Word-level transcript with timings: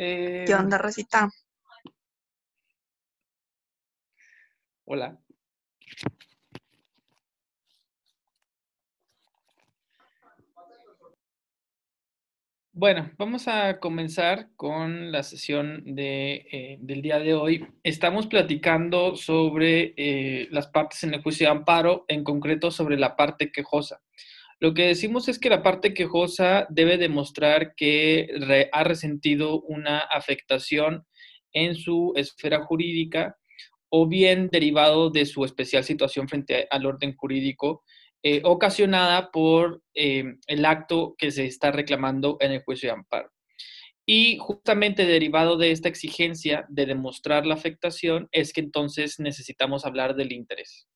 Eh, 0.00 0.44
¿Qué 0.46 0.54
onda, 0.54 0.78
Rosita? 0.78 1.28
Hola. 4.84 5.18
Bueno, 12.72 13.10
vamos 13.18 13.48
a 13.48 13.80
comenzar 13.80 14.50
con 14.54 15.10
la 15.10 15.24
sesión 15.24 15.82
de, 15.84 16.46
eh, 16.52 16.78
del 16.80 17.02
día 17.02 17.18
de 17.18 17.34
hoy. 17.34 17.66
Estamos 17.82 18.28
platicando 18.28 19.16
sobre 19.16 19.94
eh, 19.96 20.46
las 20.52 20.68
partes 20.68 21.02
en 21.02 21.14
el 21.14 21.22
juicio 21.24 21.48
de 21.48 21.50
amparo, 21.50 22.04
en 22.06 22.22
concreto 22.22 22.70
sobre 22.70 22.96
la 22.96 23.16
parte 23.16 23.50
quejosa. 23.50 24.00
Lo 24.60 24.74
que 24.74 24.86
decimos 24.86 25.28
es 25.28 25.38
que 25.38 25.50
la 25.50 25.62
parte 25.62 25.94
quejosa 25.94 26.66
debe 26.68 26.98
demostrar 26.98 27.74
que 27.76 28.28
ha 28.72 28.84
resentido 28.84 29.60
una 29.62 30.00
afectación 30.00 31.06
en 31.52 31.76
su 31.76 32.12
esfera 32.16 32.64
jurídica 32.64 33.36
o 33.88 34.06
bien 34.08 34.48
derivado 34.48 35.10
de 35.10 35.26
su 35.26 35.44
especial 35.44 35.84
situación 35.84 36.28
frente 36.28 36.66
al 36.70 36.86
orden 36.86 37.16
jurídico 37.16 37.84
eh, 38.24 38.40
ocasionada 38.44 39.30
por 39.30 39.80
eh, 39.94 40.24
el 40.48 40.64
acto 40.64 41.14
que 41.16 41.30
se 41.30 41.46
está 41.46 41.70
reclamando 41.70 42.36
en 42.40 42.50
el 42.50 42.62
juicio 42.64 42.88
de 42.88 42.94
amparo. 42.94 43.30
Y 44.04 44.38
justamente 44.38 45.06
derivado 45.06 45.56
de 45.56 45.70
esta 45.70 45.88
exigencia 45.88 46.66
de 46.68 46.86
demostrar 46.86 47.46
la 47.46 47.54
afectación 47.54 48.28
es 48.32 48.52
que 48.52 48.60
entonces 48.60 49.20
necesitamos 49.20 49.84
hablar 49.84 50.16
del 50.16 50.32
interés. 50.32 50.88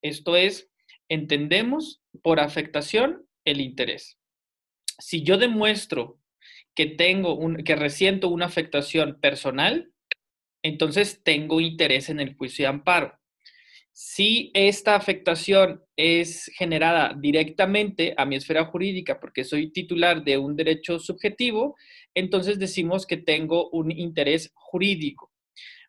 Esto 0.00 0.36
es, 0.36 0.69
entendemos 1.10 2.00
por 2.22 2.40
afectación 2.40 3.26
el 3.44 3.60
interés. 3.60 4.16
Si 4.98 5.22
yo 5.22 5.36
demuestro 5.36 6.18
que 6.74 6.86
tengo 6.86 7.34
un, 7.34 7.64
que 7.64 7.76
resiento 7.76 8.28
una 8.28 8.46
afectación 8.46 9.18
personal, 9.20 9.92
entonces 10.62 11.20
tengo 11.22 11.60
interés 11.60 12.08
en 12.08 12.20
el 12.20 12.34
juicio 12.34 12.64
de 12.64 12.68
amparo. 12.68 13.18
Si 13.92 14.50
esta 14.54 14.94
afectación 14.94 15.82
es 15.96 16.50
generada 16.56 17.14
directamente 17.18 18.14
a 18.16 18.24
mi 18.24 18.36
esfera 18.36 18.64
jurídica 18.66 19.18
porque 19.18 19.44
soy 19.44 19.72
titular 19.72 20.22
de 20.22 20.38
un 20.38 20.54
derecho 20.54 21.00
subjetivo, 21.00 21.76
entonces 22.14 22.58
decimos 22.58 23.04
que 23.04 23.16
tengo 23.16 23.68
un 23.70 23.90
interés 23.90 24.52
jurídico. 24.54 25.32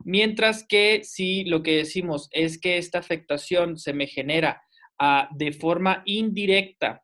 Mientras 0.04 0.66
que 0.68 1.04
si 1.04 1.44
lo 1.44 1.62
que 1.62 1.78
decimos 1.78 2.28
es 2.32 2.60
que 2.60 2.78
esta 2.78 2.98
afectación 2.98 3.78
se 3.78 3.94
me 3.94 4.08
genera 4.08 4.64
de 5.32 5.52
forma 5.52 6.04
indirecta 6.06 7.04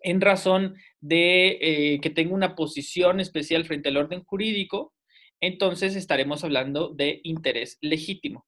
en 0.00 0.20
razón 0.20 0.76
de 1.00 1.58
eh, 1.60 2.00
que 2.00 2.10
tengo 2.10 2.34
una 2.34 2.54
posición 2.54 3.20
especial 3.20 3.64
frente 3.64 3.88
al 3.88 3.96
orden 3.96 4.24
jurídico, 4.24 4.94
entonces 5.40 5.96
estaremos 5.96 6.44
hablando 6.44 6.90
de 6.90 7.20
interés 7.24 7.78
legítimo. 7.80 8.46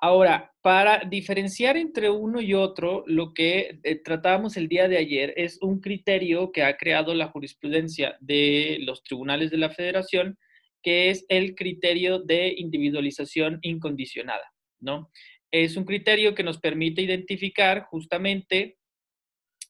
Ahora, 0.00 0.52
para 0.62 1.02
diferenciar 1.04 1.76
entre 1.76 2.08
uno 2.08 2.40
y 2.40 2.54
otro, 2.54 3.02
lo 3.06 3.34
que 3.34 3.80
eh, 3.82 3.96
tratábamos 3.96 4.56
el 4.56 4.68
día 4.68 4.86
de 4.86 4.96
ayer 4.96 5.34
es 5.36 5.58
un 5.60 5.80
criterio 5.80 6.52
que 6.52 6.62
ha 6.62 6.76
creado 6.76 7.14
la 7.14 7.28
jurisprudencia 7.28 8.16
de 8.20 8.78
los 8.82 9.02
tribunales 9.02 9.50
de 9.50 9.58
la 9.58 9.70
federación, 9.70 10.38
que 10.82 11.10
es 11.10 11.26
el 11.28 11.56
criterio 11.56 12.20
de 12.20 12.54
individualización 12.56 13.58
incondicionada, 13.62 14.52
¿no? 14.78 15.10
Es 15.50 15.76
un 15.76 15.84
criterio 15.84 16.34
que 16.34 16.42
nos 16.42 16.58
permite 16.58 17.02
identificar 17.02 17.82
justamente 17.84 18.78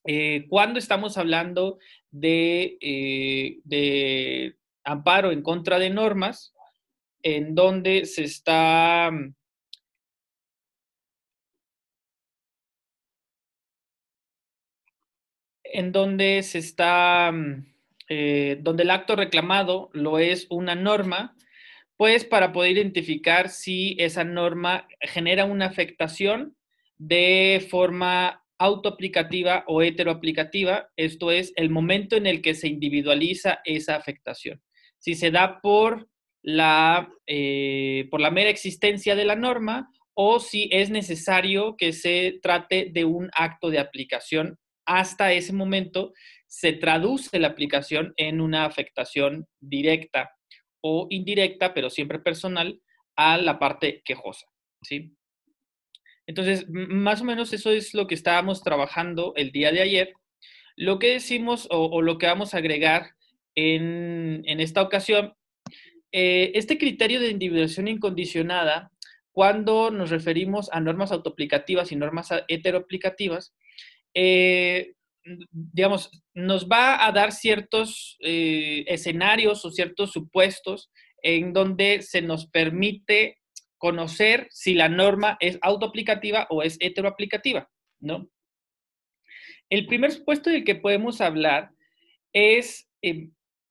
eh, 0.05 0.45
cuando 0.49 0.79
estamos 0.79 1.17
hablando 1.17 1.79
de, 2.11 2.77
eh, 2.81 3.59
de 3.63 4.55
amparo 4.83 5.31
en 5.31 5.41
contra 5.41 5.79
de 5.79 5.89
normas, 5.89 6.53
en 7.21 7.55
donde 7.55 8.05
se 8.05 8.23
está 8.23 9.11
en 15.71 15.91
donde 15.91 16.43
se 16.43 16.59
está, 16.59 17.31
eh, 18.07 18.57
donde 18.61 18.83
el 18.83 18.91
acto 18.91 19.15
reclamado 19.15 19.89
lo 19.93 20.19
es 20.19 20.47
una 20.49 20.75
norma, 20.75 21.35
pues 21.99 22.23
para 22.23 22.53
poder 22.53 22.77
identificar 22.77 23.49
si 23.49 23.97
esa 23.99 24.23
norma 24.23 24.87
genera 25.01 25.43
una 25.43 25.65
afectación 25.65 26.55
de 26.97 27.67
forma 27.69 28.41
autoaplicativa 28.57 29.65
o 29.67 29.81
heteroaplicativa, 29.81 30.87
esto 30.95 31.29
es 31.29 31.51
el 31.57 31.69
momento 31.69 32.15
en 32.15 32.25
el 32.25 32.41
que 32.41 32.55
se 32.55 32.69
individualiza 32.69 33.59
esa 33.65 33.97
afectación. 33.97 34.61
Si 34.97 35.13
se 35.13 35.29
da 35.29 35.59
por 35.59 36.07
la, 36.41 37.09
eh, 37.27 38.07
por 38.09 38.21
la 38.21 38.31
mera 38.31 38.49
existencia 38.49 39.17
de 39.17 39.25
la 39.25 39.35
norma 39.35 39.91
o 40.13 40.39
si 40.39 40.69
es 40.71 40.89
necesario 40.89 41.75
que 41.75 41.91
se 41.91 42.39
trate 42.41 42.91
de 42.93 43.03
un 43.03 43.29
acto 43.33 43.69
de 43.69 43.79
aplicación 43.79 44.57
hasta 44.85 45.33
ese 45.33 45.51
momento 45.51 46.13
se 46.47 46.71
traduce 46.71 47.39
la 47.39 47.49
aplicación 47.49 48.13
en 48.15 48.39
una 48.39 48.63
afectación 48.63 49.47
directa 49.59 50.29
o 50.81 51.07
indirecta, 51.09 51.73
pero 51.73 51.89
siempre 51.89 52.19
personal, 52.19 52.81
a 53.15 53.37
la 53.37 53.59
parte 53.59 54.01
quejosa. 54.05 54.47
¿sí? 54.81 55.15
Entonces, 56.27 56.65
más 56.69 57.21
o 57.21 57.25
menos 57.25 57.53
eso 57.53 57.71
es 57.71 57.93
lo 57.93 58.07
que 58.07 58.15
estábamos 58.15 58.63
trabajando 58.63 59.33
el 59.35 59.51
día 59.51 59.71
de 59.71 59.81
ayer. 59.81 60.13
Lo 60.75 60.99
que 60.99 61.09
decimos 61.13 61.67
o, 61.71 62.01
lo 62.01 62.17
que 62.17 62.27
vamos 62.27 62.53
a 62.53 62.57
agregar 62.57 63.15
en, 63.55 64.43
en 64.45 64.59
esta 64.59 64.81
ocasión, 64.81 65.33
eh, 66.11 66.51
este 66.55 66.77
criterio 66.77 67.19
de 67.19 67.29
individuación 67.29 67.87
incondicionada, 67.87 68.91
cuando 69.31 69.91
nos 69.91 70.09
referimos 70.09 70.69
a 70.71 70.79
normas 70.79 71.11
autoaplicativas 71.11 71.91
y 71.91 71.95
normas 71.95 72.29
heteroaplicativas, 72.47 73.53
eh, 74.13 74.93
digamos, 75.51 76.09
nos 76.33 76.67
va 76.67 77.05
a 77.05 77.11
dar 77.11 77.31
ciertos 77.31 78.17
eh, 78.21 78.85
escenarios 78.87 79.65
o 79.65 79.71
ciertos 79.71 80.11
supuestos 80.11 80.91
en 81.21 81.53
donde 81.53 82.01
se 82.01 82.21
nos 82.21 82.47
permite 82.47 83.37
conocer 83.77 84.47
si 84.51 84.73
la 84.73 84.89
norma 84.89 85.37
es 85.39 85.57
autoaplicativa 85.61 86.47
o 86.49 86.63
es 86.63 86.77
heteroaplicativa, 86.79 87.69
¿no? 87.99 88.29
El 89.69 89.85
primer 89.85 90.11
supuesto 90.11 90.49
del 90.49 90.63
que 90.63 90.75
podemos 90.75 91.21
hablar 91.21 91.71
es, 92.33 92.89
eh, 93.01 93.29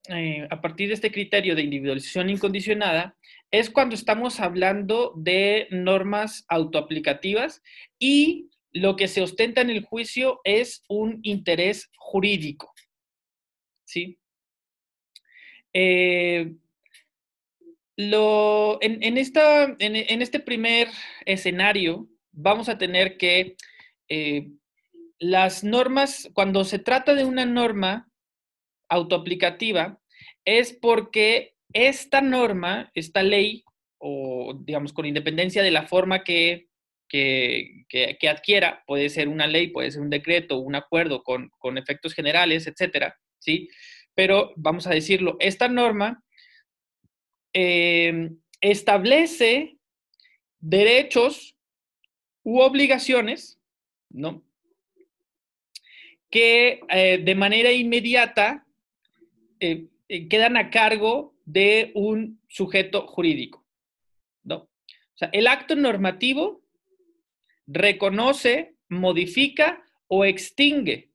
eh, 0.08 0.46
a 0.50 0.60
partir 0.60 0.88
de 0.88 0.94
este 0.94 1.10
criterio 1.10 1.54
de 1.54 1.62
individualización 1.62 2.30
incondicionada, 2.30 3.16
es 3.50 3.68
cuando 3.68 3.94
estamos 3.94 4.40
hablando 4.40 5.12
de 5.16 5.66
normas 5.70 6.44
autoaplicativas 6.48 7.62
y 7.98 8.48
lo 8.72 8.96
que 8.96 9.08
se 9.08 9.22
ostenta 9.22 9.60
en 9.60 9.70
el 9.70 9.84
juicio 9.84 10.40
es 10.44 10.82
un 10.88 11.20
interés 11.22 11.90
jurídico. 11.96 12.72
¿Sí? 13.84 14.18
Eh, 15.72 16.54
lo, 17.96 18.78
en, 18.80 19.02
en, 19.02 19.18
esta, 19.18 19.64
en, 19.64 19.96
en, 19.96 20.22
este 20.22 20.40
primer 20.40 20.88
escenario 21.26 22.08
vamos 22.32 22.68
a 22.68 22.78
tener 22.78 23.16
que 23.16 23.56
eh, 24.08 24.50
las 25.18 25.64
normas, 25.64 26.30
cuando 26.32 26.64
se 26.64 26.78
trata 26.78 27.14
de 27.14 27.24
una 27.24 27.44
norma 27.44 28.08
autoaplicativa, 28.88 29.98
es 30.44 30.72
porque 30.72 31.54
esta 31.72 32.20
norma, 32.20 32.90
esta 32.94 33.22
ley, 33.22 33.64
o 33.98 34.54
digamos 34.64 34.92
con 34.92 35.06
independencia 35.06 35.62
de 35.62 35.72
la 35.72 35.86
forma 35.86 36.22
que 36.22 36.67
que, 37.08 37.84
que, 37.88 38.28
adquiera, 38.28 38.84
puede 38.86 39.08
ser 39.08 39.28
una 39.28 39.46
ley, 39.46 39.68
puede 39.68 39.90
ser 39.90 40.02
un 40.02 40.10
decreto, 40.10 40.58
un 40.58 40.74
acuerdo 40.74 41.22
con, 41.22 41.50
con 41.58 41.78
efectos 41.78 42.14
generales, 42.14 42.66
etcétera, 42.66 43.18
¿sí? 43.38 43.68
Pero 44.14 44.52
vamos 44.56 44.86
a 44.86 44.90
decirlo, 44.90 45.36
esta 45.40 45.68
norma 45.68 46.22
eh, 47.54 48.30
establece 48.60 49.78
derechos 50.60 51.56
u 52.42 52.60
obligaciones, 52.60 53.60
¿no? 54.10 54.44
Que 56.30 56.80
eh, 56.90 57.18
de 57.24 57.34
manera 57.34 57.72
inmediata 57.72 58.66
eh, 59.60 59.88
quedan 60.28 60.56
a 60.56 60.70
cargo 60.70 61.34
de 61.44 61.92
un 61.94 62.40
sujeto 62.48 63.06
jurídico, 63.06 63.64
¿no? 64.42 64.56
O 64.56 65.16
sea, 65.16 65.30
el 65.32 65.46
acto 65.46 65.74
normativo 65.74 66.62
reconoce, 67.68 68.74
modifica 68.88 69.84
o 70.08 70.24
extingue 70.24 71.10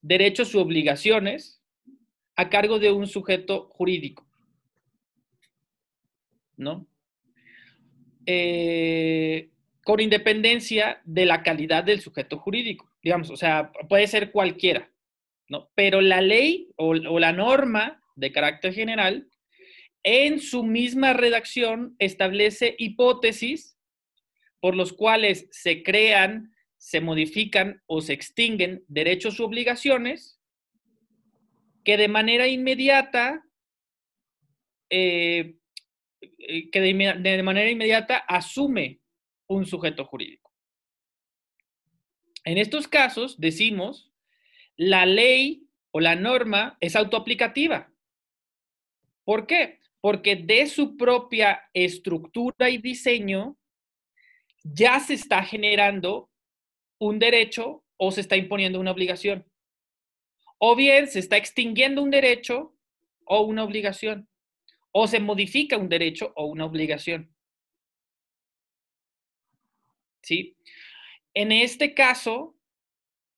derechos 0.00 0.54
u 0.54 0.60
obligaciones 0.60 1.60
a 2.36 2.48
cargo 2.48 2.78
de 2.78 2.92
un 2.92 3.06
sujeto 3.06 3.68
jurídico. 3.72 4.26
¿No? 6.56 6.86
Eh, 8.24 9.50
con 9.82 9.98
independencia 9.98 11.02
de 11.04 11.26
la 11.26 11.42
calidad 11.42 11.82
del 11.82 12.00
sujeto 12.00 12.38
jurídico, 12.38 12.88
digamos, 13.02 13.30
o 13.30 13.36
sea, 13.36 13.72
puede 13.88 14.06
ser 14.06 14.30
cualquiera, 14.30 14.88
¿no? 15.48 15.70
Pero 15.74 16.00
la 16.00 16.20
ley 16.20 16.68
o, 16.76 16.90
o 16.90 17.18
la 17.18 17.32
norma 17.32 18.00
de 18.14 18.30
carácter 18.30 18.74
general 18.74 19.28
en 20.04 20.38
su 20.38 20.62
misma 20.62 21.14
redacción 21.14 21.96
establece 21.98 22.76
hipótesis 22.78 23.76
por 24.62 24.76
los 24.76 24.92
cuales 24.92 25.48
se 25.50 25.82
crean, 25.82 26.54
se 26.78 27.00
modifican 27.00 27.82
o 27.86 28.00
se 28.00 28.12
extinguen 28.12 28.84
derechos 28.86 29.40
u 29.40 29.44
obligaciones 29.44 30.40
que 31.82 31.96
de 31.96 32.06
manera 32.06 32.46
inmediata, 32.46 33.44
eh, 34.88 35.56
eh, 36.20 36.70
que 36.70 36.80
de, 36.80 37.42
manera 37.42 37.70
inmediata 37.72 38.18
asume 38.18 39.00
un 39.48 39.66
sujeto 39.66 40.04
jurídico. 40.04 40.54
En 42.44 42.56
estos 42.56 42.86
casos 42.86 43.40
decimos, 43.40 44.12
la 44.76 45.06
ley 45.06 45.66
o 45.90 45.98
la 45.98 46.14
norma 46.14 46.76
es 46.78 46.94
autoaplicativa. 46.94 47.92
¿Por 49.24 49.48
qué? 49.48 49.80
Porque 50.00 50.36
de 50.36 50.68
su 50.68 50.96
propia 50.96 51.68
estructura 51.74 52.70
y 52.70 52.78
diseño 52.78 53.58
ya 54.62 55.00
se 55.00 55.14
está 55.14 55.42
generando 55.42 56.30
un 56.98 57.18
derecho 57.18 57.84
o 57.96 58.12
se 58.12 58.20
está 58.20 58.36
imponiendo 58.36 58.80
una 58.80 58.92
obligación. 58.92 59.46
O 60.58 60.76
bien 60.76 61.08
se 61.08 61.18
está 61.18 61.36
extinguiendo 61.36 62.02
un 62.02 62.10
derecho 62.10 62.76
o 63.24 63.42
una 63.42 63.64
obligación. 63.64 64.28
O 64.92 65.06
se 65.06 65.20
modifica 65.20 65.76
un 65.76 65.88
derecho 65.88 66.32
o 66.36 66.46
una 66.46 66.64
obligación. 66.64 67.34
¿Sí? 70.22 70.56
En 71.34 71.50
este 71.50 71.94
caso, 71.94 72.56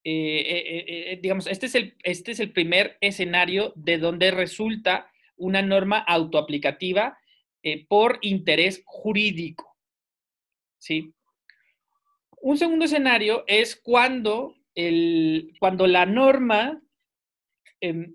eh, 0.02 0.12
eh, 0.12 0.84
eh, 0.86 1.18
digamos, 1.22 1.46
este 1.46 1.66
es, 1.66 1.74
el, 1.74 1.96
este 2.02 2.32
es 2.32 2.40
el 2.40 2.52
primer 2.52 2.98
escenario 3.00 3.72
de 3.76 3.98
donde 3.98 4.30
resulta 4.30 5.10
una 5.36 5.62
norma 5.62 5.98
autoaplicativa 5.98 7.18
por 7.88 8.18
interés 8.20 8.82
jurídico. 8.84 9.73
¿Sí? 10.84 11.14
Un 12.42 12.58
segundo 12.58 12.84
escenario 12.84 13.44
es 13.46 13.74
cuando, 13.74 14.54
el, 14.74 15.54
cuando 15.58 15.86
la 15.86 16.04
norma 16.04 16.82
em, 17.80 18.14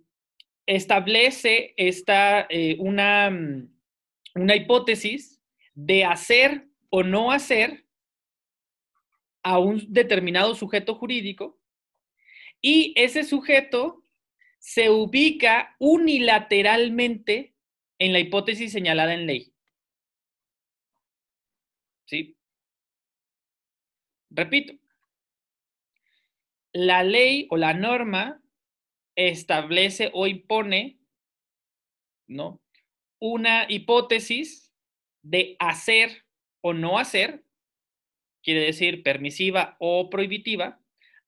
establece 0.67 1.73
esta, 1.77 2.47
una, 2.77 3.31
una 4.35 4.55
hipótesis 4.55 5.41
de 5.73 6.05
hacer 6.05 6.67
o 6.91 7.01
no 7.01 7.31
hacer 7.31 7.87
a 9.41 9.57
un 9.57 9.83
determinado 9.91 10.53
sujeto 10.53 10.93
jurídico 10.93 11.59
y 12.61 12.93
ese 12.95 13.23
sujeto 13.23 14.03
se 14.59 14.91
ubica 14.91 15.75
unilateralmente 15.79 17.55
en 17.97 18.13
la 18.13 18.19
hipótesis 18.19 18.71
señalada 18.71 19.15
en 19.15 19.25
ley. 19.25 19.55
¿Sí? 22.05 22.38
Repito, 24.29 24.73
la 26.71 27.03
ley 27.03 27.47
o 27.49 27.57
la 27.57 27.73
norma 27.73 28.41
establece 29.15 30.11
o 30.13 30.27
impone, 30.27 30.99
¿no? 32.27 32.61
Una 33.19 33.65
hipótesis 33.69 34.73
de 35.21 35.55
hacer 35.59 36.25
o 36.61 36.73
no 36.73 36.99
hacer, 36.99 37.43
quiere 38.43 38.61
decir 38.61 39.03
permisiva 39.03 39.75
o 39.79 40.09
prohibitiva, 40.09 40.79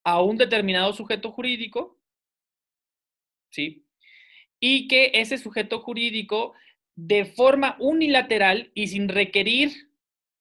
a 0.03 0.21
un 0.21 0.37
determinado 0.37 0.93
sujeto 0.93 1.31
jurídico, 1.31 1.99
¿sí? 3.49 3.85
Y 4.59 4.87
que 4.87 5.11
ese 5.15 5.37
sujeto 5.37 5.79
jurídico, 5.79 6.53
de 6.95 7.25
forma 7.25 7.77
unilateral 7.79 8.71
y 8.73 8.87
sin 8.87 9.09
requerir 9.09 9.71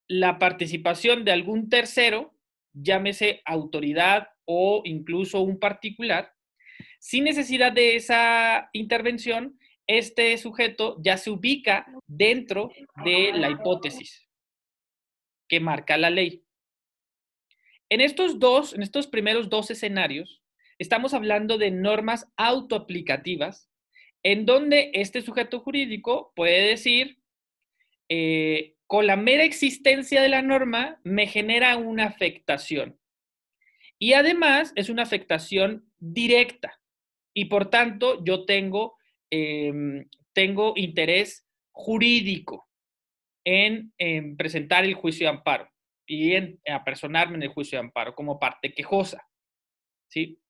la 0.08 0.38
participación 0.38 1.24
de 1.24 1.32
algún 1.32 1.68
tercero, 1.68 2.29
llámese 2.72 3.42
autoridad 3.44 4.28
o 4.44 4.82
incluso 4.84 5.40
un 5.40 5.58
particular, 5.58 6.32
sin 6.98 7.24
necesidad 7.24 7.72
de 7.72 7.96
esa 7.96 8.68
intervención, 8.72 9.58
este 9.86 10.36
sujeto 10.38 10.96
ya 11.00 11.16
se 11.16 11.30
ubica 11.30 11.86
dentro 12.06 12.70
de 13.04 13.32
la 13.32 13.50
hipótesis 13.50 14.28
que 15.48 15.60
marca 15.60 15.96
la 15.96 16.10
ley. 16.10 16.44
En 17.88 18.00
estos 18.00 18.38
dos, 18.38 18.72
en 18.72 18.82
estos 18.82 19.08
primeros 19.08 19.50
dos 19.50 19.70
escenarios, 19.70 20.42
estamos 20.78 21.12
hablando 21.12 21.58
de 21.58 21.72
normas 21.72 22.30
autoaplicativas, 22.36 23.68
en 24.22 24.46
donde 24.46 24.90
este 24.94 25.22
sujeto 25.22 25.58
jurídico 25.60 26.32
puede 26.36 26.68
decir, 26.68 27.18
eh, 28.08 28.76
con 28.90 29.06
la 29.06 29.14
mera 29.14 29.44
existencia 29.44 30.20
de 30.20 30.28
la 30.28 30.42
norma 30.42 30.98
me 31.04 31.28
genera 31.28 31.76
una 31.76 32.06
afectación. 32.06 32.98
Y 34.00 34.14
además 34.14 34.72
es 34.74 34.88
una 34.88 35.04
afectación 35.04 35.88
directa. 36.00 36.80
Y 37.32 37.44
por 37.44 37.70
tanto, 37.70 38.24
yo 38.24 38.46
tengo, 38.46 38.96
em, 39.30 40.08
tengo 40.32 40.72
interés 40.74 41.46
jurídico 41.70 42.68
en 43.44 43.92
presentar 44.36 44.84
el 44.84 44.94
juicio 44.94 45.28
de 45.28 45.36
amparo 45.36 45.70
y 46.04 46.32
en, 46.32 46.60
apersonarme 46.68 47.36
en 47.36 47.44
el 47.44 47.50
juicio 47.50 47.78
de 47.78 47.84
amparo 47.84 48.16
como 48.16 48.40
parte 48.40 48.74
quejosa. 48.74 49.24
¿Sí? 50.08 50.40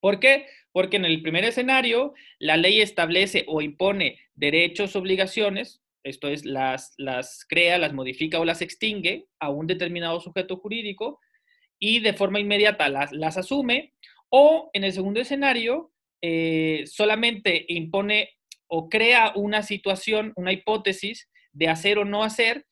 ¿Por 0.00 0.18
qué? 0.18 0.48
Porque 0.72 0.96
en 0.96 1.04
el 1.04 1.22
primer 1.22 1.44
escenario 1.44 2.12
la 2.40 2.56
ley 2.56 2.80
establece 2.80 3.44
o 3.46 3.60
impone 3.60 4.18
derechos, 4.34 4.96
obligaciones, 4.96 5.80
esto 6.04 6.28
es, 6.28 6.44
las, 6.44 6.94
las 6.96 7.44
crea, 7.48 7.78
las 7.78 7.92
modifica 7.92 8.40
o 8.40 8.44
las 8.44 8.62
extingue 8.62 9.26
a 9.40 9.50
un 9.50 9.66
determinado 9.66 10.20
sujeto 10.20 10.56
jurídico 10.56 11.20
y 11.78 12.00
de 12.00 12.12
forma 12.12 12.40
inmediata 12.40 12.88
las, 12.88 13.12
las 13.12 13.36
asume, 13.36 13.94
o 14.30 14.70
en 14.72 14.84
el 14.84 14.92
segundo 14.92 15.20
escenario 15.20 15.92
eh, 16.22 16.84
solamente 16.86 17.64
impone 17.68 18.30
o 18.66 18.88
crea 18.88 19.32
una 19.34 19.62
situación, 19.62 20.32
una 20.36 20.52
hipótesis 20.52 21.28
de 21.52 21.68
hacer 21.68 21.98
o 21.98 22.04
no 22.04 22.22
hacer 22.22 22.66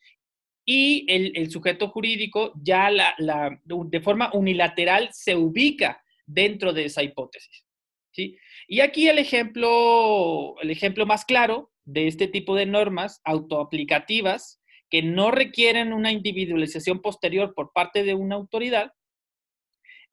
y 0.68 1.06
el, 1.08 1.48
sujeto 1.50 1.88
jurídico 1.88 2.52
ya 2.60 2.90
la, 2.90 3.14
de 3.64 4.00
forma 4.00 4.30
unilateral 4.34 5.08
se 5.12 5.36
ubica 5.36 6.02
dentro 6.26 6.72
de 6.72 6.86
esa 6.86 7.04
hipótesis. 7.04 7.64
¿sí? 8.10 8.36
Y 8.66 8.80
aquí 8.80 9.08
el 9.08 9.18
ejemplo, 9.18 10.56
el 10.60 10.70
ejemplo 10.72 11.06
más 11.06 11.24
claro 11.24 11.70
de 11.86 12.06
este 12.06 12.28
tipo 12.28 12.54
de 12.54 12.66
normas 12.66 13.22
autoaplicativas 13.24 14.60
que 14.90 15.02
no 15.02 15.30
requieren 15.30 15.92
una 15.94 16.12
individualización 16.12 17.00
posterior 17.00 17.54
por 17.54 17.72
parte 17.72 18.04
de 18.04 18.14
una 18.14 18.36
autoridad 18.36 18.92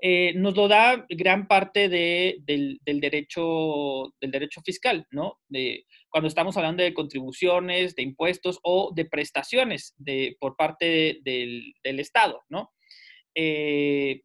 eh, 0.06 0.34
nos 0.36 0.54
lo 0.58 0.68
da 0.68 1.06
gran 1.08 1.48
parte 1.48 1.88
del, 1.88 2.44
derecho, 2.84 4.14
del 4.20 4.32
derecho 4.32 4.62
fiscal, 4.62 5.08
¿no? 5.12 5.40
De, 5.48 5.86
cuando 6.10 6.28
estamos 6.28 6.58
hablando 6.58 6.84
de 6.84 6.94
contribuciones, 6.94 7.96
de 7.96 8.04
impuestos 8.04 8.60
o 8.64 8.92
de 8.94 9.06
prestaciones 9.06 9.94
de, 9.96 10.36
por 10.42 10.58
parte 10.58 11.22
del, 11.24 11.74
Estado, 12.02 12.42
¿no? 12.50 12.74
Eh, 13.34 14.24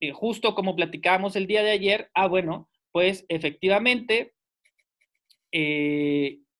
eh, 0.00 0.10
justo 0.10 0.56
como 0.56 0.74
platicábamos 0.74 1.36
el 1.36 1.46
día 1.46 1.62
de 1.62 1.70
ayer, 1.70 2.10
ah, 2.12 2.26
bueno, 2.26 2.68
pues 2.90 3.24
efectivamente, 3.28 4.34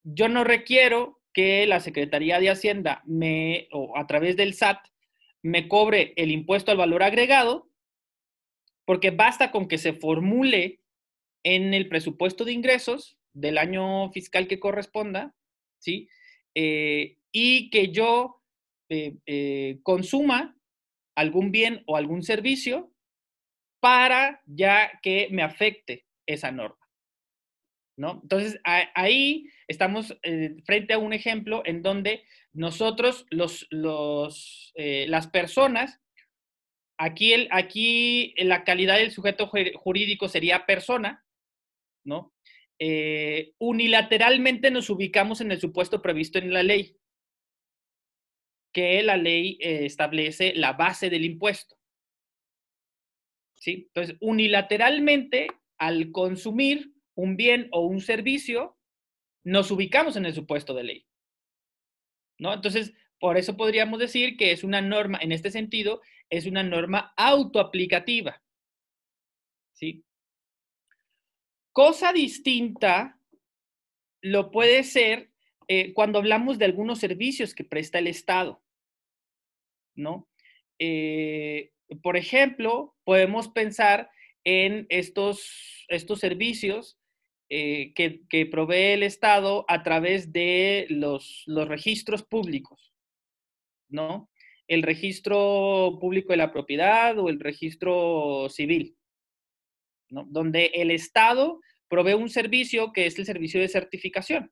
yo 0.07 0.29
no 0.29 0.45
requiero 0.45 1.21
que 1.33 1.67
la 1.67 1.81
Secretaría 1.81 2.39
de 2.39 2.49
Hacienda 2.49 3.03
me, 3.05 3.69
o 3.73 3.99
a 3.99 4.07
través 4.07 4.37
del 4.37 4.55
SAT, 4.55 4.79
me 5.43 5.69
cobre 5.69 6.13
el 6.17 6.31
impuesto 6.31 6.71
al 6.71 6.77
valor 6.77 7.03
agregado, 7.03 7.69
porque 8.85 9.11
basta 9.11 9.51
con 9.51 9.67
que 9.67 9.79
se 9.79 9.93
formule 9.93 10.81
en 11.43 11.75
el 11.75 11.89
presupuesto 11.89 12.45
de 12.45 12.53
ingresos 12.53 13.19
del 13.33 13.59
año 13.59 14.11
fiscal 14.13 14.47
que 14.47 14.61
corresponda, 14.61 15.35
¿sí? 15.79 16.09
Eh, 16.55 17.19
y 17.33 17.69
que 17.71 17.89
yo 17.89 18.43
eh, 18.89 19.17
eh, 19.27 19.81
consuma 19.83 20.57
algún 21.17 21.51
bien 21.51 21.83
o 21.87 21.97
algún 21.97 22.23
servicio 22.23 22.93
para 23.81 24.41
ya 24.47 25.01
que 25.03 25.29
me 25.33 25.43
afecte 25.43 26.07
esa 26.27 26.53
norma. 26.53 26.86
¿No? 27.99 28.21
Entonces, 28.23 28.61
ahí 28.63 29.49
estamos 29.69 30.15
frente 30.67 30.93
a 30.93 30.99
un 30.99 31.15
ejemplo 31.15 31.63
en 31.65 31.83
donde 31.83 32.25
nosotros, 32.53 33.25
los, 33.31 33.67
los, 33.71 34.75
las 34.75 35.29
personas, 35.29 35.99
Aquí, 36.99 37.35
el, 37.35 37.49
aquí 37.51 38.35
la 38.39 38.65
calidad 38.65 38.97
del 38.97 39.11
sujeto 39.11 39.51
jurídico 39.75 40.29
sería 40.29 40.65
persona, 40.65 41.27
¿no? 42.05 42.35
Eh, 42.79 43.53
unilateralmente 43.59 44.71
nos 44.71 44.89
ubicamos 44.89 45.41
en 45.41 45.53
el 45.53 45.61
supuesto 45.61 46.01
previsto 46.01 46.39
en 46.39 46.53
la 46.53 46.63
ley, 46.63 46.97
que 48.73 49.03
la 49.03 49.17
ley 49.17 49.59
eh, 49.61 49.85
establece 49.85 50.55
la 50.55 50.73
base 50.73 51.11
del 51.11 51.25
impuesto. 51.25 51.77
¿Sí? 53.59 53.89
Entonces, 53.89 54.17
unilateralmente, 54.21 55.49
al 55.79 56.13
consumir 56.13 56.95
un 57.17 57.37
bien 57.37 57.69
o 57.73 57.81
un 57.81 58.01
servicio, 58.01 58.79
nos 59.43 59.71
ubicamos 59.73 60.17
en 60.17 60.27
el 60.27 60.35
supuesto 60.35 60.73
de 60.75 60.85
ley. 60.85 61.07
¿no? 62.39 62.53
Entonces, 62.53 62.93
por 63.19 63.37
eso 63.37 63.57
podríamos 63.57 63.99
decir 63.99 64.37
que 64.37 64.53
es 64.53 64.63
una 64.63 64.81
norma, 64.81 65.19
en 65.21 65.33
este 65.33 65.51
sentido, 65.51 66.03
es 66.31 66.47
una 66.47 66.63
norma 66.63 67.13
autoaplicativa. 67.17 68.43
¿Sí? 69.73 70.05
Cosa 71.73 72.13
distinta 72.13 73.21
lo 74.23 74.51
puede 74.51 74.83
ser 74.83 75.31
eh, 75.69 75.93
cuando 75.93 76.19
hablamos 76.19 76.59
de 76.59 76.65
algunos 76.65 76.99
servicios 76.99 77.55
que 77.55 77.65
presta 77.65 77.99
el 77.99 78.07
Estado, 78.07 78.63
¿no? 79.95 80.29
Eh, 80.79 81.73
por 82.03 82.17
ejemplo, 82.17 82.97
podemos 83.05 83.49
pensar 83.49 84.11
en 84.45 84.87
estos, 84.89 85.87
estos 85.89 86.21
servicios 86.21 86.99
eh, 87.49 87.93
que, 87.95 88.47
provee 88.47 88.95
el 88.95 89.03
Estado 89.03 89.65
a 89.69 89.83
través 89.83 90.33
de 90.33 90.87
los, 90.89 91.45
los 91.47 91.69
registros 91.69 92.25
públicos, 92.25 92.93
¿no? 93.89 94.31
El 94.67 94.83
registro 94.83 95.99
público 96.01 96.33
de 96.33 96.39
la 96.39 96.53
propiedad 96.53 97.17
o 97.19 97.29
el 97.29 97.39
registro 97.39 98.49
civil, 98.49 98.97
¿no? 100.11 100.25
Donde 100.29 100.73
el 100.75 100.91
Estado 100.91 101.61
provee 101.89 102.15
un 102.15 102.29
servicio 102.29 102.93
que 102.93 103.07
es 103.07 103.19
el 103.19 103.27
servicio 103.27 103.61
de 103.61 103.69
certificación. 103.69 104.51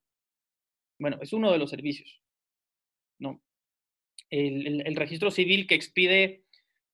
Bueno, 0.99 1.19
es 1.21 1.33
uno 1.33 1.51
de 1.51 1.59
los 1.59 1.71
servicios, 1.71 2.23
¿no? 3.19 3.43
El, 4.31 4.97
registro 4.97 5.31
civil 5.31 5.67
que 5.67 5.75
expide, 5.75 6.45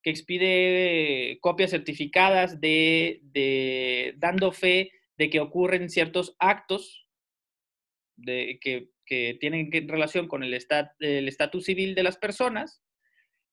que 0.02 0.10
expide 0.10 1.38
copias 1.40 1.70
certificadas 1.70 2.60
de, 2.60 4.14
dando 4.16 4.52
fe 4.52 4.92
de 5.20 5.28
que 5.28 5.38
ocurren 5.38 5.90
ciertos 5.90 6.34
actos 6.38 7.06
de, 8.16 8.58
que, 8.58 8.88
tienen 9.38 9.70
relación 9.88 10.28
con 10.28 10.44
el 10.44 10.54
estatus 10.54 11.64
civil 11.64 11.94
de 11.94 12.04
las 12.04 12.16
personas, 12.16 12.80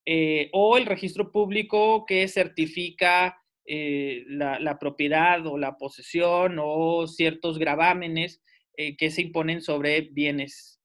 eh, 0.05 0.49
o 0.53 0.77
el 0.77 0.85
registro 0.85 1.31
público 1.31 2.05
que 2.05 2.27
certifica 2.29 3.41
eh, 3.65 4.23
la, 4.27 4.77
propiedad 4.79 5.45
o 5.45 5.57
la 5.57 5.75
posesión 5.75 6.57
o 6.61 7.05
ciertos 7.07 7.57
gravámenes 7.57 8.41
eh, 8.77 8.95
que 8.95 9.09
se 9.09 9.23
imponen 9.23 9.61
sobre 9.61 10.01
bienes, 10.01 10.79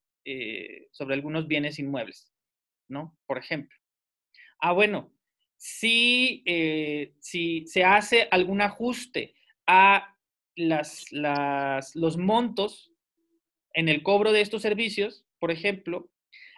sobre 0.91 1.13
algunos 1.13 1.47
bienes 1.47 1.79
inmuebles. 1.79 2.33
¿no? 2.89 3.15
Por 3.25 3.37
ejemplo. 3.37 3.77
Ah, 4.59 4.73
bueno, 4.73 5.13
si, 5.55 6.43
si 7.19 7.67
se 7.67 7.83
hace 7.85 8.27
algún 8.31 8.61
ajuste 8.61 9.35
a 9.67 10.12
las, 10.55 11.05
los 11.11 12.17
montos 12.17 12.91
en 13.73 13.89
el 13.89 14.03
cobro 14.03 14.31
de 14.31 14.41
estos 14.41 14.61
servicios, 14.61 15.25
por 15.39 15.51
ejemplo, 15.51 16.09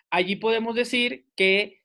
allí 0.10 0.36
podemos 0.36 0.76
decir 0.76 1.26
que 1.36 1.82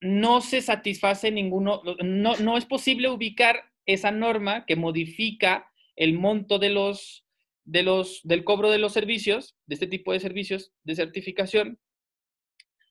no 0.00 0.40
se 0.40 0.62
satisface 0.62 1.30
ninguno, 1.30 1.82
no, 2.02 2.36
no 2.36 2.56
es 2.56 2.64
posible 2.64 3.08
ubicar 3.08 3.70
esa 3.86 4.10
norma 4.10 4.66
que 4.66 4.76
modifica 4.76 5.70
el 5.96 6.14
monto 6.14 6.58
de 6.58 6.70
los, 6.70 7.26
de 7.64 7.82
los, 7.82 8.20
del 8.24 8.44
cobro 8.44 8.70
de 8.70 8.78
los 8.78 8.92
servicios, 8.92 9.56
de 9.66 9.74
este 9.74 9.86
tipo 9.86 10.12
de 10.12 10.20
servicios 10.20 10.72
de 10.84 10.96
certificación, 10.96 11.78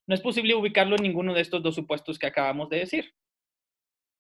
no 0.07 0.15
es 0.15 0.21
posible 0.21 0.55
ubicarlo 0.55 0.95
en 0.95 1.03
ninguno 1.03 1.33
de 1.33 1.41
estos 1.41 1.63
dos 1.63 1.75
supuestos 1.75 2.19
que 2.19 2.27
acabamos 2.27 2.69
de 2.69 2.79
decir. 2.79 3.13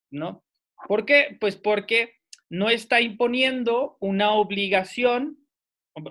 ¿No? 0.09 0.43
¿Por 0.87 1.05
qué? 1.05 1.37
Pues 1.39 1.55
porque 1.55 2.20
no 2.51 2.69
está 2.69 2.99
imponiendo 2.99 3.95
una 4.01 4.33
obligación, 4.33 5.37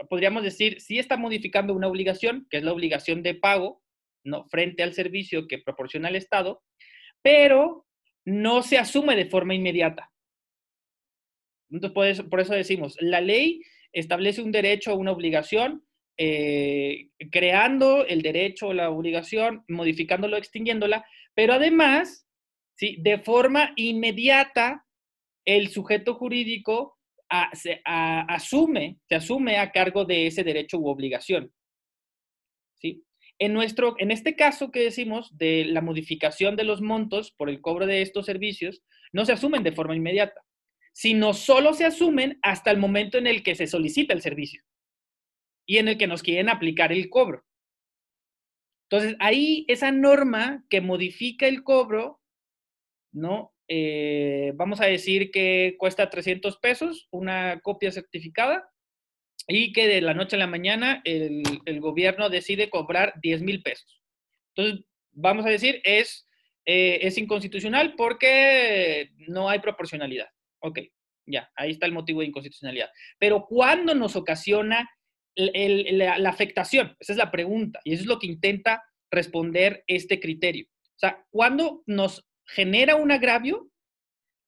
podríamos 0.09 0.43
decir, 0.43 0.81
sí 0.81 0.99
está 0.99 1.19
modificando 1.19 1.75
una 1.75 1.87
obligación, 1.87 2.47
que 2.49 2.57
es 2.57 2.63
la 2.63 2.73
obligación 2.73 3.23
de 3.23 3.35
pago, 3.35 3.83
¿no? 4.25 4.47
Frente 4.49 4.83
al 4.83 4.95
servicio 4.95 5.47
que 5.47 5.59
proporciona 5.59 6.09
el 6.09 6.17
Estado, 6.17 6.63
pero 7.21 7.87
no 8.25 8.63
se 8.63 8.79
asume 8.79 9.17
de 9.17 9.27
forma 9.27 9.55
inmediata. 9.55 10.11
Entonces, 11.71 12.23
por 12.23 12.41
eso, 12.41 12.55
decimos, 12.55 12.97
la 13.01 13.21
ley 13.21 13.61
establece 13.93 14.41
un 14.41 14.51
derecho 14.51 14.95
o 14.95 14.97
una 14.97 15.13
obligación, 15.13 15.85
eh, 16.17 17.11
creando 17.31 18.07
el 18.07 18.23
derecho 18.23 18.69
o 18.69 18.73
la 18.73 18.89
obligación, 18.89 19.63
modificándolo, 19.69 20.39
extinguiéndola, 20.39 21.05
pero 21.35 21.53
además, 21.53 22.27
¿sí? 22.77 22.97
de 23.01 23.19
forma 23.19 23.75
inmediata, 23.77 24.87
el 25.57 25.69
sujeto 25.69 26.15
jurídico 26.15 26.97
se, 27.53 27.81
asume, 27.85 28.99
se 29.09 29.17
asume 29.17 29.59
a 29.59 29.73
cargo 29.73 30.05
de 30.05 30.27
ese 30.27 30.45
derecho 30.45 30.79
u 30.79 30.89
obligación. 30.89 31.53
¿sí? 32.77 33.05
En, 33.39 33.53
nuestro, 33.53 33.95
en 33.99 34.11
este 34.11 34.37
caso 34.37 34.71
que 34.71 34.81
decimos 34.81 35.37
de 35.37 35.65
la 35.65 35.81
modificación 35.81 36.57
de 36.57 36.65
los 36.65 36.83
montos 36.83 37.33
por 37.33 37.51
el 37.51 37.61
cobro 37.61 37.87
de 37.87 38.03
estos 38.03 38.27
servicios, 38.27 38.83
no 39.13 39.25
se 39.25 39.33
asumen 39.33 39.63
de 39.65 39.73
forma 39.73 39.97
inmediata, 39.97 40.41
sino 40.93 41.35
solo 41.35 41.75
se 41.75 41.85
asumen 41.85 42.39
hasta 42.43 42.71
el 42.71 42.79
momento 42.79 43.19
en 43.19 43.27
el 43.27 43.43
que 43.43 43.57
se 43.57 43.67
solicita 43.67 44.15
el 44.15 44.23
servicio 44.23 44.63
y 45.67 45.79
en 45.79 45.89
el 45.89 45.99
que 45.99 46.07
nos 46.07 46.23
quieren 46.23 46.49
aplicar 46.49 46.93
el 46.93 47.11
cobro. 47.11 47.45
Entonces, 48.89 49.17
ahí 49.21 49.65
esa 49.69 49.93
norma 49.93 50.65
que 50.69 50.81
modifica 50.81 51.47
el 51.47 51.63
cobro, 51.63 52.21
¿no? 53.13 53.53
Eh, 53.73 54.51
vamos 54.57 54.81
a 54.81 54.87
decir 54.87 55.31
que 55.31 55.77
cuesta 55.79 56.11
300 56.11 56.59
pesos 56.59 57.07
una 57.13 57.61
copia 57.61 57.93
certificada 57.93 58.69
y 59.47 59.73
que 59.73 59.87
de 59.87 60.01
la 60.01 60.13
noche 60.13 60.35
a 60.35 60.41
la 60.41 60.49
mañana 60.49 61.01
el, 61.05 61.45
gobierno 61.79 62.31
decide 62.31 62.69
cobrar 62.69 63.15
10 63.23 63.43
mil 63.43 63.63
pesos. 63.63 64.03
Entonces, 64.57 64.85
vamos 65.13 65.47
a 65.47 65.51
decir, 65.51 65.81
es, 65.85 66.27
eh, 66.67 66.99
es 67.03 67.17
inconstitucional 67.17 67.95
porque 67.97 69.13
no 69.29 69.49
hay 69.49 69.61
proporcionalidad. 69.61 70.29
Ok, 70.63 70.81
ya, 71.25 71.49
ahí 71.55 71.71
está 71.71 71.87
el 71.87 71.93
motivo 71.93 72.21
de 72.21 72.27
inconstitucionalidad. 72.27 72.91
Pero 73.21 73.47
¿cuándo 73.47 73.95
nos 73.95 74.17
ocasiona 74.17 74.91
la, 75.37 76.29
afectación? 76.29 76.97
Esa 76.99 77.13
es 77.13 77.19
la 77.19 77.31
pregunta 77.31 77.81
y 77.85 77.93
eso 77.93 78.03
es 78.03 78.09
lo 78.09 78.19
que 78.19 78.27
intenta 78.27 78.83
responder 79.13 79.85
este 79.87 80.19
criterio. 80.19 80.67
O 80.67 80.99
sea, 80.99 81.25
¿cuándo 81.31 81.85
nos 81.87 82.27
genera 82.55 82.97
un 82.97 83.11
agravio 83.11 83.71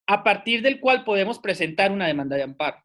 a 0.06 0.24
partir 0.24 0.62
del 0.62 0.80
cual 0.80 1.04
podemos 1.04 1.38
presentar 1.38 1.92
una 1.92 2.06
demanda 2.06 2.36
de 2.36 2.42
amparo? 2.42 2.84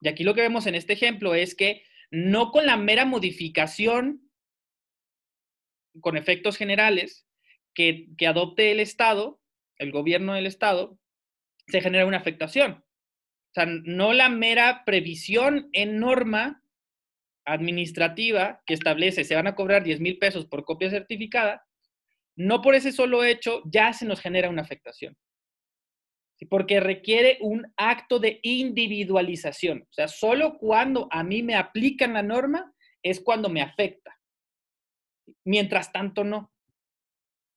Y 0.00 0.08
aquí 0.08 0.24
lo 0.24 0.34
que 0.34 0.42
vemos 0.42 0.66
en 0.66 0.74
este 0.74 0.92
ejemplo 0.92 1.34
es 1.34 1.54
que 1.54 1.84
no 2.10 2.50
con 2.50 2.66
la 2.66 2.76
mera 2.76 3.04
modificación 3.04 4.30
con 6.00 6.16
efectos 6.16 6.56
generales 6.56 7.26
que, 7.74 8.08
que 8.16 8.26
adopte 8.26 8.72
el 8.72 8.80
Estado, 8.80 9.40
el 9.78 9.92
gobierno 9.92 10.34
del 10.34 10.46
Estado, 10.46 10.98
se 11.66 11.80
genera 11.80 12.06
una 12.06 12.18
afectación. 12.18 12.84
O 13.50 13.54
sea, 13.54 13.66
no 13.66 14.12
la 14.12 14.28
mera 14.28 14.84
previsión 14.84 15.68
en 15.72 15.98
norma 15.98 16.62
administrativa 17.44 18.62
que 18.66 18.74
establece 18.74 19.24
se 19.24 19.34
van 19.34 19.46
a 19.46 19.54
cobrar 19.54 19.82
10 19.82 20.00
mil 20.00 20.18
pesos 20.18 20.46
por 20.46 20.64
copia 20.64 20.90
certificada, 20.90 21.66
no 22.36 22.62
por 22.62 22.74
ese 22.74 22.92
solo 22.92 23.24
hecho 23.24 23.62
ya 23.64 23.92
se 23.92 24.06
nos 24.06 24.20
genera 24.20 24.50
una 24.50 24.62
afectación. 24.62 25.16
Porque 26.48 26.80
requiere 26.80 27.36
un 27.42 27.70
acto 27.76 28.18
de 28.18 28.40
individualización. 28.42 29.82
O 29.82 29.92
sea, 29.92 30.08
solo 30.08 30.56
cuando 30.58 31.06
a 31.10 31.22
mí 31.22 31.42
me 31.42 31.54
aplican 31.54 32.14
la 32.14 32.22
norma 32.22 32.72
es 33.02 33.20
cuando 33.20 33.50
me 33.50 33.60
afecta. 33.60 34.18
Mientras 35.44 35.92
tanto, 35.92 36.24
no. 36.24 36.50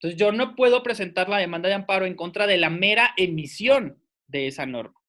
Entonces, 0.04 0.20
yo 0.20 0.34
no 0.34 0.56
puedo 0.56 0.84
presentar 0.84 1.30
la 1.30 1.38
demanda 1.38 1.70
de 1.70 1.76
amparo 1.76 2.06
en 2.06 2.16
contra 2.16 2.46
de 2.46 2.58
la 2.58 2.70
mera 2.70 3.14
emisión 3.16 4.04
de 4.28 4.48
esa 4.48 4.66
norma. 4.66 5.00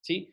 ¿Sí? 0.00 0.32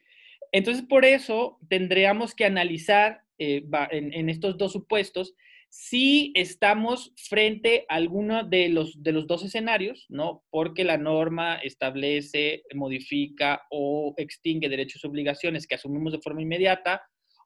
Entonces, 0.51 0.83
por 0.83 1.05
eso 1.05 1.59
tendríamos 1.69 2.33
que 2.33 2.45
analizar 2.45 3.23
eh, 3.37 3.63
en, 3.91 4.29
estos 4.29 4.57
dos 4.57 4.71
supuestos, 4.71 5.35
si 5.75 6.31
estamos 6.35 7.11
frente 7.15 7.87
a 7.89 7.95
alguno 7.95 8.43
de 8.43 8.69
los, 8.69 9.01
de 9.01 9.11
los 9.11 9.25
dos 9.25 9.43
escenarios, 9.43 10.05
¿no? 10.07 10.43
Porque 10.51 10.83
la 10.83 10.99
norma 10.99 11.55
establece, 11.55 12.61
modifica 12.75 13.63
o 13.71 14.13
extingue 14.17 14.69
derechos 14.69 15.03
y 15.03 15.07
obligaciones 15.07 15.65
que 15.65 15.73
asumimos 15.73 16.13
de 16.13 16.21
forma 16.21 16.43
inmediata, 16.43 17.01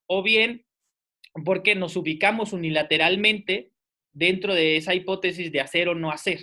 o 0.07 0.24
bien 0.24 0.65
porque 1.46 1.74
nos 1.74 1.96
ubicamos 1.96 2.51
unilateralmente 2.51 3.72
dentro 4.12 4.53
de 4.53 4.75
esa 4.75 4.93
hipótesis 4.93 5.50
de 5.50 5.62
hacer 5.62 5.88
o 5.88 5.96
no 5.96 6.12
hacer 6.12 6.41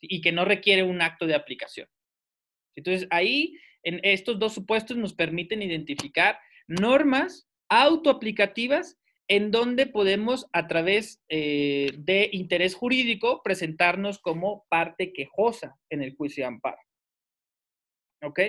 y 0.00 0.20
que 0.20 0.32
no 0.32 0.44
requiere 0.44 0.82
un 0.82 1.02
acto 1.02 1.28
de 1.28 1.36
aplicación. 1.36 1.88
Entonces, 2.74 3.06
ahí, 3.10 3.56
en 3.84 4.00
estos 4.02 4.40
dos 4.40 4.54
supuestos 4.54 4.96
nos 4.96 5.14
permiten 5.14 5.62
identificar 5.62 6.40
normas 6.66 7.48
autoaplicativas 7.68 8.99
en 9.30 9.52
donde 9.52 9.86
podemos 9.86 10.48
a 10.52 10.66
través 10.66 11.22
eh, 11.28 11.92
de 11.96 12.28
interés 12.32 12.74
jurídico 12.74 13.42
presentarnos 13.44 14.18
como 14.18 14.66
parte 14.68 15.12
quejosa 15.12 15.78
en 15.88 16.02
el 16.02 16.16
juicio 16.16 16.42
de 16.42 16.48
amparo. 16.48 16.78
¿Ok? 18.22 18.40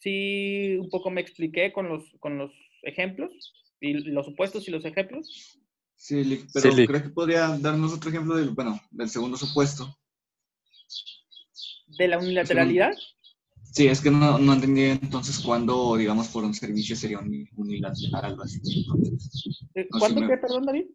Sí, 0.00 0.76
un 0.78 0.90
poco 0.90 1.10
me 1.10 1.22
expliqué 1.22 1.72
con 1.72 1.88
los, 1.88 2.14
con 2.20 2.36
los 2.36 2.52
ejemplos. 2.82 3.54
¿Y 3.80 3.94
los 3.94 4.26
supuestos 4.26 4.68
y 4.68 4.70
los 4.70 4.84
ejemplos? 4.84 5.58
Sí, 5.94 6.46
pero 6.52 6.70
creo 6.70 7.02
que 7.04 7.08
podría 7.08 7.56
darnos 7.56 7.94
otro 7.94 8.10
ejemplo 8.10 8.36
del, 8.36 8.50
bueno, 8.50 8.78
del 8.90 9.08
segundo 9.08 9.38
supuesto. 9.38 9.98
¿De 11.86 12.06
la 12.06 12.18
unilateralidad? 12.18 12.92
Sí, 13.76 13.88
es 13.88 14.00
que 14.00 14.10
no, 14.10 14.38
no 14.38 14.54
entendí 14.54 14.84
entonces 14.84 15.38
cuándo, 15.38 15.96
digamos, 15.96 16.28
por 16.28 16.42
un 16.44 16.54
servicio 16.54 16.96
sería 16.96 17.20
unilateral, 17.56 18.24
algo 18.24 18.42
así. 18.42 18.58
Eh, 19.74 19.86
¿Cuándo 19.90 20.26
qué, 20.26 20.38
perdón, 20.38 20.64
David? 20.64 20.86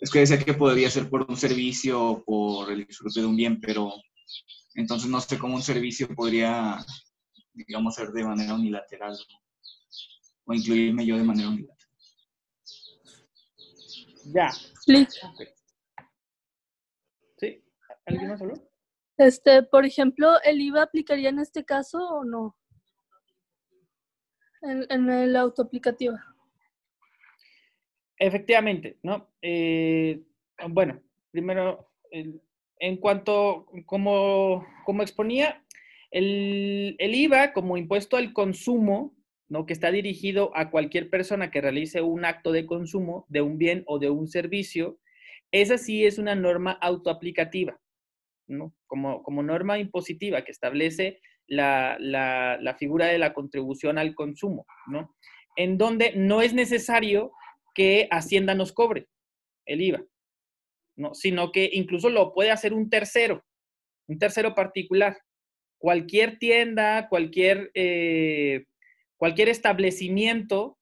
Es 0.00 0.10
que 0.10 0.18
decía 0.18 0.36
que 0.36 0.52
podría 0.52 0.90
ser 0.90 1.08
por 1.08 1.24
un 1.30 1.36
servicio 1.36 2.02
o 2.02 2.24
por 2.24 2.72
el 2.72 2.84
disfrute 2.84 3.20
de 3.20 3.26
un 3.26 3.36
bien, 3.36 3.60
pero 3.60 3.92
entonces 4.74 5.08
no 5.08 5.20
sé 5.20 5.38
cómo 5.38 5.54
un 5.54 5.62
servicio 5.62 6.12
podría, 6.12 6.84
digamos, 7.54 7.94
ser 7.94 8.08
de 8.08 8.24
manera 8.24 8.54
unilateral 8.54 9.16
o 10.44 10.54
incluirme 10.54 11.06
yo 11.06 11.16
de 11.16 11.22
manera 11.22 11.50
unilateral. 11.50 11.88
Ya. 14.34 14.50
Sí. 14.50 15.06
¿Sí? 17.38 17.62
¿Alguien 18.06 18.28
más 18.28 18.40
habló? 18.40 18.71
Este, 19.22 19.62
por 19.62 19.86
ejemplo, 19.86 20.28
¿el 20.44 20.60
IVA 20.60 20.82
aplicaría 20.82 21.28
en 21.28 21.38
este 21.38 21.64
caso 21.64 21.98
o 21.98 22.24
no? 22.24 22.56
En, 24.62 24.84
en 24.90 25.08
el 25.10 25.36
autoaplicativo. 25.36 26.16
Efectivamente, 28.18 28.98
¿no? 29.04 29.28
Eh, 29.40 30.22
bueno, 30.68 31.00
primero, 31.30 31.92
en 32.10 32.96
cuanto, 32.96 33.66
como, 33.86 34.66
como 34.84 35.02
exponía, 35.02 35.64
el, 36.10 36.96
el, 36.98 37.14
IVA 37.14 37.52
como 37.52 37.76
impuesto 37.76 38.16
al 38.16 38.32
consumo, 38.32 39.14
¿no? 39.48 39.66
Que 39.66 39.72
está 39.72 39.92
dirigido 39.92 40.50
a 40.56 40.72
cualquier 40.72 41.10
persona 41.10 41.52
que 41.52 41.60
realice 41.60 42.02
un 42.02 42.24
acto 42.24 42.50
de 42.50 42.66
consumo 42.66 43.24
de 43.28 43.42
un 43.42 43.56
bien 43.56 43.84
o 43.86 44.00
de 44.00 44.10
un 44.10 44.26
servicio, 44.26 44.98
esa 45.52 45.78
sí 45.78 46.06
es 46.06 46.18
una 46.18 46.34
norma 46.34 46.72
autoaplicativa. 46.72 47.78
Como, 48.86 49.22
como 49.22 49.42
norma 49.42 49.78
impositiva 49.78 50.44
que 50.44 50.50
establece 50.50 51.20
la, 51.46 52.76
figura 52.78 53.06
de 53.06 53.18
la 53.18 53.32
contribución 53.32 53.98
al 53.98 54.14
consumo, 54.14 54.66
¿no? 54.86 55.14
En 55.56 55.78
donde 55.78 56.12
no 56.16 56.42
es 56.42 56.54
necesario 56.54 57.32
que 57.74 58.08
Hacienda 58.10 58.54
nos 58.54 58.72
cobre 58.72 59.08
el 59.66 59.80
IVA, 59.82 60.04
¿no? 60.96 61.14
Sino 61.14 61.52
que 61.52 61.70
incluso 61.72 62.10
lo 62.10 62.32
puede 62.32 62.50
hacer 62.50 62.72
un 62.72 62.88
tercero, 62.88 63.44
un 64.08 64.18
tercero 64.18 64.54
particular. 64.54 65.18
Cualquier 65.78 66.38
tienda, 66.38 67.08
cualquier, 67.08 67.70
eh, 67.74 68.66
cualquier 69.16 69.48
establecimiento 69.48 70.78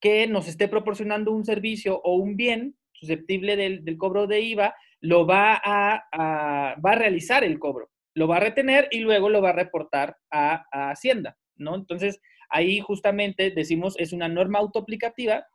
que 0.00 0.26
nos 0.26 0.48
esté 0.48 0.68
proporcionando 0.68 1.30
un 1.32 1.44
servicio 1.44 2.00
o 2.02 2.16
un 2.16 2.36
bien 2.36 2.76
susceptible 2.92 3.56
del, 3.56 3.84
del 3.84 3.96
cobro 3.96 4.26
de 4.26 4.40
IVA, 4.40 4.74
lo 5.04 5.26
va 5.26 5.60
a, 5.62 6.76
va 6.80 6.90
a 6.92 6.94
realizar 6.94 7.44
el 7.44 7.58
cobro, 7.58 7.90
lo 8.14 8.26
va 8.26 8.38
a 8.38 8.40
retener 8.40 8.88
y 8.90 9.00
luego 9.00 9.28
lo 9.28 9.42
va 9.42 9.50
a 9.50 9.54
reportar 9.54 10.16
a, 10.30 10.64
Hacienda, 10.90 11.36
¿no? 11.56 11.74
Entonces, 11.74 12.22
ahí 12.48 12.80
justamente 12.80 13.50
decimos 13.50 13.96
es 13.98 14.14
una 14.14 14.28
norma 14.28 14.60
autoaplicativa 14.60 15.46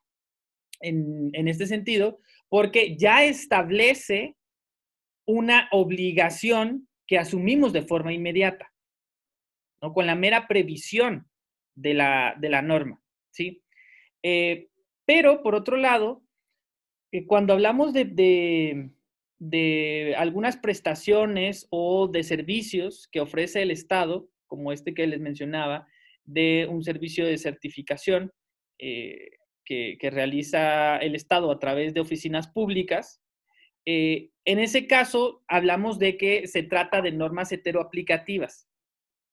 en, 0.81 1.31
en 1.33 1.47
este 1.47 1.65
sentido, 1.65 2.19
porque 2.47 2.95
ya 2.95 3.23
establece 3.23 4.37
una 5.25 5.67
obligación 5.71 6.87
que 7.07 7.17
asumimos 7.17 7.73
de 7.73 7.81
forma 7.81 8.13
inmediata, 8.13 8.71
¿no? 9.81 9.93
Con 9.93 10.05
la 10.05 10.13
mera 10.13 10.47
previsión 10.47 11.27
de 11.75 11.95
la, 11.95 12.35
de 12.39 12.49
la 12.49 12.61
norma, 12.61 13.01
¿sí? 13.31 13.63
Eh, 14.21 14.69
pero, 15.05 15.41
por 15.41 15.55
otro 15.55 15.75
lado, 15.75 16.21
eh, 17.11 17.25
cuando 17.25 17.53
hablamos 17.53 17.93
de, 17.93 18.05
de 18.05 18.91
algunas 20.17 20.57
prestaciones 20.57 21.67
o 21.69 22.07
de 22.07 22.23
servicios 22.23 23.07
que 23.11 23.21
ofrece 23.21 23.61
el 23.61 23.71
Estado, 23.71 24.29
como 24.47 24.71
este 24.71 24.93
que 24.93 25.07
les 25.07 25.19
mencionaba, 25.19 25.87
de 26.25 26.67
un 26.69 26.83
servicio 26.83 27.25
de 27.25 27.37
certificación 27.37 28.31
eh, 28.77 29.31
que, 29.65 29.97
realiza 30.11 30.97
el 30.97 31.15
Estado 31.15 31.51
a 31.51 31.59
través 31.59 31.93
de 31.93 32.01
oficinas 32.01 32.47
públicas. 32.47 33.21
Eh, 33.85 34.31
en 34.45 34.59
ese 34.59 34.87
caso, 34.87 35.43
hablamos 35.47 35.99
de 35.99 36.17
que 36.17 36.47
se 36.47 36.63
trata 36.63 37.01
de 37.01 37.11
normas 37.11 37.51
heteroaplicativas. 37.51 38.67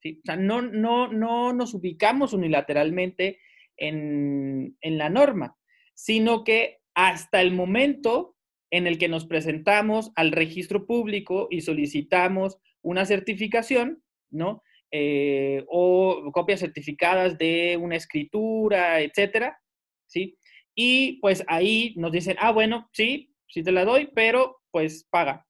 ¿sí? 0.03 0.21
O 0.23 0.27
sea, 0.27 0.37
no, 0.37 0.63
no, 0.63 1.09
no 1.09 1.53
nos 1.53 1.75
ubicamos 1.75 2.33
unilateralmente 2.33 3.39
en, 3.77 4.77
en 4.81 4.99
la 4.99 5.11
norma, 5.11 5.57
sino 5.95 6.45
que 6.45 6.79
hasta 6.95 7.41
el 7.41 7.53
momento 7.53 8.36
en 8.71 8.87
el 8.87 8.99
que 8.99 9.09
nos 9.09 9.27
presentamos 9.27 10.13
al 10.17 10.33
registro 10.33 10.87
público 10.87 11.49
y 11.51 11.61
solicitamos 11.61 12.59
una 12.83 13.05
certificación, 13.05 14.03
¿no? 14.31 14.63
Eh, 14.91 15.65
o 15.69 16.31
copias 16.33 16.61
certificadas 16.61 17.37
de 17.39 17.77
una 17.81 17.97
escritura, 17.97 19.01
etcétera, 19.01 19.59
¿sí? 20.07 20.39
Y 20.75 21.19
pues 21.21 21.45
ahí 21.49 21.95
nos 21.97 22.13
dicen, 22.13 22.37
ah, 22.39 22.53
bueno, 22.53 22.89
sí, 22.93 23.35
sí 23.49 23.63
te 23.63 23.73
la 23.73 23.85
doy, 23.85 24.11
pero 24.15 24.59
pues 24.71 25.07
paga, 25.11 25.47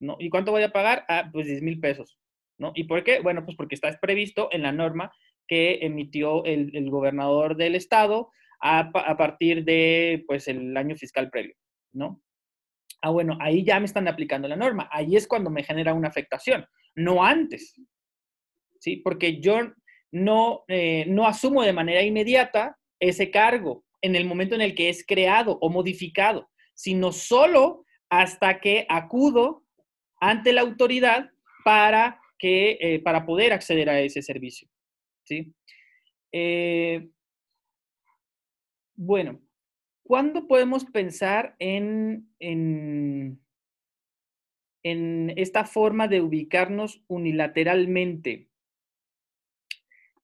¿no? 0.00 0.16
¿Y 0.18 0.30
cuánto 0.30 0.52
voy 0.52 0.62
a 0.62 0.72
pagar? 0.72 1.04
Ah, 1.08 1.28
pues 1.32 1.46
10 1.46 1.62
mil 1.62 1.80
pesos, 1.80 2.18
¿no? 2.58 2.72
¿Y 2.74 2.84
por 2.84 3.02
qué? 3.02 3.20
Bueno, 3.20 3.44
pues 3.44 3.56
porque 3.56 3.74
está 3.74 3.98
previsto 4.00 4.48
en 4.52 4.62
la 4.62 4.72
norma 4.72 5.12
que 5.48 5.78
emitió 5.82 6.44
el, 6.44 6.90
gobernador 6.90 7.56
del 7.56 7.74
estado 7.74 8.30
a, 8.60 8.90
a, 8.94 9.16
partir 9.16 9.64
de, 9.64 10.24
pues, 10.26 10.46
el 10.46 10.76
año 10.76 10.94
fiscal 10.96 11.30
previo, 11.30 11.54
¿no? 11.92 12.22
Ah, 13.00 13.10
bueno, 13.10 13.38
ahí 13.40 13.64
ya 13.64 13.78
me 13.78 13.86
están 13.86 14.08
aplicando 14.08 14.48
la 14.48 14.56
norma. 14.56 14.88
Ahí 14.90 15.16
es 15.16 15.26
cuando 15.26 15.50
me 15.50 15.62
genera 15.62 15.94
una 15.94 16.08
afectación, 16.08 16.66
no 16.94 17.24
antes. 17.24 17.74
¿Sí? 18.80 18.96
Porque 18.96 19.40
yo 19.40 19.58
no, 20.12 20.64
eh, 20.68 21.04
no 21.08 21.26
asumo 21.26 21.62
de 21.62 21.72
manera 21.72 22.02
inmediata 22.02 22.76
ese 23.00 23.30
cargo 23.30 23.84
en 24.02 24.16
el 24.16 24.24
momento 24.24 24.54
en 24.54 24.60
el 24.60 24.74
que 24.74 24.88
es 24.88 25.04
creado 25.06 25.58
o 25.60 25.70
modificado, 25.70 26.48
sino 26.74 27.12
solo 27.12 27.84
hasta 28.08 28.60
que 28.60 28.86
acudo 28.88 29.64
ante 30.20 30.52
la 30.52 30.62
autoridad 30.62 31.30
para, 31.64 32.20
que, 32.38 32.78
eh, 32.80 33.00
para 33.00 33.26
poder 33.26 33.52
acceder 33.52 33.90
a 33.90 34.00
ese 34.00 34.22
servicio. 34.22 34.68
¿sí? 35.24 35.52
Eh, 36.32 37.08
bueno, 38.96 39.40
¿Cuándo 40.08 40.46
podemos 40.46 40.86
pensar 40.86 41.54
en, 41.58 42.32
en, 42.40 43.38
esta 45.36 45.66
forma 45.66 46.08
de 46.08 46.22
ubicarnos 46.22 47.04
unilateralmente? 47.08 48.48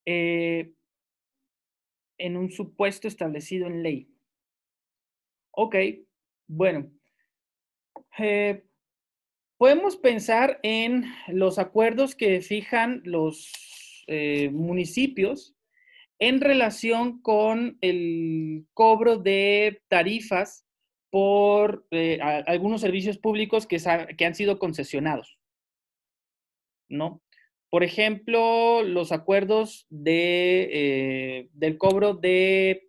Eh, 0.07 0.73
en 2.17 2.37
un 2.39 2.51
supuesto 2.51 3.09
establecido 3.09 3.67
en 3.67 3.83
ley. 3.83 4.11
Ok, 5.51 5.77
bueno. 6.47 6.91
Eh, 8.19 8.65
podemos 9.59 9.99
pensar 9.99 10.61
en 10.63 11.05
los 11.29 11.59
acuerdos 11.59 12.15
que 12.15 12.41
fijan 12.41 13.03
los 13.05 13.53
eh, 14.07 14.49
municipios 14.49 15.55
en 16.19 16.41
relación 16.41 17.21
con 17.21 17.79
el 17.81 18.67
cobro 18.73 19.19
de 19.19 19.83
tarifas 19.89 20.65
por 21.11 21.87
eh, 21.91 22.19
algunos 22.21 22.81
servicios 22.81 23.19
públicos 23.19 23.67
que, 23.67 23.79
han 24.25 24.35
sido 24.35 24.59
concesionados, 24.59 25.39
¿no? 26.89 27.23
Por 27.71 27.85
ejemplo, 27.85 28.83
los 28.83 29.13
acuerdos 29.13 29.87
de, 29.91 30.69
eh, 30.73 31.49
del 31.53 31.79
cobro 31.79 32.15
de, 32.15 32.89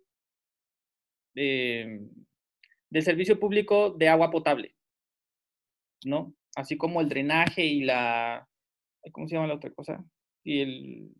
del 1.34 3.02
servicio 3.02 3.38
público 3.38 3.90
de 3.90 4.08
agua 4.08 4.30
potable, 4.30 4.74
¿no? 6.04 6.34
Así 6.56 6.76
como 6.76 7.00
el 7.00 7.08
drenaje 7.08 7.64
y 7.64 7.82
la, 7.82 8.48
¿cómo 9.12 9.28
se 9.28 9.34
llama 9.34 9.48
la 9.48 9.54
otra 9.54 9.70
cosa? 9.70 10.04
Y 10.42 10.60
el, 10.60 11.14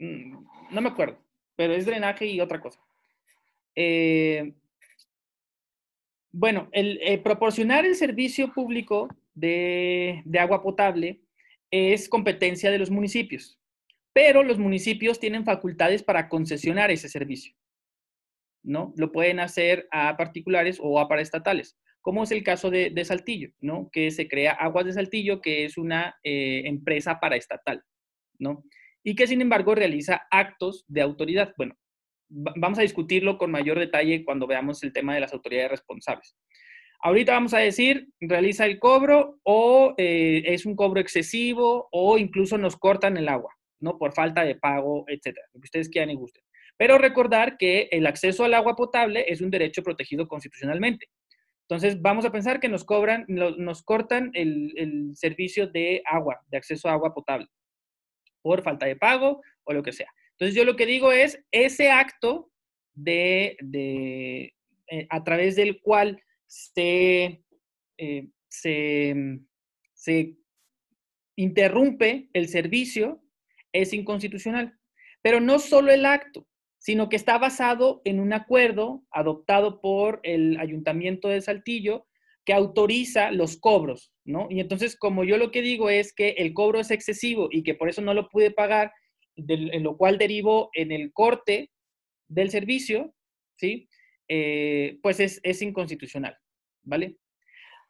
no 0.00 0.80
me 0.80 0.88
acuerdo, 0.88 1.18
pero 1.56 1.74
es 1.74 1.86
drenaje 1.86 2.26
y 2.26 2.40
otra 2.40 2.60
cosa. 2.60 2.80
Eh, 3.76 4.54
bueno, 6.32 6.68
el, 6.72 6.98
eh, 7.02 7.18
proporcionar 7.18 7.84
el 7.84 7.96
servicio 7.96 8.52
público 8.52 9.08
de, 9.34 10.22
agua 10.38 10.62
potable 10.62 11.20
es 11.70 12.08
competencia 12.08 12.70
de 12.70 12.78
los 12.78 12.90
municipios, 12.90 13.58
pero 14.12 14.42
los 14.42 14.58
municipios 14.58 15.20
tienen 15.20 15.44
facultades 15.44 16.02
para 16.02 16.28
concesionar 16.28 16.90
ese 16.90 17.08
servicio, 17.08 17.54
¿no? 18.62 18.92
Lo 18.96 19.12
pueden 19.12 19.40
hacer 19.40 19.88
a 19.90 20.16
particulares 20.16 20.78
o 20.80 20.98
a 20.98 21.08
paraestatales, 21.08 21.76
como 22.00 22.22
es 22.24 22.30
el 22.30 22.42
caso 22.42 22.70
de, 22.70 23.04
Saltillo, 23.04 23.50
¿no? 23.60 23.90
Que 23.92 24.10
se 24.10 24.28
crea 24.28 24.52
Aguas 24.52 24.86
de 24.86 24.92
Saltillo, 24.94 25.40
que 25.40 25.64
es 25.64 25.76
una 25.76 26.16
eh, 26.22 26.62
empresa 26.64 27.20
paraestatal, 27.20 27.84
¿no? 28.38 28.64
Y 29.02 29.14
que 29.14 29.26
sin 29.26 29.40
embargo 29.40 29.74
realiza 29.74 30.26
actos 30.30 30.84
de 30.88 31.00
autoridad. 31.00 31.54
Bueno, 31.56 31.76
vamos 32.28 32.78
a 32.78 32.82
discutirlo 32.82 33.38
con 33.38 33.50
mayor 33.50 33.78
detalle 33.78 34.24
cuando 34.24 34.46
veamos 34.46 34.82
el 34.82 34.92
tema 34.92 35.14
de 35.14 35.20
las 35.20 35.32
autoridades 35.32 35.70
responsables. 35.70 36.36
Ahorita 37.02 37.32
vamos 37.32 37.54
a 37.54 37.58
decir, 37.58 38.08
realiza 38.20 38.66
el 38.66 38.78
cobro 38.78 39.40
o 39.42 39.94
eh, 39.96 40.42
es 40.46 40.66
un 40.66 40.76
cobro 40.76 41.00
excesivo 41.00 41.88
o 41.90 42.18
incluso 42.18 42.58
nos 42.58 42.76
cortan 42.76 43.16
el 43.16 43.28
agua, 43.28 43.54
¿no? 43.80 43.96
Por 43.96 44.12
falta 44.12 44.44
de 44.44 44.54
pago, 44.54 45.04
etcétera, 45.08 45.46
lo 45.54 45.60
que 45.60 45.66
ustedes 45.66 45.88
quieran 45.88 46.10
y 46.10 46.14
gusten. 46.16 46.42
Pero 46.76 46.98
recordar 46.98 47.56
que 47.56 47.88
el 47.90 48.06
acceso 48.06 48.44
al 48.44 48.54
agua 48.54 48.76
potable 48.76 49.24
es 49.28 49.40
un 49.40 49.50
derecho 49.50 49.82
protegido 49.82 50.28
constitucionalmente. 50.28 51.06
Entonces, 51.70 52.02
vamos 52.02 52.24
a 52.24 52.32
pensar 52.32 52.58
que 52.58 52.68
nos 52.68 52.84
cobran, 52.84 53.24
nos 53.28 53.82
cortan 53.82 54.32
el, 54.34 55.12
servicio 55.14 55.68
de 55.68 56.02
agua, 56.04 56.40
de 56.48 56.56
acceso 56.58 56.88
a 56.88 56.92
agua 56.92 57.14
potable, 57.14 57.46
por 58.42 58.62
falta 58.62 58.86
de 58.86 58.96
pago 58.96 59.42
o 59.64 59.72
lo 59.72 59.82
que 59.82 59.92
sea. 59.92 60.12
Entonces, 60.32 60.54
yo 60.54 60.64
lo 60.64 60.76
que 60.76 60.86
digo 60.86 61.12
es, 61.12 61.42
ese 61.50 61.90
acto 61.90 62.50
de, 62.94 63.56
eh, 64.88 65.06
a 65.08 65.22
través 65.24 65.56
del 65.56 65.80
cual 65.80 66.22
se, 66.46 67.44
eh, 67.98 68.28
se, 68.48 69.40
se 69.92 70.36
interrumpe 71.36 72.28
el 72.32 72.48
servicio 72.48 73.22
es 73.72 73.92
inconstitucional. 73.92 74.78
Pero 75.22 75.40
no 75.40 75.58
solo 75.58 75.92
el 75.92 76.06
acto, 76.06 76.46
sino 76.78 77.08
que 77.08 77.16
está 77.16 77.38
basado 77.38 78.00
en 78.04 78.20
un 78.20 78.32
acuerdo 78.32 79.04
adoptado 79.10 79.80
por 79.80 80.20
el 80.22 80.58
Ayuntamiento 80.58 81.28
de 81.28 81.42
Saltillo 81.42 82.06
que 82.44 82.52
autoriza 82.52 83.30
los 83.30 83.58
cobros, 83.58 84.12
¿no? 84.24 84.46
Y 84.50 84.60
entonces, 84.60 84.96
como 84.96 85.24
yo 85.24 85.36
lo 85.36 85.50
que 85.50 85.62
digo 85.62 85.90
es 85.90 86.12
que 86.14 86.30
el 86.30 86.54
cobro 86.54 86.80
es 86.80 86.90
excesivo 86.90 87.48
y 87.50 87.62
que 87.62 87.74
por 87.74 87.88
eso 87.88 88.02
no 88.02 88.14
lo 88.14 88.28
pude 88.28 88.50
pagar, 88.50 88.92
en 89.36 89.82
lo 89.82 89.96
cual 89.96 90.18
derivó 90.18 90.70
en 90.74 90.92
el 90.92 91.12
corte 91.12 91.70
del 92.28 92.50
servicio, 92.50 93.14
¿sí? 93.56 93.88
Eh, 94.28 94.98
pues 95.02 95.20
es, 95.20 95.40
es 95.42 95.62
inconstitucional, 95.62 96.36
¿vale? 96.82 97.16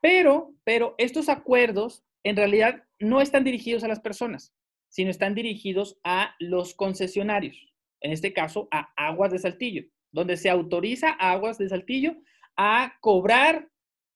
Pero, 0.01 0.55
pero 0.65 0.95
estos 0.99 1.29
acuerdos 1.29 2.05
en 2.25 2.37
realidad 2.37 2.83
no 2.99 3.21
están 3.21 3.45
dirigidos 3.45 3.85
a 3.85 3.89
las 3.89 4.01
personas, 4.01 4.55
sino 4.89 5.11
están 5.11 5.35
dirigidos 5.35 5.99
a 6.05 6.35
los 6.39 6.75
concesionarios 6.75 7.71
en 8.01 8.13
este 8.13 8.33
caso 8.33 8.69
a 8.71 8.93
Aguas 8.97 9.33
de 9.33 9.39
Saltillo, 9.39 9.85
donde 10.13 10.37
se 10.37 10.51
autoriza 10.51 11.17
a 11.19 11.33
Aguas 11.33 11.59
de 11.59 11.69
Saltillo 11.69 12.17
a 12.57 12.95
cobrar 13.01 13.69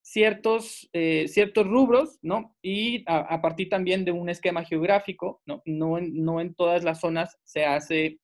ciertos, 0.05 0.91
eh, 0.93 1.27
ciertos 1.29 1.67
rubros, 1.67 2.19
¿no? 2.21 2.55
Y 2.61 3.05
a, 3.07 3.41
partir 3.41 3.71
también 3.71 4.05
de 4.05 4.13
un 4.13 4.29
esquema 4.29 4.63
geográfico, 4.63 5.41
¿no? 5.47 5.63
No 5.65 5.97
en, 5.97 6.23
no 6.23 6.43
en 6.43 6.55
todas 6.55 6.85
las 6.85 7.01
zonas 7.01 7.39
se 7.43 7.65
hace 7.65 8.19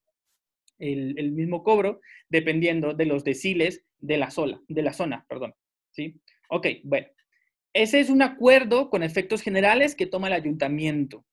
el, 0.77 1.15
el, 1.17 1.31
mismo 1.31 1.63
cobro, 1.63 1.99
dependiendo 2.29 2.93
de 2.93 3.05
los 3.05 3.23
deciles 3.23 3.83
de 3.97 4.17
la, 4.17 4.29
sola, 4.29 4.61
de 4.67 4.81
la 4.83 4.93
zona, 4.93 5.25
perdón, 5.27 5.55
¿sí? 5.89 6.21
Ok, 6.49 6.67
bueno. 6.83 7.07
Ese 7.73 7.99
es 7.99 8.09
un 8.09 8.21
acuerdo 8.21 8.89
con 8.91 9.01
efectos 9.01 9.41
generales 9.41 9.95
que 9.95 10.05
toma 10.05 10.27
el 10.27 10.33
ayuntamiento, 10.33 11.25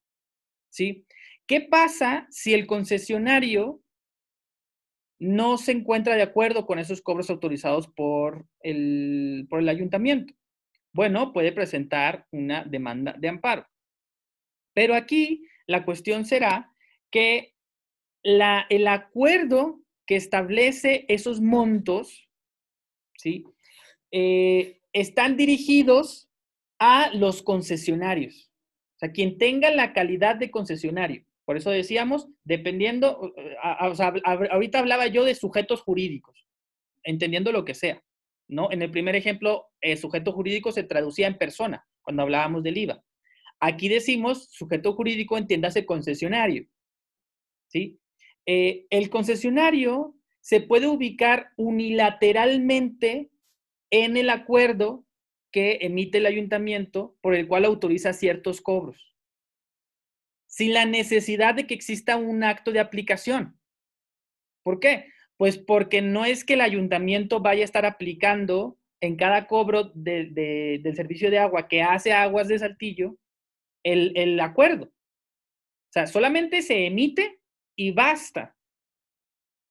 ¿sí? 0.70 1.04
¿Qué 1.46 1.60
pasa 1.60 2.26
si 2.30 2.54
el 2.54 2.66
concesionario 2.66 3.82
no 5.18 5.58
se 5.58 5.72
encuentra 5.72 6.14
de 6.14 6.22
acuerdo 6.22 6.66
con 6.66 6.78
esos 6.78 7.02
cobros 7.02 7.30
autorizados 7.30 7.88
por 7.88 8.46
el, 8.60 9.46
por 9.50 9.60
el 9.60 9.68
ayuntamiento. 9.68 10.34
Bueno, 10.92 11.32
puede 11.32 11.52
presentar 11.52 12.26
una 12.30 12.64
demanda 12.64 13.14
de 13.18 13.28
amparo. 13.28 13.66
Pero 14.74 14.94
aquí 14.94 15.46
la 15.66 15.84
cuestión 15.84 16.24
será 16.24 16.72
que 17.10 17.54
la, 18.22 18.66
el 18.70 18.86
acuerdo 18.86 19.80
que 20.06 20.16
establece 20.16 21.04
esos 21.08 21.40
montos, 21.40 22.28
¿sí? 23.16 23.44
Eh, 24.10 24.80
están 24.92 25.36
dirigidos 25.36 26.30
a 26.78 27.10
los 27.14 27.42
concesionarios. 27.42 28.50
O 28.96 28.98
sea, 29.00 29.12
quien 29.12 29.38
tenga 29.38 29.70
la 29.70 29.92
calidad 29.92 30.36
de 30.36 30.50
concesionario. 30.50 31.24
Por 31.48 31.56
eso 31.56 31.70
decíamos, 31.70 32.28
dependiendo, 32.44 33.32
ahorita 33.62 34.80
hablaba 34.80 35.06
yo 35.06 35.24
de 35.24 35.34
sujetos 35.34 35.80
jurídicos, 35.80 36.46
entendiendo 37.02 37.52
lo 37.52 37.64
que 37.64 37.72
sea, 37.72 38.04
¿no? 38.48 38.70
En 38.70 38.82
el 38.82 38.90
primer 38.90 39.16
ejemplo, 39.16 39.64
el 39.80 39.96
sujeto 39.96 40.32
jurídico 40.32 40.72
se 40.72 40.82
traducía 40.82 41.26
en 41.26 41.38
persona, 41.38 41.86
cuando 42.02 42.22
hablábamos 42.22 42.62
del 42.62 42.76
IVA. 42.76 43.02
Aquí 43.60 43.88
decimos 43.88 44.50
sujeto 44.50 44.92
jurídico, 44.92 45.38
entiéndase 45.38 45.86
concesionario, 45.86 46.68
¿sí? 47.68 47.98
Eh, 48.44 48.84
el 48.90 49.08
concesionario 49.08 50.16
se 50.42 50.60
puede 50.60 50.86
ubicar 50.86 51.52
unilateralmente 51.56 53.30
en 53.90 54.18
el 54.18 54.28
acuerdo 54.28 55.06
que 55.50 55.78
emite 55.80 56.18
el 56.18 56.26
ayuntamiento 56.26 57.16
por 57.22 57.34
el 57.34 57.48
cual 57.48 57.64
autoriza 57.64 58.12
ciertos 58.12 58.60
cobros 58.60 59.08
sin 60.48 60.72
la 60.72 60.86
necesidad 60.86 61.54
de 61.54 61.66
que 61.66 61.74
exista 61.74 62.16
un 62.16 62.42
acto 62.42 62.72
de 62.72 62.80
aplicación. 62.80 63.58
¿Por 64.64 64.80
qué? 64.80 65.12
Pues 65.36 65.58
porque 65.58 66.02
no 66.02 66.24
es 66.24 66.44
que 66.44 66.54
el 66.54 66.62
ayuntamiento 66.62 67.40
vaya 67.40 67.62
a 67.62 67.64
estar 67.64 67.86
aplicando 67.86 68.78
en 69.00 69.16
cada 69.16 69.46
cobro 69.46 69.92
del 69.94 70.82
servicio 70.96 71.30
de 71.30 71.38
agua 71.38 71.68
que 71.68 71.82
hace 71.82 72.12
Aguas 72.12 72.48
de 72.48 72.58
Saltillo 72.58 73.16
el, 73.84 74.12
el 74.16 74.40
acuerdo. 74.40 74.86
O 74.86 75.92
sea, 75.92 76.06
solamente 76.06 76.62
se 76.62 76.86
emite 76.86 77.40
y 77.76 77.92
basta. 77.92 78.56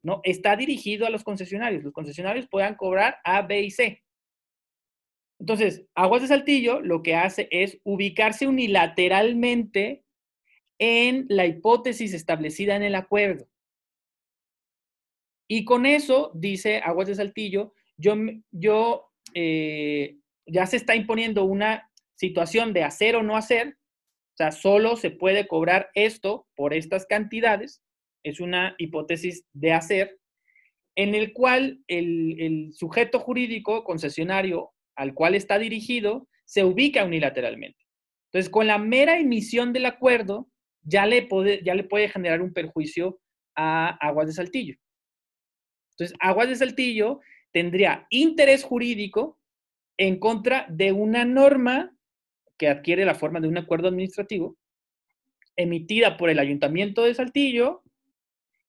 ¿no? 0.03 0.21
Está 0.23 0.55
dirigido 0.55 1.05
a 1.05 1.09
los 1.09 1.23
concesionarios. 1.23 1.83
Los 1.83 1.93
concesionarios 1.93 2.47
puedan 2.47 2.75
cobrar 2.75 3.19
A, 3.25 3.41
B 3.41 3.61
y 3.63 3.71
C. 3.71 4.03
Entonces, 5.39 5.85
Aguas 5.93 6.21
de 6.21 6.29
Saltillo 6.29 6.79
lo 6.81 7.03
que 7.03 7.15
hace 7.15 7.47
es 7.51 7.79
ubicarse 7.83 8.47
unilateralmente 8.47 10.05
en 10.79 11.25
la 11.29 11.45
hipótesis 11.45 12.13
establecida 12.13 12.75
en 12.75 12.83
el 12.83 12.95
acuerdo. 12.95 13.47
Y 15.47 15.63
con 15.65 15.85
eso, 15.85 16.31
dice 16.35 16.77
Aguas 16.77 17.07
de 17.07 17.15
Saltillo, 17.15 17.73
yo, 17.95 18.15
yo 18.51 19.11
eh, 19.33 20.17
ya 20.45 20.65
se 20.65 20.77
está 20.77 20.95
imponiendo 20.95 21.45
una 21.45 21.89
situación 22.15 22.73
de 22.73 22.83
hacer 22.83 23.15
o 23.15 23.23
no 23.23 23.37
hacer, 23.37 23.77
o 24.33 24.37
sea, 24.37 24.51
solo 24.51 24.97
se 24.97 25.09
puede 25.09 25.47
cobrar 25.47 25.89
esto 25.93 26.47
por 26.55 26.73
estas 26.73 27.05
cantidades, 27.05 27.81
es 28.23 28.39
una 28.39 28.75
hipótesis 28.77 29.45
de 29.53 29.71
hacer, 29.71 30.19
en 30.95 31.15
el 31.15 31.31
cual 31.33 31.81
el, 31.87 32.39
el 32.39 32.73
sujeto 32.73 33.19
jurídico 33.19 33.83
concesionario 33.83 34.71
al 34.95 35.13
cual 35.13 35.35
está 35.35 35.59
dirigido 35.59 36.27
se 36.45 36.63
ubica 36.63 37.05
unilateralmente. 37.05 37.77
Entonces, 38.31 38.49
con 38.49 38.67
la 38.67 38.77
mera 38.77 39.19
emisión 39.19 39.73
del 39.73 39.85
acuerdo, 39.85 40.49
ya 40.87 41.05
le 41.05 41.23
puede, 41.23 41.61
ya 41.63 41.75
le 41.75 41.83
puede 41.83 42.07
generar 42.07 42.41
un 42.41 42.53
perjuicio 42.53 43.19
a 43.55 43.89
Aguas 44.07 44.27
de 44.27 44.33
Saltillo. 44.33 44.75
Entonces, 45.91 46.17
Aguas 46.19 46.47
de 46.47 46.55
Saltillo 46.55 47.19
tendría 47.51 48.07
interés 48.09 48.63
jurídico 48.63 49.37
en 49.97 50.19
contra 50.19 50.65
de 50.69 50.91
una 50.93 51.25
norma 51.25 51.93
que 52.57 52.69
adquiere 52.69 53.03
la 53.03 53.15
forma 53.15 53.39
de 53.39 53.47
un 53.47 53.57
acuerdo 53.57 53.89
administrativo 53.89 54.57
emitida 55.55 56.17
por 56.17 56.29
el 56.29 56.39
Ayuntamiento 56.39 57.03
de 57.03 57.15
Saltillo, 57.15 57.83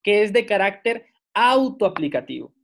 que 0.02 0.22
es 0.22 0.33
de 0.33 0.46
carácter 0.46 1.07
autoaplicativo. 1.35 2.54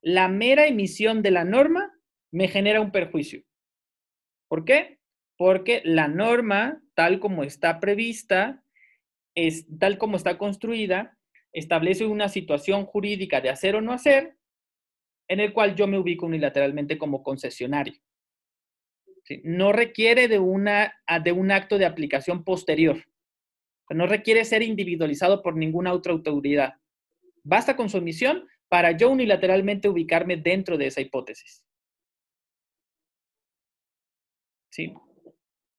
La 0.00 0.28
mera 0.28 0.66
emisión 0.66 1.22
de 1.22 1.32
la 1.32 1.44
norma 1.44 1.92
me 2.30 2.48
genera 2.48 2.80
un 2.80 2.92
perjuicio. 2.92 3.42
¿Por 4.48 4.64
qué? 4.64 4.98
Porque 5.36 5.82
la 5.84 6.08
norma 6.08 6.80
tal 6.96 7.20
como 7.20 7.44
está 7.44 7.78
prevista, 7.78 8.64
es, 9.36 9.66
tal 9.78 9.98
como 9.98 10.16
está 10.16 10.38
construida, 10.38 11.16
establece 11.52 12.06
una 12.06 12.28
situación 12.28 12.86
jurídica 12.86 13.40
de 13.40 13.50
hacer 13.50 13.76
o 13.76 13.82
no 13.82 13.92
hacer, 13.92 14.36
en 15.28 15.40
el 15.40 15.52
cual 15.52 15.76
yo 15.76 15.86
me 15.86 15.98
ubico 15.98 16.26
unilateralmente 16.26 16.98
como 16.98 17.22
concesionario. 17.22 17.94
No 19.42 19.72
requiere 19.72 20.28
de, 20.28 20.38
una, 20.38 20.94
de 21.22 21.32
un 21.32 21.50
acto 21.50 21.78
de 21.78 21.84
aplicación 21.84 22.44
posterior. 22.44 23.04
No 23.90 24.06
requiere 24.06 24.44
ser 24.44 24.62
individualizado 24.62 25.42
por 25.42 25.56
ninguna 25.56 25.92
otra 25.92 26.12
autoridad. 26.12 26.74
Basta 27.42 27.76
con 27.76 27.90
su 27.90 27.98
omisión 27.98 28.48
para 28.68 28.92
yo 28.92 29.10
unilateralmente 29.10 29.88
ubicarme 29.88 30.36
dentro 30.36 30.78
de 30.78 30.86
esa 30.86 31.00
hipótesis. 31.00 31.62
¿Sí? 34.70 34.94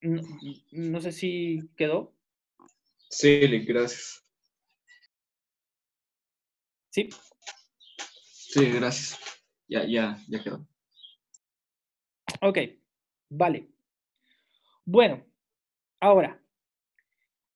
No, 0.02 1.02
sé 1.02 1.12
si 1.12 1.70
quedó. 1.76 2.14
Sí, 3.10 3.40
gracias. 3.66 4.24
Sí. 6.90 7.10
Sí, 8.32 8.72
gracias. 8.72 9.20
Ya, 9.68 9.86
ya, 9.86 10.18
ya 10.28 10.44
quedó. 10.44 10.68
Ok, 12.42 12.60
vale. 13.30 13.68
Bueno, 14.86 15.26
ahora, 16.00 16.42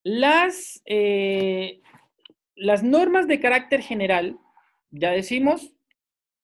las, 0.03 0.81
eh, 0.85 1.81
las 2.55 2.83
normas 2.83 3.27
de 3.27 3.39
carácter 3.39 3.81
general 3.81 4.39
ya 4.91 5.11
decimos, 5.11 5.73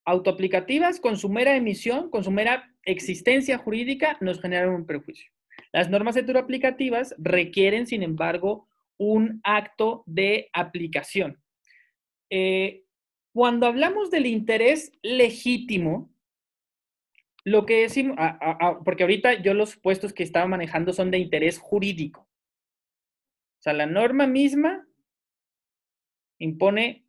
autoaplicativas 0.06 1.00
con 1.00 1.18
su 1.18 1.30
mera 1.30 1.56
emisión, 1.56 2.10
con 2.10 2.24
su 2.24 2.32
mera 2.32 2.74
existencia 2.84 3.58
jurídica, 3.58 4.18
nos 4.22 4.42
generan 4.42 4.70
un 4.70 4.86
perjuicio. 4.86 5.32
Las 5.72 5.90
normas 5.90 6.16
heteroaplicativas 6.16 7.16
requieren, 7.18 7.88
sin 7.88 8.04
embargo, 8.04 8.68
un 8.98 9.42
acto 9.44 10.04
de 10.06 10.50
aplicación. 10.54 11.42
Eh, 12.30 12.84
cuando 13.34 13.68
hablamos 13.68 14.10
del 14.10 14.26
interés 14.26 14.92
legítimo, 15.04 16.10
lo 17.44 17.66
que 17.66 17.82
decimos, 17.84 18.18
porque 18.84 19.04
ahorita 19.04 19.42
yo 19.42 19.54
los 19.54 19.78
puestos 19.78 20.12
que 20.12 20.24
estaba 20.24 20.48
manejando 20.48 20.92
son 20.92 21.12
de 21.12 21.20
interés 21.20 21.60
jurídico. 21.60 22.22
O 22.22 23.62
sea, 23.62 23.74
la 23.74 23.86
norma 23.86 24.28
misma 24.28 24.86
impone, 26.40 27.06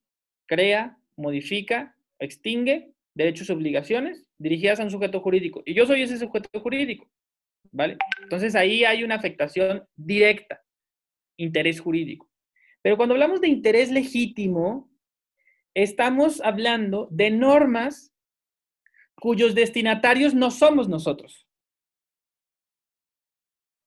crea, 0.46 0.98
modifica, 1.16 1.96
extingue 2.18 2.92
derechos 3.14 3.48
y 3.48 3.52
obligaciones 3.52 4.28
dirigidas 4.38 4.78
a 4.78 4.84
un 4.84 4.90
sujeto 4.90 5.20
jurídico. 5.20 5.62
Y 5.66 5.74
yo 5.74 5.86
soy 5.86 6.02
ese 6.02 6.18
sujeto 6.18 6.60
jurídico. 6.60 7.10
Entonces 8.22 8.54
ahí 8.54 8.84
hay 8.84 9.04
una 9.04 9.16
afectación 9.16 9.86
directa, 9.96 10.62
interés 11.36 11.80
jurídico. 11.80 12.30
Pero 12.82 12.96
cuando 12.96 13.14
hablamos 13.14 13.40
de 13.40 13.48
interés 13.48 13.90
legítimo, 13.90 14.90
estamos 15.74 16.40
hablando 16.40 17.08
de 17.10 17.30
normas 17.30 18.14
cuyos 19.20 19.54
destinatarios 19.54 20.34
no 20.34 20.50
somos 20.50 20.88
nosotros. 20.88 21.46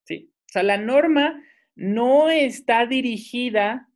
¿Sí? 0.06 0.32
O 0.34 0.52
sea, 0.52 0.64
la 0.64 0.78
norma 0.78 1.42
no 1.76 2.30
está 2.30 2.86
dirigida 2.86 3.90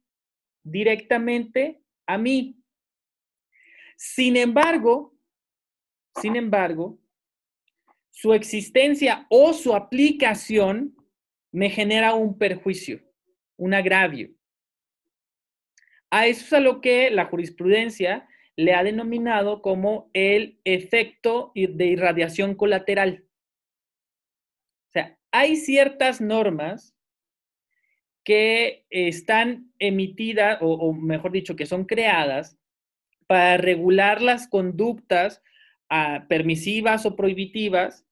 directamente 0.64 1.82
a 2.08 2.18
mí. 2.18 2.58
Sin 3.98 4.38
embargo, 4.38 5.16
sin 6.22 6.36
embargo, 6.36 7.00
su 8.16 8.34
existencia 8.34 9.28
o 9.30 9.52
su 9.52 9.76
aplicación 9.76 10.96
me 11.52 11.70
genera 11.70 12.14
un 12.14 12.38
perjuicio, 12.38 13.02
un 13.58 13.74
agravio. 13.74 14.30
A 16.10 16.26
eso 16.26 16.46
es 16.46 16.54
a 16.54 16.62
lo 16.62 16.80
que 16.80 17.12
la 17.12 17.26
jurisprudencia 17.26 18.26
le 18.56 18.74
ha 18.74 18.86
denominado 18.86 19.62
como 19.62 20.10
el 20.14 20.62
efecto 20.64 21.52
de 21.56 21.88
irradiación 21.88 22.56
colateral. 22.56 23.26
O 24.88 24.92
sea, 24.94 25.20
hay 25.32 25.58
ciertas 25.58 26.22
normas 26.22 26.96
que 28.24 28.86
están 28.92 29.74
emitidas, 29.78 30.60
o, 30.62 30.94
mejor 30.94 31.34
dicho, 31.34 31.58
que 31.58 31.66
son 31.66 31.84
creadas 31.84 32.58
para 33.28 33.58
regular 33.58 34.22
las 34.22 34.48
conductas 34.48 35.44
ah, 35.90 36.28
permisivas 36.30 37.06
o 37.06 37.18
prohibitivas 37.18 38.05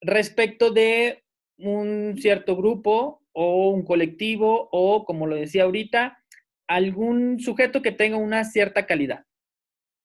respecto 0.00 0.70
de 0.70 1.24
un 1.58 2.16
cierto 2.18 2.56
grupo 2.56 3.22
o 3.32 3.70
un 3.70 3.84
colectivo 3.84 4.68
o, 4.72 5.04
como 5.04 5.26
lo 5.26 5.36
decía 5.36 5.64
ahorita, 5.64 6.24
algún 6.66 7.40
sujeto 7.40 7.82
que 7.82 7.92
tenga 7.92 8.16
una 8.16 8.44
cierta 8.44 8.86
calidad. 8.86 9.24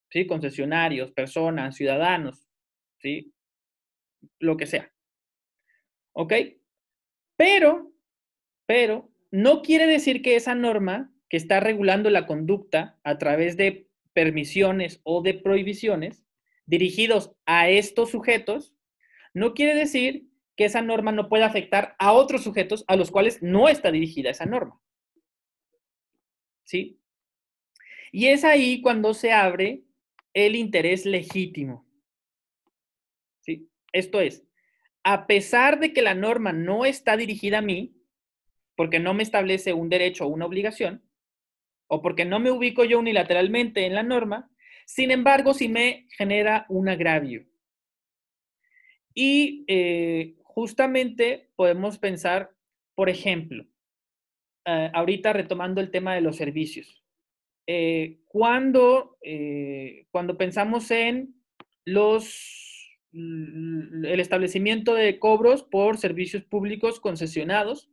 ¿Sí? 0.09 0.27
Concesionarios, 0.27 1.11
personas, 1.11 1.75
ciudadanos, 1.75 2.47
¿sí? 2.99 3.33
Lo 4.39 4.57
que 4.57 4.67
sea. 4.67 4.91
¿Ok? 6.13 6.33
Pero, 7.35 7.91
pero, 8.67 9.09
no 9.31 9.63
quiere 9.63 9.87
decir 9.87 10.21
que 10.21 10.35
esa 10.35 10.53
norma 10.53 11.11
que 11.29 11.37
está 11.37 11.59
regulando 11.59 12.11
la 12.11 12.27
conducta 12.27 12.99
a 13.03 13.17
través 13.17 13.57
de 13.57 13.89
permisiones 14.13 15.01
o 15.03 15.23
de 15.23 15.33
prohibiciones 15.33 16.23
dirigidos 16.65 17.35
a 17.45 17.69
estos 17.69 18.11
sujetos, 18.11 18.72
no 19.33 19.53
quiere 19.53 19.75
decir 19.75 20.27
que 20.55 20.65
esa 20.65 20.81
norma 20.81 21.11
no 21.11 21.29
pueda 21.29 21.45
afectar 21.45 21.95
a 21.99 22.13
otros 22.13 22.43
sujetos 22.43 22.85
a 22.87 22.95
los 22.95 23.11
cuales 23.11 23.41
no 23.41 23.67
está 23.67 23.91
dirigida 23.91 24.29
esa 24.29 24.45
norma. 24.45 24.79
¿Sí? 26.63 26.99
Y 28.11 28.27
es 28.27 28.43
ahí 28.43 28.81
cuando 28.81 29.13
se 29.13 29.31
abre 29.31 29.83
el 30.33 30.55
interés 30.55 31.05
legítimo. 31.05 31.87
¿Sí? 33.41 33.69
Esto 33.91 34.21
es, 34.21 34.45
a 35.03 35.27
pesar 35.27 35.79
de 35.79 35.93
que 35.93 36.01
la 36.01 36.13
norma 36.13 36.53
no 36.53 36.85
está 36.85 37.17
dirigida 37.17 37.57
a 37.57 37.63
mí, 37.63 37.95
porque 38.75 38.99
no 38.99 39.13
me 39.13 39.23
establece 39.23 39.73
un 39.73 39.89
derecho 39.89 40.25
o 40.25 40.29
una 40.29 40.45
obligación, 40.45 41.03
o 41.87 42.01
porque 42.01 42.25
no 42.25 42.39
me 42.39 42.51
ubico 42.51 42.85
yo 42.85 42.99
unilateralmente 42.99 43.85
en 43.85 43.95
la 43.95 44.03
norma, 44.03 44.49
sin 44.85 45.11
embargo, 45.11 45.53
sí 45.53 45.67
me 45.67 46.07
genera 46.17 46.65
un 46.69 46.89
agravio. 46.89 47.45
Y 49.13 49.65
eh, 49.67 50.35
justamente 50.43 51.49
podemos 51.55 51.97
pensar, 51.99 52.51
por 52.95 53.09
ejemplo, 53.09 53.65
eh, 54.65 54.89
ahorita 54.93 55.33
retomando 55.33 55.81
el 55.81 55.91
tema 55.91 56.15
de 56.15 56.21
los 56.21 56.35
servicios. 56.35 57.03
Eh, 57.67 58.19
cuando, 58.27 59.17
cuando 60.11 60.37
pensamos 60.37 60.91
en 60.91 61.35
los 61.85 62.59
el 63.13 64.19
establecimiento 64.19 64.95
de 64.95 65.19
cobros 65.19 65.61
por 65.63 65.97
servicios 65.97 66.43
públicos 66.43 66.99
concesionados, 66.99 67.91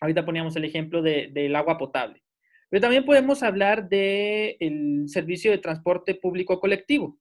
ahorita 0.00 0.24
poníamos 0.24 0.54
el 0.54 0.64
ejemplo 0.64 1.02
del 1.02 1.56
agua 1.56 1.76
potable, 1.76 2.22
pero 2.70 2.80
también 2.80 3.04
podemos 3.04 3.42
hablar 3.42 3.88
del 3.88 5.04
servicio 5.08 5.50
de 5.50 5.58
transporte 5.58 6.14
público 6.14 6.60
colectivo. 6.60 7.18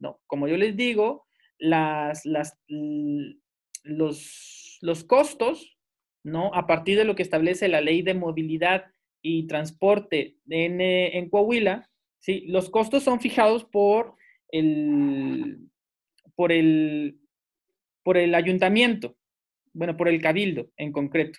No, 0.00 0.20
como 0.26 0.48
yo 0.48 0.56
les 0.56 0.76
digo, 0.76 1.26
las, 1.64 2.26
las, 2.26 2.58
los, 2.68 4.78
los 4.82 5.04
costos, 5.04 5.78
¿no? 6.22 6.52
A 6.54 6.66
partir 6.66 6.98
de 6.98 7.04
lo 7.04 7.14
que 7.14 7.22
establece 7.22 7.68
la 7.68 7.80
ley 7.80 8.02
de 8.02 8.14
movilidad 8.14 8.84
y 9.22 9.46
transporte 9.46 10.36
en, 10.48 10.80
eh, 10.80 11.16
en 11.16 11.30
Coahuila, 11.30 11.90
¿sí? 12.20 12.44
Los 12.48 12.68
costos 12.68 13.02
son 13.02 13.20
fijados 13.20 13.64
por 13.64 14.14
el, 14.48 15.70
por 16.34 16.52
el, 16.52 17.18
por 18.02 18.18
el 18.18 18.34
ayuntamiento, 18.34 19.16
bueno, 19.72 19.96
por 19.96 20.08
el 20.08 20.20
cabildo 20.20 20.70
en 20.76 20.92
concreto, 20.92 21.38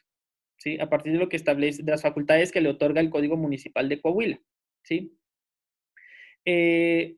¿sí? 0.57 0.79
A 0.79 0.89
partir 0.89 1.13
de 1.13 1.19
lo 1.19 1.29
que 1.29 1.37
establece, 1.37 1.83
de 1.83 1.91
las 1.91 2.01
facultades 2.01 2.51
que 2.51 2.61
le 2.61 2.69
otorga 2.69 2.99
el 2.99 3.11
Código 3.11 3.37
Municipal 3.37 3.87
de 3.89 4.01
Coahuila, 4.01 4.41
¿sí? 4.83 5.15
Eh, 6.45 7.15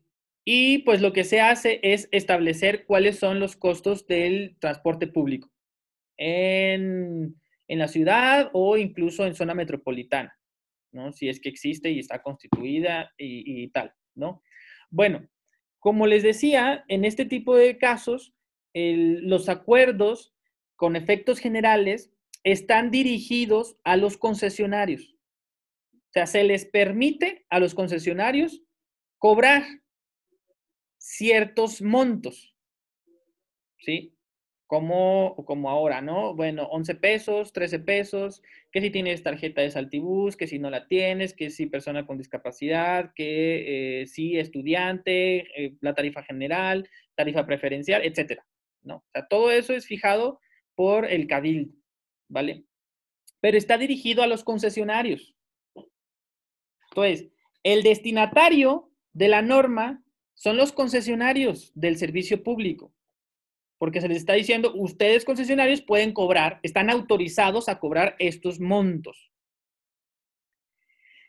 y 0.49 0.77
pues 0.83 1.01
lo 1.01 1.11
que 1.11 1.25
se 1.25 1.41
hace 1.41 1.81
es 1.83 2.07
establecer 2.13 2.85
cuáles 2.85 3.19
son 3.19 3.41
los 3.41 3.57
costos 3.57 4.07
del 4.07 4.55
transporte 4.61 5.05
público 5.05 5.51
en, 6.15 7.35
la 7.67 7.89
ciudad 7.89 8.49
o 8.53 8.77
incluso 8.77 9.27
en 9.27 9.35
zona 9.35 9.53
metropolitana, 9.53 10.39
¿no? 10.93 11.11
Si 11.11 11.27
es 11.27 11.41
que 11.41 11.49
existe 11.49 11.91
y 11.91 11.99
está 11.99 12.21
constituida 12.21 13.11
y, 13.17 13.67
tal, 13.71 13.93
¿no? 14.15 14.41
Bueno, 14.89 15.27
como 15.79 16.07
les 16.07 16.23
decía, 16.23 16.85
en 16.87 17.03
este 17.03 17.25
tipo 17.25 17.57
de 17.57 17.77
casos, 17.77 18.33
los 18.73 19.49
acuerdos 19.49 20.33
con 20.77 20.95
efectos 20.95 21.39
generales 21.39 22.09
están 22.45 22.89
dirigidos 22.89 23.75
a 23.83 23.97
los 23.97 24.15
concesionarios. 24.15 25.13
O 25.93 26.11
sea, 26.13 26.25
se 26.25 26.45
les 26.45 26.63
permite 26.63 27.45
a 27.49 27.59
los 27.59 27.75
concesionarios 27.75 28.63
cobrar 29.17 29.65
ciertos 31.07 31.81
montos, 31.81 32.53
¿sí? 33.79 34.13
Como, 34.67 35.37
como 35.45 35.69
ahora, 35.69 36.01
¿no? 36.01 36.35
Bueno, 36.35 36.63
11 36.63 36.95
pesos, 36.95 37.53
13 37.53 37.79
pesos, 37.79 38.43
que 38.73 38.81
si 38.81 38.89
tienes 38.89 39.23
tarjeta 39.23 39.61
de 39.61 39.71
Saltibus, 39.71 40.35
que 40.35 40.47
si 40.47 40.59
no 40.59 40.69
la 40.69 40.85
tienes, 40.89 41.33
que 41.33 41.49
si 41.49 41.67
persona 41.67 42.05
con 42.05 42.17
discapacidad, 42.17 43.13
que 43.15 44.01
eh, 44.01 44.07
si 44.07 44.37
estudiante, 44.37 45.47
eh, 45.55 45.77
la 45.79 45.95
tarifa 45.95 46.23
general, 46.23 46.89
tarifa 47.15 47.45
preferencial, 47.45 48.03
etcétera, 48.03 48.45
¿no? 48.83 48.97
O 48.97 49.09
sea, 49.13 49.25
todo 49.29 49.49
eso 49.49 49.73
es 49.73 49.87
fijado 49.87 50.41
por 50.75 51.05
el 51.05 51.25
cabildo, 51.27 51.73
¿vale? 52.27 52.65
Pero 53.39 53.57
está 53.57 53.77
dirigido 53.77 54.23
a 54.23 54.27
los 54.27 54.43
concesionarios. 54.43 55.33
Entonces, 56.89 57.29
el 57.63 57.83
destinatario 57.83 58.91
de 59.13 59.29
la 59.29 59.41
norma 59.41 60.03
son 60.37 60.55
los 60.55 60.71
concesionarios 60.71 61.71
del 61.73 61.97
servicio 61.97 62.43
público, 62.43 62.93
porque 63.79 64.01
se 64.01 64.07
les 64.07 64.17
está 64.17 64.33
diciendo, 64.33 64.71
ustedes 64.75 65.25
concesionarios 65.25 65.81
pueden 65.81 66.13
cobrar, 66.13 66.59
están 66.61 66.91
autorizados 66.91 67.67
a 67.69 67.79
cobrar 67.79 68.15
estos 68.19 68.59
montos. 68.59 69.31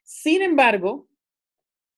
Sin 0.04 0.42
embargo, 0.42 1.08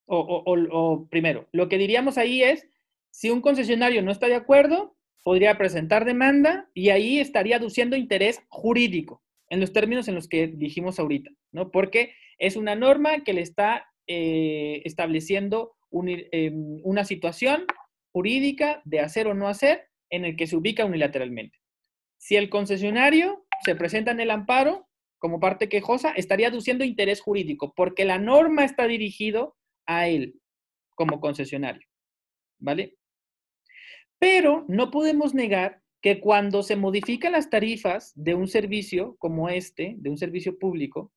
o, 0.07 1.09
primero, 1.11 1.49
lo 1.51 1.68
que 1.68 1.79
diríamos 1.79 2.16
ahí 2.16 2.44
es, 2.44 2.68
si 3.11 3.31
un 3.31 3.40
concesionario 3.40 4.03
no 4.03 4.12
está 4.12 4.29
de 4.29 4.37
acuerdo, 4.37 4.96
podría 5.25 5.59
presentar 5.59 6.05
demanda 6.05 6.70
y 6.75 6.90
ahí 6.90 7.18
estaría 7.18 7.57
aduciendo 7.57 7.96
interés 7.96 8.40
jurídico, 8.49 9.20
en 9.49 9.59
los 9.59 9.73
términos 9.73 10.07
en 10.07 10.14
los 10.14 10.29
que 10.29 10.46
dijimos 10.46 11.01
ahorita, 11.01 11.33
¿no? 11.51 11.73
Porque 11.73 12.14
es 12.38 12.55
una 12.55 12.77
norma 12.77 13.25
que 13.25 13.33
le 13.33 13.40
está 13.40 13.92
eh, 14.07 14.83
estableciendo 14.85 15.75
em, 15.92 16.81
una 16.85 17.05
situación 17.05 17.64
jurídica 18.12 18.83
de 18.85 19.00
hacer 19.00 19.26
o 19.26 19.35
no 19.35 19.48
hacer 19.48 19.88
en 20.11 20.24
el 20.24 20.37
que 20.37 20.46
se 20.46 20.57
ubica 20.57 20.85
unilateralmente. 20.85 21.59
Si 22.18 22.37
el 22.37 22.50
concesionario 22.50 23.46
se 23.64 23.76
presenta 23.76 24.11
en 24.11 24.20
el 24.20 24.31
amparo 24.31 24.88
como 25.18 25.38
parte 25.38 25.68
quejosa, 25.68 26.12
estaría 26.12 26.48
aduciendo 26.48 26.85
interés 26.85 27.20
jurídico, 27.20 27.72
porque 27.74 28.05
la 28.05 28.18
norma 28.18 28.64
está 28.64 28.87
dirigido 28.87 29.57
a 29.87 30.09
él 30.09 30.40
como 30.94 31.20
concesionario. 31.20 31.87
¿Vale? 32.59 32.96
Pero 34.18 34.64
no 34.68 34.90
podemos 34.90 35.35
negar 35.35 35.83
que 36.03 36.20
cuando 36.20 36.62
se 36.62 36.76
modifican 36.76 37.33
las 37.33 37.50
tarifas 37.50 38.12
de 38.14 38.35
un 38.35 38.48
servicio 38.48 39.16
como 39.18 39.48
este, 39.48 39.94
de 39.98 40.11
un 40.11 40.18
servicio 40.18 40.59
público, 40.59 41.12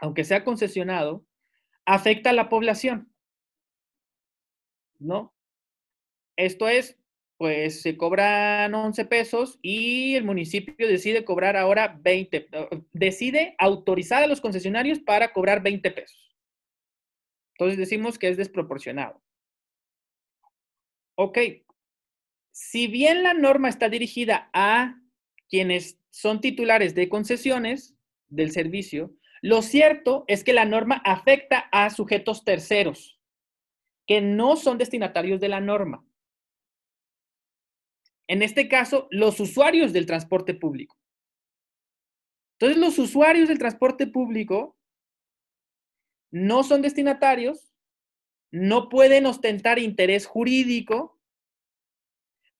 aunque 0.00 0.24
sea 0.24 0.44
concesionado, 0.44 1.24
afecta 1.84 2.30
a 2.30 2.34
la 2.34 2.48
población. 2.48 3.11
¿No? 5.02 5.34
Esto 6.36 6.68
es, 6.68 6.98
pues 7.36 7.82
se 7.82 7.96
cobran 7.96 8.74
11 8.74 9.04
pesos 9.06 9.58
y 9.62 10.14
el 10.14 10.24
municipio 10.24 10.86
decide 10.86 11.24
cobrar 11.24 11.56
ahora 11.56 11.98
20, 12.00 12.48
decide 12.92 13.54
autorizar 13.58 14.22
a 14.22 14.26
los 14.26 14.40
concesionarios 14.40 15.00
para 15.00 15.32
cobrar 15.32 15.62
20 15.62 15.90
pesos. 15.90 16.34
Entonces 17.54 17.78
decimos 17.78 18.18
que 18.18 18.28
es 18.28 18.36
desproporcionado. 18.36 19.20
Ok, 21.16 21.38
si 22.52 22.86
bien 22.86 23.22
la 23.22 23.34
norma 23.34 23.68
está 23.68 23.88
dirigida 23.88 24.50
a 24.52 24.98
quienes 25.48 25.98
son 26.10 26.40
titulares 26.40 26.94
de 26.94 27.08
concesiones 27.08 27.94
del 28.28 28.52
servicio, 28.52 29.14
lo 29.42 29.60
cierto 29.62 30.24
es 30.28 30.44
que 30.44 30.52
la 30.52 30.64
norma 30.64 31.02
afecta 31.04 31.68
a 31.72 31.90
sujetos 31.90 32.44
terceros 32.44 33.21
que 34.06 34.20
no 34.20 34.56
son 34.56 34.78
destinatarios 34.78 35.40
de 35.40 35.48
la 35.48 35.60
norma. 35.60 36.04
En 38.28 38.42
este 38.42 38.68
caso, 38.68 39.08
los 39.10 39.40
usuarios 39.40 39.92
del 39.92 40.06
transporte 40.06 40.54
público. 40.54 40.96
Entonces, 42.58 42.78
los 42.78 42.98
usuarios 42.98 43.48
del 43.48 43.58
transporte 43.58 44.06
público 44.06 44.76
no 46.30 46.62
son 46.62 46.82
destinatarios, 46.82 47.74
no 48.50 48.88
pueden 48.88 49.26
ostentar 49.26 49.78
interés 49.78 50.26
jurídico 50.26 51.18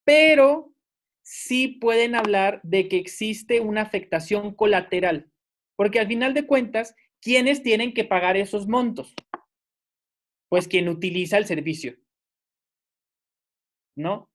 pero 0.04 0.72
sí 1.22 1.68
pueden 1.68 2.14
hablar 2.14 2.60
de 2.62 2.88
que 2.88 2.96
existe 2.96 3.60
una 3.60 3.82
afectación 3.82 4.54
colateral, 4.54 5.30
porque 5.76 6.00
al 6.00 6.08
final 6.08 6.34
de 6.34 6.46
cuentas, 6.46 6.94
¿quiénes 7.20 7.62
tienen 7.62 7.94
que 7.94 8.04
pagar 8.04 8.36
esos 8.36 8.66
montos? 8.66 9.14
Pues 10.52 10.68
quien 10.68 10.90
utiliza 10.90 11.38
el 11.38 11.46
servicio. 11.46 11.96
¿No? 13.96 14.30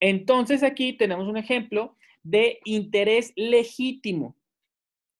Entonces 0.00 0.62
aquí 0.62 0.94
tenemos 0.94 1.28
un 1.28 1.36
ejemplo 1.36 1.98
de 2.22 2.60
interés 2.64 3.34
legítimo. 3.36 4.38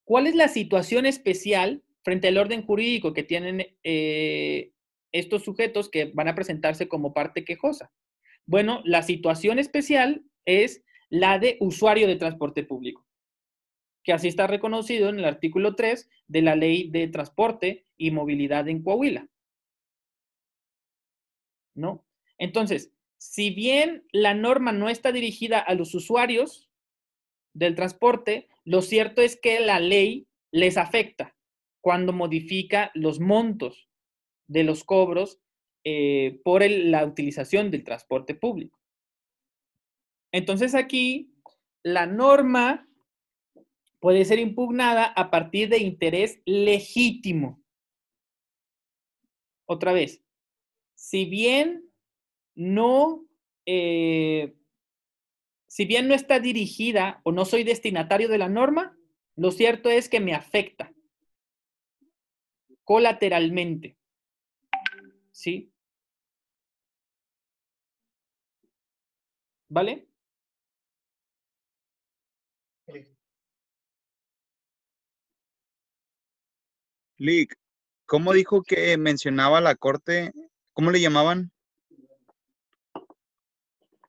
¿Cuál 0.04 0.26
es 0.26 0.34
la 0.34 0.48
situación 0.48 1.04
especial 1.04 1.82
frente 2.02 2.28
al 2.28 2.38
orden 2.38 2.64
jurídico 2.64 3.12
que 3.12 3.22
tienen 3.22 3.66
eh, 3.82 4.72
estos 5.12 5.44
sujetos 5.44 5.90
que 5.90 6.06
van 6.14 6.28
a 6.28 6.34
presentarse 6.34 6.88
como 6.88 7.12
parte 7.12 7.44
quejosa? 7.44 7.92
Bueno, 8.46 8.80
la 8.86 9.02
situación 9.02 9.58
especial 9.58 10.24
es 10.46 10.82
la 11.10 11.38
de 11.38 11.58
usuario 11.60 12.06
de 12.06 12.16
transporte 12.16 12.64
público, 12.64 13.06
que 14.02 14.14
así 14.14 14.28
está 14.28 14.46
reconocido 14.46 15.10
en 15.10 15.18
el 15.18 15.26
artículo 15.26 15.74
3 15.74 16.08
de 16.28 16.40
la 16.40 16.56
Ley 16.56 16.88
de 16.88 17.08
Transporte 17.08 17.84
y 17.98 18.10
Movilidad 18.10 18.66
en 18.70 18.82
Coahuila. 18.82 19.28
¿No? 21.74 22.04
Entonces, 22.38 22.92
si 23.18 23.50
bien 23.50 24.06
la 24.12 24.34
norma 24.34 24.72
no 24.72 24.88
está 24.88 25.12
dirigida 25.12 25.58
a 25.58 25.74
los 25.74 25.94
usuarios 25.94 26.70
del 27.52 27.74
transporte, 27.74 28.48
lo 28.64 28.82
cierto 28.82 29.22
es 29.22 29.36
que 29.40 29.60
la 29.60 29.80
ley 29.80 30.26
les 30.50 30.76
afecta 30.76 31.34
cuando 31.80 32.12
modifica 32.12 32.90
los 32.94 33.20
montos 33.20 33.88
de 34.46 34.64
los 34.64 34.84
cobros 34.84 35.40
eh, 35.84 36.40
por 36.44 36.68
la 36.68 37.04
utilización 37.04 37.70
del 37.70 37.84
transporte 37.84 38.34
público. 38.34 38.80
Entonces 40.32 40.74
aquí 40.74 41.34
la 41.82 42.06
norma 42.06 42.88
puede 44.00 44.24
ser 44.24 44.38
impugnada 44.38 45.04
a 45.04 45.30
partir 45.30 45.68
de 45.68 45.78
interés 45.78 46.40
legítimo. 46.46 47.62
Otra 49.66 49.92
vez, 49.92 50.23
si 51.04 51.26
bien 51.26 51.92
no, 52.54 53.26
eh, 53.66 54.56
si 55.66 55.84
bien 55.84 56.08
no 56.08 56.14
está 56.14 56.40
dirigida 56.40 57.20
o 57.24 57.32
no 57.32 57.44
soy 57.44 57.62
destinatario 57.62 58.26
de 58.26 58.38
la 58.38 58.48
norma, 58.48 58.96
lo 59.36 59.50
cierto 59.50 59.90
es 59.90 60.08
que 60.08 60.20
me 60.20 60.34
afecta 60.34 60.94
colateralmente. 62.84 63.98
¿Sí? 65.30 65.70
¿Vale? 69.68 70.08
Lick, 77.18 77.58
¿cómo 78.06 78.32
dijo 78.32 78.62
que 78.62 78.96
mencionaba 78.96 79.60
la 79.60 79.74
corte? 79.74 80.32
¿Cómo 80.74 80.90
le 80.90 81.00
llamaban? 81.00 81.52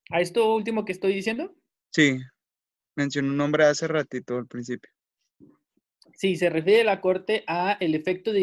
¿A 0.09 0.19
esto 0.19 0.53
último 0.53 0.83
que 0.83 0.91
estoy 0.91 1.13
diciendo? 1.13 1.55
Sí, 1.91 2.17
mencionó 2.95 3.29
un 3.29 3.37
nombre 3.37 3.65
hace 3.65 3.87
ratito 3.87 4.37
al 4.37 4.47
principio. 4.47 4.91
Sí, 6.15 6.35
se 6.35 6.49
refiere 6.49 6.83
la 6.83 7.01
corte 7.01 7.43
a 7.47 7.73
el 7.79 7.93
efecto 7.93 8.33
de 8.33 8.41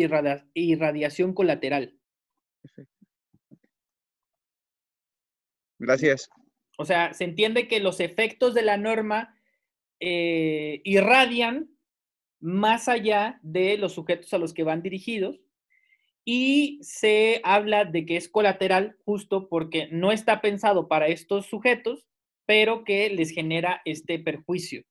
irradiación 0.55 1.35
colateral. 1.35 1.99
Gracias. 5.79 6.31
O 6.79 6.85
sea, 6.85 7.15
se 7.15 7.25
entiende 7.25 7.67
que 7.67 7.81
los 7.81 7.99
efectos 7.99 8.55
de 8.55 8.63
la 8.63 8.77
norma 8.77 9.37
eh, 9.99 10.81
irradian 10.85 11.77
más 12.41 12.89
allá 12.89 13.41
de 13.43 13.79
los 13.79 13.95
sujetos 13.95 14.33
a 14.33 14.39
los 14.39 14.55
que 14.55 14.63
van 14.63 14.83
dirigidos 14.83 15.41
y 16.25 16.79
se 16.83 17.41
habla 17.45 17.85
de 17.85 18.07
que 18.07 18.17
es 18.17 18.29
colateral 18.29 18.97
justo 19.05 19.49
porque 19.49 19.89
no 19.91 20.13
está 20.13 20.41
pensado 20.41 20.89
para 20.89 21.09
estos 21.09 21.47
sujetos, 21.47 22.07
pero 22.47 22.85
que 22.85 23.11
les 23.11 23.31
genera 23.31 23.83
este 23.85 24.19
perjuicio, 24.19 24.85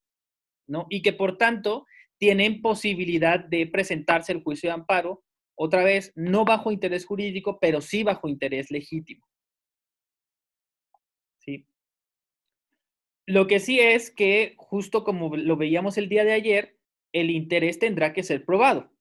¿no? 0.68 0.88
Y 0.90 1.02
que 1.02 1.14
por 1.14 1.38
tanto 1.38 1.86
tienen 2.18 2.62
posibilidad 2.62 3.40
de 3.40 3.68
presentarse 3.68 4.32
el 4.32 4.44
juicio 4.44 4.70
de 4.70 4.76
amparo, 4.76 5.24
otra 5.56 5.84
vez, 5.84 6.12
no 6.16 6.46
bajo 6.46 6.72
interés 6.72 7.06
jurídico, 7.06 7.60
pero 7.60 7.82
sí 7.82 8.04
bajo 8.04 8.28
interés 8.28 8.72
legítimo. 8.72 9.26
¿Sí? 11.40 11.68
Lo 13.26 13.48
que 13.48 13.60
sí 13.60 13.80
es 13.80 14.12
que, 14.12 14.56
justo 14.58 15.04
como 15.04 15.36
lo 15.36 15.58
veíamos 15.58 15.98
el 15.98 16.10
día 16.10 16.24
de 16.24 16.34
ayer, 16.34 16.78
el 17.14 17.30
interés 17.30 17.80
tendrá 17.80 18.14
que 18.14 18.24
ser 18.24 18.46
probado. 18.46 18.92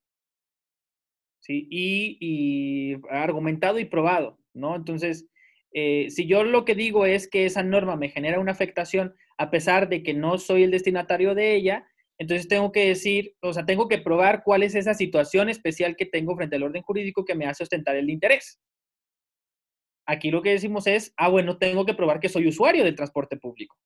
¿Sí? 1.41 1.67
Y, 1.71 2.97
argumentado 3.11 3.79
y 3.79 3.87
probado, 3.87 4.39
¿no? 4.55 4.77
Entonces, 4.77 5.27
eh, 5.73 6.11
si 6.11 6.27
yo 6.27 6.45
lo 6.45 6.65
que 6.65 6.75
digo 6.75 7.07
es 7.07 7.29
que 7.29 7.47
esa 7.47 7.63
norma 7.63 7.97
me 7.97 8.11
genera 8.11 8.41
una 8.41 8.53
afectación 8.53 9.15
a 9.39 9.51
pesar 9.51 9.89
de 9.89 10.03
que 10.03 10.15
no 10.15 10.39
soy 10.39 10.65
el 10.65 10.71
destinatario 10.71 11.35
de 11.35 11.55
ella, 11.55 11.87
entonces 12.19 12.49
tengo 12.49 12.71
que 12.71 12.87
decir, 12.87 13.35
o 13.41 13.55
sea, 13.55 13.65
tengo 13.65 13.89
que 13.89 13.97
probar 13.97 14.43
cuál 14.45 14.63
es 14.63 14.75
esa 14.75 14.93
situación 14.93 15.49
especial 15.49 15.97
que 15.97 16.05
tengo 16.05 16.37
frente 16.37 16.57
al 16.57 16.65
orden 16.65 16.83
jurídico 16.83 17.25
que 17.25 17.35
me 17.35 17.47
hace 17.47 17.63
ostentar 17.63 17.97
el 17.97 18.11
interés. 18.11 18.61
Aquí 20.07 20.31
lo 20.31 20.43
que 20.43 20.51
decimos 20.51 20.87
es, 20.87 21.15
ah, 21.17 21.29
bueno, 21.29 21.57
tengo 21.57 21.87
que 21.87 21.95
probar 21.95 22.21
que 22.21 22.29
soy 22.29 22.47
usuario 22.49 22.85
del 22.85 22.97
transporte 22.97 23.39
público. 23.39 23.77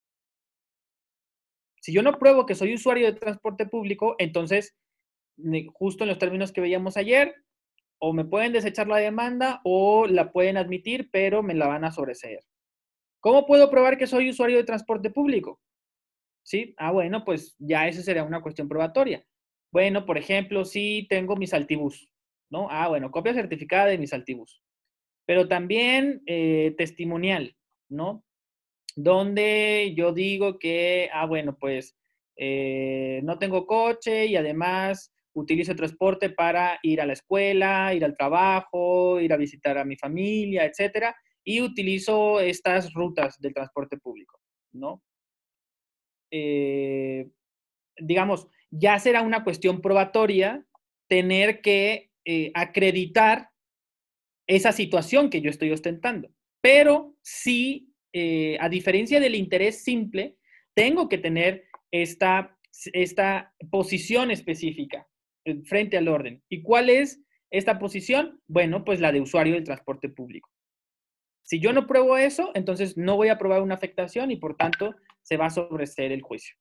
Si 1.80 1.92
yo 1.92 2.02
no 2.02 2.18
pruebo 2.18 2.46
que 2.46 2.55
soy 2.55 2.74
usuario 2.74 3.07
de 3.07 3.20
transporte 3.20 3.66
público, 3.66 4.16
entonces, 4.18 4.74
justo 5.74 6.02
en 6.02 6.09
los 6.09 6.18
términos 6.18 6.50
que 6.50 6.62
veíamos 6.62 6.96
ayer, 6.96 7.34
o 7.99 8.12
me 8.12 8.24
pueden 8.24 8.53
desechar 8.53 8.86
la 8.88 8.99
demanda 8.99 9.61
o 9.64 10.07
la 10.07 10.32
pueden 10.32 10.57
admitir, 10.57 11.09
pero 11.11 11.42
me 11.42 11.55
la 11.55 11.66
van 11.66 11.84
a 11.84 11.92
sobreseer. 11.92 12.45
¿Cómo 13.20 13.47
puedo 13.47 13.70
probar 13.70 13.97
que 13.97 14.07
soy 14.07 14.30
usuario 14.30 14.57
de 14.57 14.64
transporte 14.64 15.11
público? 15.11 15.61
Sí, 16.42 16.74
ah, 16.76 16.92
bueno, 16.92 17.24
pues 17.24 17.57
ya 17.59 17.88
esa 17.88 18.03
sería 18.03 18.24
una 18.24 18.42
cuestión 18.42 18.68
probatoria. 18.68 19.24
Bueno, 19.72 20.05
por 20.05 20.18
ejemplo, 20.18 20.64
si 20.64 21.07
tengo 21.09 21.36
mi 21.36 21.47
altibús, 21.51 22.11
¿no? 22.51 22.68
Ah, 22.70 22.88
bueno, 22.88 23.11
copia 23.11 23.32
certificada 23.32 23.86
de 23.86 23.99
mis 23.99 24.12
altibús. 24.12 24.62
Pero 25.26 25.49
también 25.49 26.22
eh, 26.26 26.74
testimonial, 26.76 27.57
¿no? 27.88 28.24
donde 28.97 29.95
yo 29.97 30.12
digo 30.12 30.59
que, 30.59 31.11
ah, 31.12 31.26
bueno, 31.26 31.57
pues 31.59 31.97
eh, 32.36 33.20
no 33.24 33.38
tengo 33.38 33.66
coche 33.66 34.26
y 34.26 34.36
además 34.36 35.12
utilizo 35.35 35.74
transporte 35.74 36.30
para 36.30 36.78
ir 36.82 37.01
a 37.01 37.07
la 37.07 37.12
escuela, 37.12 37.93
ir 37.93 38.05
al 38.05 38.16
trabajo, 38.16 39.20
ir 39.20 39.32
a 39.32 39.37
visitar 39.37 39.76
a 39.76 39.85
mi 39.85 39.97
familia, 39.97 40.64
etcétera, 40.64 41.14
y 41.45 41.61
utilizo 41.61 42.41
estas 42.41 42.93
rutas 42.95 43.39
del 43.41 43.53
transporte 43.53 43.99
público, 43.99 44.41
¿no? 44.72 45.03
Eh, 46.30 47.28
digamos, 47.99 48.49
ya 48.70 48.99
será 48.99 49.22
una 49.22 49.45
cuestión 49.45 49.80
probatoria 49.80 50.64
tener 51.09 51.61
que 51.61 52.11
eh, 52.24 52.51
acreditar 52.55 53.51
esa 54.47 54.72
situación 54.72 55.30
que 55.30 55.41
yo 55.41 55.51
estoy 55.51 55.70
ostentando. 55.70 56.30
Pero 56.61 57.14
sí, 57.22 57.93
eh, 58.12 58.57
a 58.61 58.68
diferencia 58.68 59.20
del 59.20 59.35
interés 59.35 59.85
simple, 59.85 60.37
tengo 60.74 61.09
que 61.09 61.18
tener 61.18 61.64
esta, 61.91 62.59
esta 62.93 63.55
posición 63.70 64.30
específica 64.30 65.07
frente 65.64 65.97
al 65.97 66.09
orden. 66.09 66.42
¿Y 66.49 66.62
cuál 66.62 66.90
es 66.90 67.22
esta 67.51 67.78
posición? 67.78 68.40
Bueno, 68.47 68.84
pues 68.84 69.01
la 69.01 69.12
de 69.12 69.20
usuario 69.20 69.55
del 69.55 69.64
transporte 69.64 70.09
público. 70.09 70.51
Si 71.42 71.61
yo 71.61 71.72
no 71.72 71.86
pruebo 71.86 72.16
eso, 72.16 72.51
entonces 72.55 72.97
no 72.97 73.16
voy 73.16 73.28
a 73.28 73.38
probar 73.38 73.62
una 73.62 73.74
afectación 73.74 74.30
y 74.30 74.36
por 74.36 74.57
tanto 74.57 74.95
se 75.22 75.36
va 75.36 75.47
a 75.47 75.51
sobreseer 75.51 76.12
el 76.12 76.22
juicio. 76.22 76.57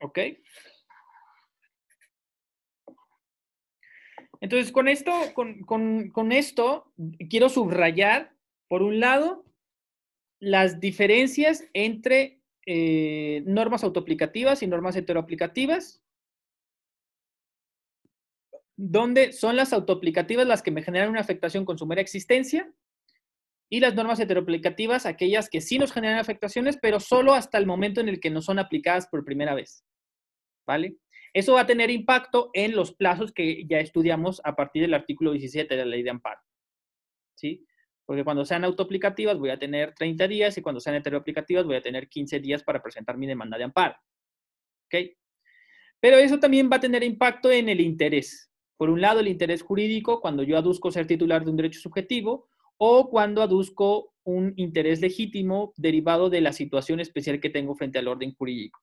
¿Ok? 0.00 0.18
Entonces, 4.40 4.70
con 4.72 4.88
esto, 4.88 5.12
con, 5.34 6.32
esto, 6.32 6.92
quiero 7.30 7.48
subrayar, 7.48 8.34
por 8.68 8.82
un 8.82 9.00
lado, 9.00 9.44
las 10.38 10.80
diferencias 10.80 11.64
entre 11.72 12.40
eh, 12.66 13.42
normas 13.46 13.84
autoaplicativas 13.84 14.62
y 14.62 14.66
normas 14.66 14.96
heteroaplicativas, 14.96 16.02
donde 18.76 19.32
son 19.32 19.56
las 19.56 19.72
autoaplicativas 19.72 20.46
las 20.46 20.62
que 20.62 20.72
me 20.72 20.82
generan 20.82 21.10
una 21.10 21.20
afectación 21.20 21.64
con 21.64 21.78
su 21.78 21.86
mera 21.86 22.02
existencia 22.02 22.70
y 23.70 23.80
las 23.80 23.94
normas 23.94 24.20
heteroaplicativas 24.20 25.06
aquellas 25.06 25.48
que 25.48 25.60
sí 25.60 25.78
nos 25.78 25.92
generan 25.92 26.18
afectaciones, 26.18 26.76
pero 26.80 27.00
solo 27.00 27.34
hasta 27.34 27.56
el 27.58 27.66
momento 27.66 28.00
en 28.00 28.08
el 28.08 28.20
que 28.20 28.30
no 28.30 28.42
son 28.42 28.58
aplicadas 28.58 29.06
por 29.06 29.24
primera 29.24 29.54
vez. 29.54 29.84
¿Vale? 30.66 30.96
Eso 31.32 31.54
va 31.54 31.60
a 31.60 31.66
tener 31.66 31.90
impacto 31.90 32.50
en 32.52 32.74
los 32.74 32.94
plazos 32.94 33.32
que 33.32 33.64
ya 33.66 33.78
estudiamos 33.78 34.40
a 34.44 34.56
partir 34.56 34.82
del 34.82 34.94
artículo 34.94 35.32
17 35.32 35.76
de 35.76 35.84
la 35.84 35.90
ley 35.90 36.02
de 36.02 36.10
amparo. 36.10 36.40
¿Sí? 37.36 37.64
Porque 38.06 38.24
cuando 38.24 38.44
sean 38.44 38.64
autoaplicativas 38.64 39.36
voy 39.36 39.50
a 39.50 39.58
tener 39.58 39.92
30 39.94 40.28
días 40.28 40.56
y 40.56 40.62
cuando 40.62 40.80
sean 40.80 40.96
heteroaplicativas 40.96 41.66
voy 41.66 41.76
a 41.76 41.82
tener 41.82 42.08
15 42.08 42.40
días 42.40 42.62
para 42.62 42.80
presentar 42.80 43.18
mi 43.18 43.26
demanda 43.26 43.58
de 43.58 43.64
amparo. 43.64 43.96
¿Ok? 44.86 45.10
Pero 46.00 46.16
eso 46.16 46.38
también 46.38 46.70
va 46.70 46.76
a 46.76 46.80
tener 46.80 47.02
impacto 47.02 47.50
en 47.50 47.68
el 47.68 47.80
interés. 47.80 48.50
Por 48.76 48.90
un 48.90 49.00
lado, 49.00 49.20
el 49.20 49.28
interés 49.28 49.62
jurídico, 49.62 50.20
cuando 50.20 50.42
yo 50.42 50.56
aduzco 50.56 50.92
ser 50.92 51.06
titular 51.06 51.44
de 51.44 51.50
un 51.50 51.56
derecho 51.56 51.80
subjetivo, 51.80 52.48
o 52.78 53.08
cuando 53.08 53.42
aduzco 53.42 54.14
un 54.24 54.52
interés 54.56 55.00
legítimo 55.00 55.72
derivado 55.76 56.28
de 56.28 56.42
la 56.42 56.52
situación 56.52 57.00
especial 57.00 57.40
que 57.40 57.50
tengo 57.50 57.74
frente 57.74 57.98
al 57.98 58.08
orden 58.08 58.34
jurídico. 58.34 58.80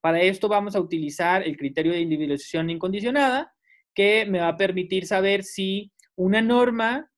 Para 0.00 0.20
esto 0.20 0.48
vamos 0.48 0.76
a 0.76 0.80
utilizar 0.80 1.42
el 1.42 1.56
criterio 1.56 1.92
de 1.92 2.00
individualización 2.00 2.70
incondicionada, 2.70 3.52
que 3.94 4.24
me 4.26 4.38
va 4.38 4.48
a 4.48 4.56
permitir 4.56 5.06
saber 5.06 5.42
si 5.42 5.92
una 6.14 6.40
norma 6.40 7.10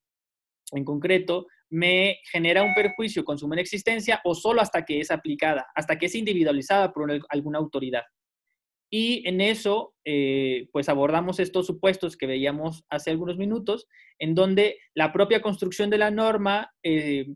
en 0.76 0.84
concreto 0.84 1.46
me 1.70 2.18
genera 2.30 2.62
un 2.62 2.74
perjuicio 2.74 3.24
con 3.24 3.38
su 3.38 3.50
existencia 3.54 4.20
o 4.24 4.34
solo 4.34 4.60
hasta 4.60 4.84
que 4.84 5.00
es 5.00 5.10
aplicada, 5.10 5.66
hasta 5.74 5.98
que 5.98 6.06
es 6.06 6.14
individualizada 6.14 6.92
por 6.92 7.10
alguna 7.28 7.58
autoridad. 7.58 8.02
Y 8.92 9.26
en 9.28 9.40
eso, 9.40 9.94
eh, 10.04 10.68
pues 10.72 10.88
abordamos 10.88 11.38
estos 11.38 11.66
supuestos 11.66 12.16
que 12.16 12.26
veíamos 12.26 12.84
hace 12.90 13.10
algunos 13.10 13.38
minutos, 13.38 13.86
en 14.18 14.34
donde 14.34 14.78
la 14.94 15.12
propia 15.12 15.40
construcción 15.40 15.90
de 15.90 15.98
la 15.98 16.10
norma 16.10 16.72
eh, 16.82 17.26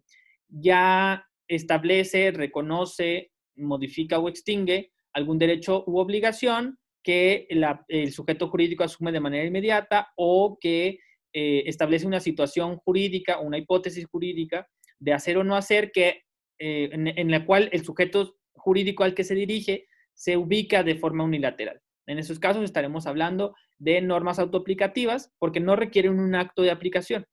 ya 0.48 1.24
establece, 1.46 2.32
reconoce, 2.32 3.30
modifica 3.54 4.18
o 4.18 4.28
extingue 4.28 4.90
algún 5.12 5.38
derecho 5.38 5.84
u 5.86 5.98
obligación 5.98 6.78
que 7.04 7.46
el 7.88 8.12
sujeto 8.12 8.48
jurídico 8.48 8.82
asume 8.82 9.12
de 9.12 9.20
manera 9.20 9.44
inmediata 9.44 10.12
o 10.16 10.58
que 10.60 10.98
eh, 11.34 11.64
establece 11.66 12.06
una 12.06 12.20
situación 12.20 12.76
jurídica 12.78 13.40
una 13.40 13.58
hipótesis 13.58 14.06
jurídica 14.06 14.66
de 14.98 15.12
hacer 15.12 15.36
o 15.36 15.44
no 15.44 15.56
hacer 15.56 15.92
que, 15.92 16.22
en 16.58 17.30
la 17.30 17.44
cual 17.44 17.68
el 17.72 17.84
sujeto 17.84 18.36
jurídico 18.54 19.04
al 19.04 19.14
que 19.14 19.24
se 19.24 19.34
dirige 19.34 19.86
se 20.14 20.36
ubica 20.36 20.82
de 20.82 20.94
forma 20.94 21.24
unilateral. 21.24 21.82
En 22.06 22.18
esos 22.18 22.38
casos 22.38 22.64
estaremos 22.64 23.06
hablando 23.06 23.54
de 23.78 24.00
normas 24.00 24.38
autoaplicativas 24.38 25.32
porque 25.38 25.60
no 25.60 25.76
requieren 25.76 26.18
un 26.18 26.34
acto 26.34 26.62
de 26.62 26.70
aplicación. 26.70 27.26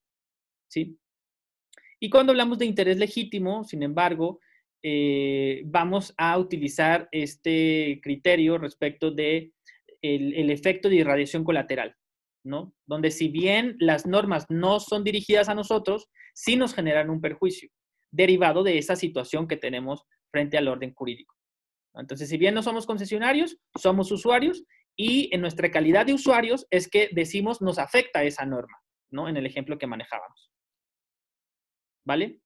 ¿sí? 0.68 0.98
Y 2.00 2.10
cuando 2.10 2.32
hablamos 2.32 2.58
de 2.58 2.66
interés 2.66 2.98
legítimo, 2.98 3.64
sin 3.64 3.84
embargo, 3.84 4.40
eh, 4.84 5.62
vamos 5.66 6.14
a 6.18 6.38
utilizar 6.38 7.08
este 7.12 8.00
criterio 8.02 8.58
respecto 8.58 9.12
de 9.12 9.54
el, 10.02 10.50
efecto 10.50 10.90
de 10.90 10.96
irradiación 10.96 11.44
colateral, 11.44 11.96
Donde 12.44 13.12
si 13.12 13.28
bien 13.28 13.76
las 13.80 14.06
normas 14.06 14.46
no 14.50 14.80
son 14.80 15.04
dirigidas 15.04 15.50
a 15.50 15.56
nosotros, 15.56 16.10
sí 16.34 16.56
nos 16.56 16.74
generan 16.74 17.10
un 17.10 17.22
perjuicio 17.22 17.70
derivado 18.12 18.64
de 18.64 18.78
esa 18.78 18.96
situación 18.96 19.48
que 19.48 19.58
tenemos 19.58 20.04
frente 20.32 20.58
al 20.58 20.68
orden 20.68 20.94
jurídico. 20.94 21.36
Entonces, 21.94 22.30
si 22.30 22.38
bien 22.38 22.54
no 22.54 22.64
somos 22.64 22.86
concesionarios, 22.86 23.58
somos 23.76 24.12
usuarios 24.12 24.64
y 24.96 25.34
en 25.34 25.42
nuestra 25.42 25.72
calidad 25.72 26.06
de 26.06 26.14
usuarios 26.14 26.66
es 26.70 26.90
que 26.90 27.10
decimos 27.12 27.62
nos 27.62 27.80
afecta 27.80 28.24
esa 28.24 28.46
norma, 28.46 28.78
¿no? 29.12 29.28
En 29.30 29.38
el 29.38 29.46
ejemplo 29.46 29.78
que 29.78 29.88
manejábamos. 29.88 30.52
¿Vale? 32.06 32.42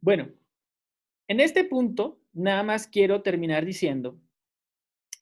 Bueno, 0.00 0.30
en 1.28 1.40
este 1.40 1.64
punto, 1.64 2.20
nada 2.32 2.62
más 2.62 2.88
quiero 2.88 3.22
terminar 3.22 3.66
diciendo 3.66 4.18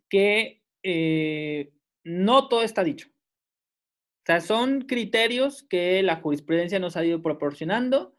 que 0.08 0.62
eh, 0.82 1.72
no 2.04 2.48
todo 2.48 2.62
está 2.62 2.84
dicho. 2.84 3.08
O 3.08 4.26
sea, 4.26 4.40
son 4.40 4.82
criterios 4.82 5.62
que 5.62 6.02
la 6.02 6.16
jurisprudencia 6.16 6.78
nos 6.78 6.96
ha 6.96 7.04
ido 7.04 7.22
proporcionando 7.22 8.14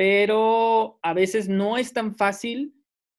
pero 0.00 0.98
a 1.02 1.12
veces 1.12 1.50
no 1.50 1.76
es 1.76 1.92
tan 1.92 2.16
fácil 2.16 2.72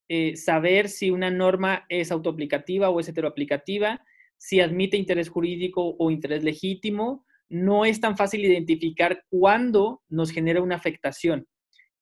eh, 0.10 0.36
saber 0.36 0.90
si 0.90 1.12
una 1.12 1.30
norma 1.30 1.86
es 1.90 2.12
autoaplicativa 2.12 2.90
o 2.90 3.00
es 3.00 3.08
heteroaplicativa, 3.08 4.04
si 4.40 4.62
admite 4.62 4.98
interés 4.98 5.30
jurídico 5.30 5.96
o 6.00 6.10
interés 6.10 6.44
legítimo. 6.44 7.24
No 7.50 7.86
es 7.86 8.02
tan 8.02 8.18
fácil 8.18 8.44
identificar 8.44 9.24
cuándo 9.30 10.02
nos 10.10 10.32
genera 10.32 10.64
una 10.64 10.74
afectación. 10.74 11.48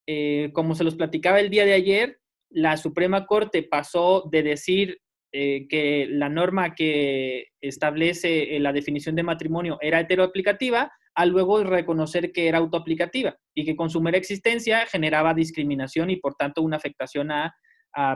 Eh, 0.08 0.52
como 0.54 0.74
se 0.76 0.86
los 0.86 0.96
platicaba 0.96 1.42
el 1.42 1.50
día 1.50 1.66
de 1.66 1.74
ayer, 1.74 2.22
la 2.50 2.78
Suprema 2.78 3.26
Corte 3.26 3.64
pasó 3.64 4.30
de 4.32 4.44
decir 4.44 5.02
eh, 5.32 5.68
que 5.68 6.08
la 6.10 6.28
norma 6.28 6.74
que 6.74 7.50
establece 7.62 8.58
la 8.60 8.74
definición 8.74 9.16
de 9.16 9.24
matrimonio 9.24 9.78
era 9.82 10.00
heteroaplicativa 10.00 10.92
a 11.14 11.26
luego 11.26 11.64
reconocer 11.64 12.32
que 12.32 12.48
era 12.48 12.60
autoaplicativa 12.60 13.38
y 13.54 13.66
que 13.66 13.76
con 13.76 13.90
su 13.90 14.02
mera 14.02 14.18
existencia 14.18 14.88
generaba 14.88 15.34
discriminación 15.34 16.10
y 16.10 16.16
por 16.16 16.36
tanto 16.36 16.62
una 16.62 16.78
afectación 16.78 17.30
a, 17.32 17.54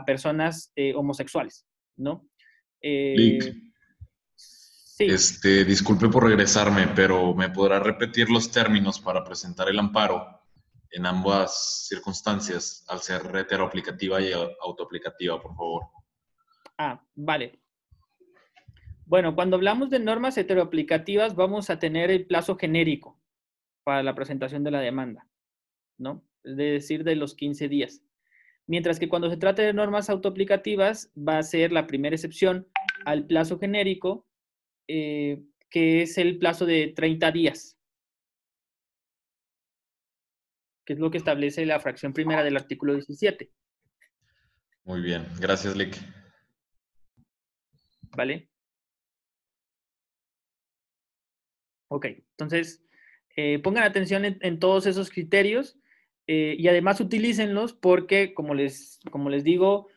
personas 0.06 0.72
eh, 0.76 0.94
homosexuales, 0.94 1.66
¿no? 1.96 2.26
Eh, 2.80 3.38
sí. 4.34 5.04
Este, 5.06 5.64
disculpe 5.64 6.08
por 6.08 6.24
regresarme, 6.24 6.86
pero 6.94 7.34
¿me 7.34 7.50
podrá 7.50 7.80
repetir 7.80 8.30
los 8.30 8.50
términos 8.50 9.00
para 9.00 9.24
presentar 9.24 9.68
el 9.68 9.78
amparo 9.78 10.40
en 10.90 11.06
ambas 11.06 11.86
circunstancias, 11.88 12.84
al 12.88 13.00
ser 13.00 13.22
heteroaplicativa 13.36 14.22
y 14.22 14.32
autoaplicativa, 14.32 15.42
por 15.42 15.54
favor? 15.56 15.82
Ah, 16.78 17.04
vale. 17.14 17.58
Bueno, 19.06 19.34
cuando 19.34 19.56
hablamos 19.56 19.90
de 19.90 19.98
normas 19.98 20.36
heteroaplicativas, 20.38 21.34
vamos 21.36 21.70
a 21.70 21.78
tener 21.78 22.10
el 22.10 22.26
plazo 22.26 22.56
genérico 22.56 23.20
para 23.84 24.02
la 24.02 24.14
presentación 24.14 24.64
de 24.64 24.70
la 24.70 24.80
demanda, 24.80 25.28
¿no? 25.98 26.24
Es 26.42 26.56
decir, 26.56 27.04
de 27.04 27.16
los 27.16 27.34
15 27.34 27.68
días. 27.68 28.02
Mientras 28.66 28.98
que 28.98 29.08
cuando 29.08 29.30
se 29.30 29.36
trata 29.36 29.62
de 29.62 29.74
normas 29.74 30.08
autoaplicativas, 30.08 31.12
va 31.16 31.38
a 31.38 31.42
ser 31.42 31.70
la 31.70 31.86
primera 31.86 32.16
excepción 32.16 32.66
al 33.04 33.26
plazo 33.26 33.58
genérico, 33.58 34.26
eh, 34.88 35.42
que 35.70 36.02
es 36.02 36.16
el 36.16 36.38
plazo 36.38 36.64
de 36.64 36.92
30 36.96 37.30
días, 37.30 37.78
que 40.86 40.94
es 40.94 40.98
lo 40.98 41.10
que 41.10 41.18
establece 41.18 41.66
la 41.66 41.80
fracción 41.80 42.14
primera 42.14 42.42
del 42.42 42.56
artículo 42.56 42.94
17. 42.94 43.50
Muy 44.84 45.02
bien, 45.02 45.26
gracias, 45.38 45.76
Lick. 45.76 46.23
¿Vale? 48.16 48.48
Ok, 51.88 52.06
entonces 52.06 52.84
eh, 53.36 53.58
pongan 53.58 53.84
atención 53.84 54.24
en, 54.24 54.58
todos 54.58 54.86
esos 54.86 55.10
criterios 55.10 55.78
eh, 56.26 56.56
y 56.58 56.68
además 56.68 57.00
utilícenlos 57.00 57.72
porque, 57.72 58.32
como 58.32 58.54
les, 58.54 59.00
como 59.10 59.28
les 59.28 59.44
digo, 59.44 59.88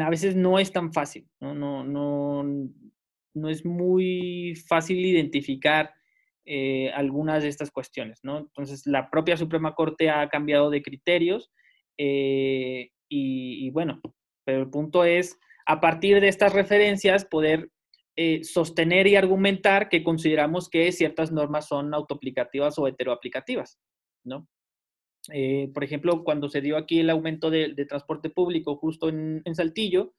a 0.00 0.10
veces 0.10 0.36
no 0.36 0.58
es 0.58 0.72
tan 0.72 0.92
fácil, 0.92 1.28
no, 1.40 1.54
no, 1.54 1.84
no, 1.84 2.44
no 3.34 3.48
es 3.48 3.64
muy 3.64 4.54
fácil 4.66 5.04
identificar 5.04 5.92
eh, 6.44 6.90
algunas 6.94 7.42
de 7.42 7.48
estas 7.48 7.70
cuestiones, 7.70 8.20
¿no? 8.22 8.38
Entonces, 8.38 8.86
la 8.86 9.10
propia 9.10 9.36
Suprema 9.36 9.74
Corte 9.74 10.10
ha 10.10 10.28
cambiado 10.28 10.70
de 10.70 10.82
criterios 10.82 11.50
y, 11.96 13.70
bueno, 13.70 14.00
pero 14.44 14.60
el 14.62 14.70
punto 14.70 15.04
es, 15.04 15.38
a 15.66 15.80
partir 15.80 16.20
de 16.20 16.28
estas 16.28 16.52
referencias, 16.52 17.24
poder 17.24 17.70
eh, 18.16 18.44
sostener 18.44 19.06
y 19.06 19.16
argumentar 19.16 19.88
que 19.88 20.02
consideramos 20.02 20.68
que 20.68 20.92
ciertas 20.92 21.32
normas 21.32 21.68
son 21.68 21.94
autoaplicativas 21.94 22.78
o 22.78 22.86
heteroaplicativas, 22.86 23.78
¿no? 24.24 24.48
por 25.72 25.84
ejemplo, 25.84 26.24
cuando 26.24 26.48
se 26.48 26.60
dio 26.60 26.76
aquí 26.76 26.98
el 26.98 27.08
aumento 27.08 27.48
de, 27.48 27.86
transporte 27.88 28.28
público 28.28 28.74
justo 28.74 29.08
en, 29.08 29.54
Saltillo, 29.54 30.14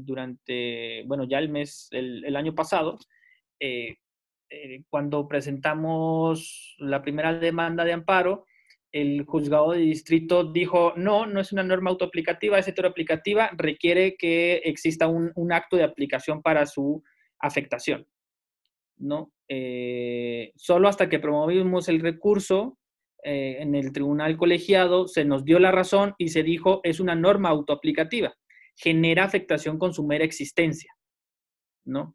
durante, 0.00 1.02
bueno, 1.02 1.24
ya 1.24 1.40
el 1.40 1.50
mes, 1.50 1.88
el, 1.90 2.34
año 2.36 2.54
pasado, 2.54 2.98
eh, 4.54 4.84
cuando 4.88 5.26
presentamos 5.26 6.76
la 6.78 7.02
primera 7.02 7.34
demanda 7.34 7.84
de 7.84 7.92
amparo, 7.92 8.46
el 8.94 9.24
juzgado 9.24 9.72
de 9.72 9.80
distrito 9.80 10.52
dijo, 10.52 10.92
no, 10.96 11.26
no 11.26 11.40
es 11.40 11.52
una 11.52 11.64
norma 11.64 11.90
autoaplicativa, 11.90 12.60
es 12.60 12.68
heteroaplicativa, 12.68 13.50
requiere 13.56 14.16
que 14.16 14.58
exista 14.64 15.08
un, 15.08 15.52
acto 15.52 15.76
de 15.76 15.82
aplicación 15.82 16.42
para 16.42 16.64
su 16.64 17.02
afectación. 17.40 18.06
¿no? 18.96 19.32
Eh, 19.48 20.52
solo 20.54 20.86
hasta 20.86 21.08
que 21.08 21.18
promovimos 21.18 21.88
el 21.88 21.98
recurso 21.98 22.78
eh, 23.24 23.56
en 23.58 23.74
el 23.74 23.92
tribunal 23.92 24.36
colegiado 24.36 25.08
se 25.08 25.24
nos 25.24 25.44
dio 25.44 25.58
la 25.58 25.72
razón 25.72 26.14
y 26.16 26.28
se 26.28 26.44
dijo, 26.44 26.80
es 26.84 27.00
una 27.00 27.16
norma 27.16 27.48
autoaplicativa, 27.48 28.32
genera 28.76 29.24
afectación 29.24 29.76
con 29.76 29.92
su 29.92 30.06
mera 30.06 30.24
existencia. 30.24 30.94
¿no? 31.84 32.14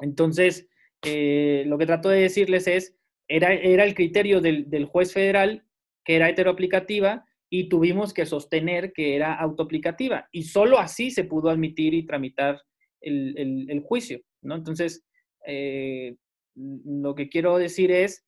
Entonces, 0.00 0.68
eh, 1.04 1.62
lo 1.68 1.78
que 1.78 1.86
trato 1.86 2.08
de 2.08 2.22
decirles 2.22 2.66
es, 2.66 2.96
era, 3.28 3.52
era 3.52 3.84
el 3.84 3.94
criterio 3.94 4.40
del, 4.40 4.84
juez 4.86 5.12
federal 5.12 5.64
que 6.04 6.16
era 6.16 6.28
heteroaplicativa 6.28 7.24
y 7.50 7.68
tuvimos 7.68 8.14
que 8.14 8.26
sostener 8.26 8.92
que 8.92 9.14
era 9.14 9.34
autoaplicativa 9.34 10.28
y 10.32 10.44
solo 10.44 10.78
así 10.78 11.10
se 11.10 11.24
pudo 11.24 11.50
admitir 11.50 11.92
y 11.94 12.06
tramitar 12.06 12.60
el, 13.00 13.82
juicio, 13.84 14.20
¿no? 14.42 14.54
Entonces, 14.54 15.04
eh, 15.46 16.16
lo 16.54 17.14
que 17.14 17.28
quiero 17.28 17.58
decir 17.58 17.90
es, 17.90 18.24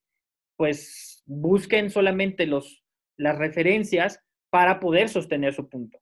pues 0.56 1.22
busquen 1.26 1.90
solamente 1.90 2.46
los, 2.46 2.84
las 3.16 3.38
referencias 3.38 4.20
para 4.50 4.78
poder 4.80 5.08
sostener 5.08 5.54
su 5.54 5.68
punto, 5.68 5.98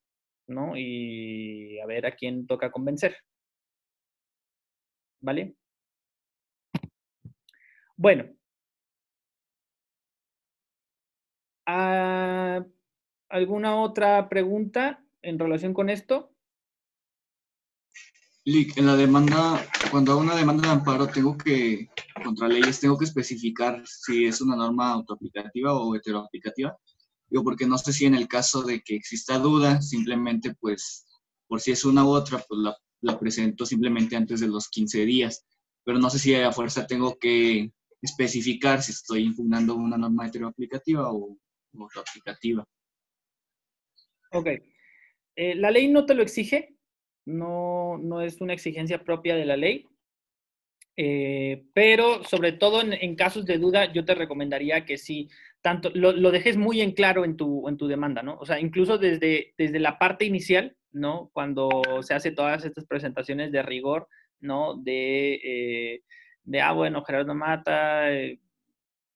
¿no? 0.48 0.76
Y 0.76 1.78
a 1.80 1.86
ver 1.86 2.06
a 2.06 2.16
quién 2.16 2.46
toca 2.46 2.70
convencer. 2.70 3.16
¿Vale? 5.20 5.54
Bueno. 7.96 8.34
¿Alguna 11.66 12.66
otra 13.76 14.28
pregunta 14.28 15.04
en 15.22 15.38
relación 15.38 15.74
con 15.74 15.88
esto? 15.88 16.32
Lick, 18.44 18.76
en 18.76 18.86
la 18.86 18.96
demanda, 18.96 19.64
cuando 19.90 20.12
hago 20.12 20.20
una 20.20 20.34
demanda 20.34 20.62
de 20.62 20.74
amparo, 20.74 21.06
tengo 21.06 21.38
que, 21.38 21.88
contra 22.24 22.48
leyes, 22.48 22.80
tengo 22.80 22.98
que 22.98 23.04
especificar 23.04 23.84
si 23.86 24.24
es 24.24 24.40
una 24.40 24.56
norma 24.56 24.90
autoaplicativa 24.90 25.74
o 25.74 25.94
heteroaplicativa. 25.94 26.76
Digo, 27.28 27.44
porque 27.44 27.66
no 27.66 27.78
sé 27.78 27.92
si 27.92 28.04
en 28.04 28.16
el 28.16 28.26
caso 28.26 28.62
de 28.62 28.82
que 28.82 28.96
exista 28.96 29.38
duda, 29.38 29.80
simplemente, 29.80 30.56
pues, 30.58 31.06
por 31.46 31.60
si 31.60 31.70
es 31.70 31.84
una 31.84 32.04
u 32.04 32.08
otra, 32.08 32.44
pues 32.48 32.60
la, 32.60 32.76
la 33.00 33.18
presento 33.18 33.64
simplemente 33.64 34.16
antes 34.16 34.40
de 34.40 34.48
los 34.48 34.68
15 34.68 35.06
días. 35.06 35.44
Pero 35.84 36.00
no 36.00 36.10
sé 36.10 36.18
si 36.18 36.34
a 36.34 36.50
fuerza 36.50 36.86
tengo 36.86 37.16
que 37.18 37.72
especificar 38.00 38.82
si 38.82 38.90
estoy 38.90 39.22
impugnando 39.22 39.76
una 39.76 39.96
norma 39.96 40.26
heteroaplicativa 40.26 41.12
o, 41.12 41.38
o 41.78 42.00
aplicativa. 42.00 42.66
Ok. 44.32 44.48
Eh, 45.36 45.54
la 45.54 45.70
ley 45.70 45.88
no 45.88 46.04
te 46.04 46.14
lo 46.14 46.22
exige, 46.22 46.76
no, 47.24 47.98
no, 47.98 48.20
es 48.20 48.40
una 48.40 48.52
exigencia 48.52 49.02
propia 49.04 49.34
de 49.36 49.46
la 49.46 49.56
ley, 49.56 49.86
eh, 50.96 51.64
pero 51.72 52.22
sobre 52.24 52.52
todo 52.52 52.82
en, 52.82 53.16
casos 53.16 53.46
de 53.46 53.58
duda, 53.58 53.92
yo 53.92 54.04
te 54.04 54.14
recomendaría 54.14 54.84
que 54.84 54.98
sí, 54.98 55.30
tanto 55.62 55.90
lo, 55.94 56.12
lo, 56.12 56.30
dejes 56.30 56.58
muy 56.58 56.82
en 56.82 56.92
claro 56.92 57.24
en 57.24 57.36
tu, 57.36 57.66
en 57.68 57.78
tu 57.78 57.86
demanda, 57.86 58.22
¿no? 58.22 58.36
O 58.38 58.44
sea, 58.44 58.60
incluso 58.60 58.98
desde, 58.98 59.54
desde 59.56 59.80
la 59.80 59.98
parte 59.98 60.26
inicial, 60.26 60.76
¿no? 60.90 61.30
Cuando 61.32 61.70
se 62.02 62.12
hace 62.12 62.32
todas 62.32 62.64
estas 62.64 62.84
presentaciones 62.84 63.52
de 63.52 63.62
rigor, 63.62 64.08
¿no? 64.40 64.74
De 64.76 65.40
eh, 65.42 66.02
de, 66.44 66.60
ah, 66.60 66.72
bueno, 66.72 67.04
Gerardo 67.04 67.34
Mata, 67.34 68.10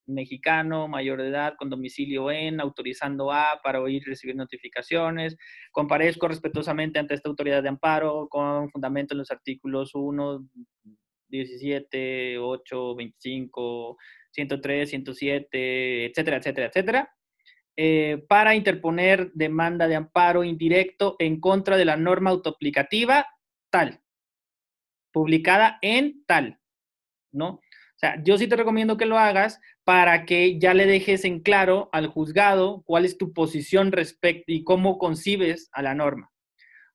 mexicano, 0.07 0.89
mayor 0.89 1.21
de 1.21 1.29
edad, 1.29 1.55
con 1.59 1.71
domicilio 1.71 2.31
en, 2.31 2.61
autorizando 2.61 3.33
a 3.33 3.61
para 3.63 3.81
oír 3.81 4.03
y 4.03 4.11
recibir 4.11 4.37
notificaciones. 4.37 5.37
Comparezco 5.73 6.29
respetuosamente 6.29 6.99
ante 6.99 7.15
esta 7.15 7.29
autoridad 7.29 7.63
de 7.63 7.69
amparo 7.69 8.29
con 8.29 8.71
fundamento 8.71 9.15
en 9.15 9.19
los 9.19 9.31
artículos 9.31 9.95
1, 9.95 10.49
17, 11.29 12.39
8, 12.39 12.95
25, 12.95 13.97
103, 14.31 14.91
107, 14.91 16.07
etcétera, 16.07 16.37
etcétera, 16.37 16.67
etcétera. 16.69 17.13
Eh, 17.79 18.25
para 18.29 18.55
interponer 18.55 19.31
demanda 19.35 19.87
de 19.87 19.97
amparo 19.97 20.45
indirecto 20.45 21.17
en 21.19 21.41
contra 21.41 21.77
de 21.77 21.85
la 21.85 21.97
norma 21.97 22.31
autoaplicativa 22.31 23.27
tal, 23.71 24.01
publicada 25.13 25.79
en 25.83 26.25
tal. 26.27 26.59
¿no? 27.37 27.61
Yo 28.23 28.39
sí 28.39 28.47
te 28.47 28.57
recomiendo 28.57 28.97
que 28.97 29.07
lo 29.07 29.19
hagas 29.19 29.61
para 29.85 30.25
que 30.25 30.59
ya 30.59 30.75
le 30.75 30.87
dejes 30.87 31.25
en 31.25 31.41
claro 31.41 31.89
al 31.93 32.07
juzgado 32.07 32.83
cuál 32.87 33.05
es 33.05 33.19
tu 33.19 33.33
posición 33.33 33.93
respecto 33.93 34.53
y 34.53 34.65
cómo 34.65 34.99
concibes 34.99 35.69
a 35.73 35.83
la 35.83 35.95
norma. 35.95 36.31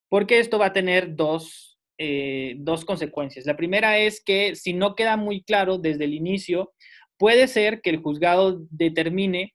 Porque 0.09 0.39
esto 0.39 0.59
va 0.59 0.67
a 0.67 0.73
tener 0.73 1.15
dos, 1.15 1.79
eh, 1.97 2.55
dos 2.57 2.85
consecuencias. 2.85 3.45
La 3.45 3.57
primera 3.57 3.97
es 3.97 4.21
que 4.23 4.55
si 4.55 4.73
no 4.73 4.95
queda 4.95 5.17
muy 5.17 5.43
claro 5.43 5.77
desde 5.77 6.05
el 6.05 6.13
inicio, 6.13 6.73
puede 7.17 7.47
ser 7.47 7.81
que 7.81 7.91
el 7.91 8.01
juzgado 8.01 8.61
determine, 8.69 9.53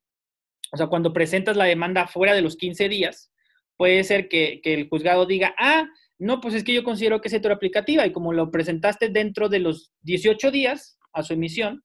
o 0.73 0.77
sea, 0.77 0.87
cuando 0.87 1.13
presentas 1.13 1.57
la 1.57 1.65
demanda 1.65 2.07
fuera 2.07 2.35
de 2.35 2.43
los 2.43 2.57
15 2.57 2.89
días, 2.89 3.31
puede 3.77 4.03
ser 4.05 4.29
que, 4.29 4.61
que 4.63 4.75
el 4.75 4.89
juzgado 4.89 5.27
diga, 5.27 5.55
ah, 5.59 5.87
no, 6.19 6.41
pues 6.41 6.55
es 6.55 6.65
que 6.65 6.73
yo 6.73 6.85
considero 6.85 7.21
que 7.21 7.29
es 7.29 7.35
heteroaplicativa 7.35 8.07
y 8.07 8.13
como 8.13 8.33
lo 8.33 8.51
presentaste 8.51 9.11
dentro 9.11 9.49
de 9.49 9.59
los 9.59 9.93
18 10.03 10.51
días 10.51 10.99
a 11.17 11.23
su 11.23 11.33
emisión, 11.33 11.83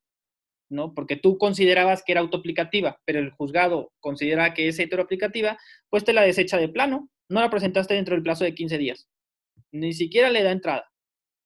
¿no? 0.69 0.93
Porque 0.93 1.15
tú 1.15 1.37
considerabas 1.37 2.03
que 2.03 2.11
era 2.11 2.21
autoaplicativa, 2.21 2.99
pero 3.05 3.19
el 3.19 3.31
juzgado 3.31 3.91
considera 3.99 4.53
que 4.53 4.67
es 4.67 4.79
heteroaplicativa, 4.79 5.57
pues 5.89 6.03
te 6.03 6.13
la 6.13 6.21
desecha 6.21 6.57
de 6.57 6.69
plano, 6.69 7.09
no 7.29 7.41
la 7.41 7.49
presentaste 7.49 7.93
dentro 7.93 8.15
del 8.15 8.23
plazo 8.23 8.43
de 8.43 8.53
15 8.53 8.77
días. 8.77 9.09
Ni 9.71 9.93
siquiera 9.93 10.29
le 10.29 10.43
da 10.43 10.51
entrada, 10.51 10.91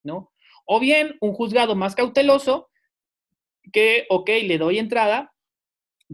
¿no? 0.04 0.32
O 0.66 0.80
bien 0.80 1.16
un 1.22 1.34
juzgado 1.34 1.76
más 1.76 1.96
cauteloso 1.96 2.70
que, 3.72 4.06
ok, 4.10 4.30
le 4.44 4.58
doy 4.58 4.80
entrada, 4.80 5.34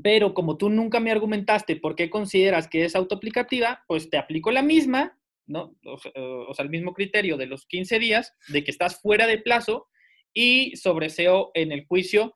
pero 0.02 0.34
como 0.34 0.58
tú 0.58 0.70
nunca 0.70 1.00
me 1.00 1.12
argumentaste 1.12 1.76
por 1.78 1.96
qué 1.96 2.10
consideras 2.10 2.68
que 2.68 2.86
es 2.86 2.96
autoaplicativa, 2.96 3.84
pues 3.88 4.10
te 4.10 4.18
aplico 4.18 4.52
la 4.52 4.62
misma 4.62 5.18
¿no? 5.52 5.76
O 5.84 6.54
sea, 6.54 6.64
el 6.64 6.70
mismo 6.70 6.94
criterio 6.94 7.38
de 7.38 7.46
los 7.46 7.66
15 7.66 8.00
días, 8.00 8.34
de 8.48 8.64
que 8.64 8.72
estás 8.72 9.02
fuera 9.02 9.28
de 9.28 9.38
plazo 9.38 9.88
y 10.34 10.76
sobreseo 10.76 11.52
en 11.54 11.72
el 11.72 11.86
juicio, 11.86 12.34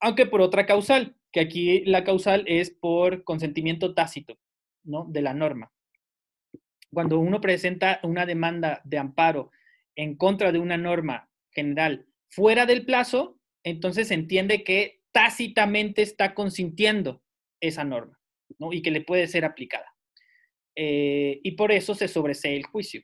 aunque 0.00 0.26
por 0.26 0.40
otra 0.40 0.66
causal, 0.66 1.16
que 1.32 1.40
aquí 1.40 1.84
la 1.84 2.04
causal 2.04 2.44
es 2.46 2.70
por 2.70 3.24
consentimiento 3.24 3.94
tácito, 3.94 4.38
¿no? 4.82 5.06
De 5.08 5.22
la 5.22 5.34
norma. 5.34 5.72
Cuando 6.92 7.18
uno 7.18 7.40
presenta 7.40 8.00
una 8.02 8.26
demanda 8.26 8.80
de 8.84 8.98
amparo 8.98 9.50
en 9.94 10.16
contra 10.16 10.50
de 10.50 10.58
una 10.58 10.76
norma 10.76 11.30
general 11.52 12.06
fuera 12.28 12.66
del 12.66 12.84
plazo, 12.84 13.38
entonces 13.62 14.08
se 14.08 14.14
entiende 14.14 14.64
que 14.64 15.02
tácitamente 15.12 16.02
está 16.02 16.34
consintiendo 16.34 17.22
esa 17.60 17.84
norma, 17.84 18.18
¿no? 18.58 18.72
Y 18.72 18.82
que 18.82 18.90
le 18.90 19.02
puede 19.02 19.26
ser 19.26 19.44
aplicada. 19.44 19.94
Eh, 20.74 21.40
y 21.42 21.52
por 21.52 21.72
eso 21.72 21.94
se 21.94 22.08
sobresee 22.08 22.56
el 22.56 22.64
juicio. 22.64 23.02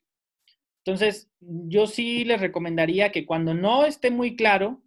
Entonces, 0.87 1.29
yo 1.41 1.89
sí 1.89 2.25
les 2.25 2.41
recomendaría 2.41 3.11
que 3.11 3.27
cuando 3.27 3.55
no 3.55 3.85
esté 3.85 4.13
muy 4.13 4.37
claro 4.37 4.85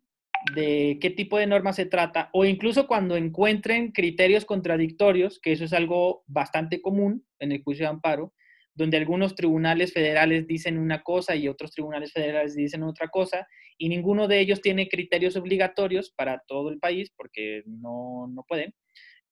de 0.56 0.98
qué 1.02 1.10
tipo 1.10 1.38
de 1.38 1.46
norma 1.46 1.74
se 1.74 1.86
trata, 1.86 2.30
o 2.32 2.46
incluso 2.46 2.88
cuando 2.88 3.18
encuentren 3.18 3.92
criterios 3.92 4.46
contradictorios, 4.46 5.42
que 5.42 5.52
eso 5.52 5.66
es 5.66 5.74
algo 5.74 6.24
bastante 6.26 6.82
común 6.82 7.26
en 7.40 7.52
el 7.52 7.62
juicio 7.62 7.86
de 7.86 7.90
amparo, 7.90 8.34
donde 8.74 8.96
algunos 8.96 9.36
tribunales 9.36 9.92
federales 9.92 10.48
dicen 10.48 10.78
una 10.78 11.04
cosa 11.04 11.36
y 11.36 11.50
otros 11.50 11.72
tribunales 11.72 12.14
federales 12.14 12.56
dicen 12.56 12.84
otra 12.84 13.10
cosa, 13.10 13.46
y 13.78 13.90
ninguno 13.90 14.30
de 14.30 14.40
ellos 14.40 14.62
tiene 14.62 14.88
criterios 14.88 15.36
obligatorios 15.36 16.12
para 16.12 16.42
todo 16.48 16.70
el 16.70 16.80
país, 16.80 17.12
porque 17.18 17.64
no, 17.66 18.28
no 18.34 18.46
pueden. 18.48 18.74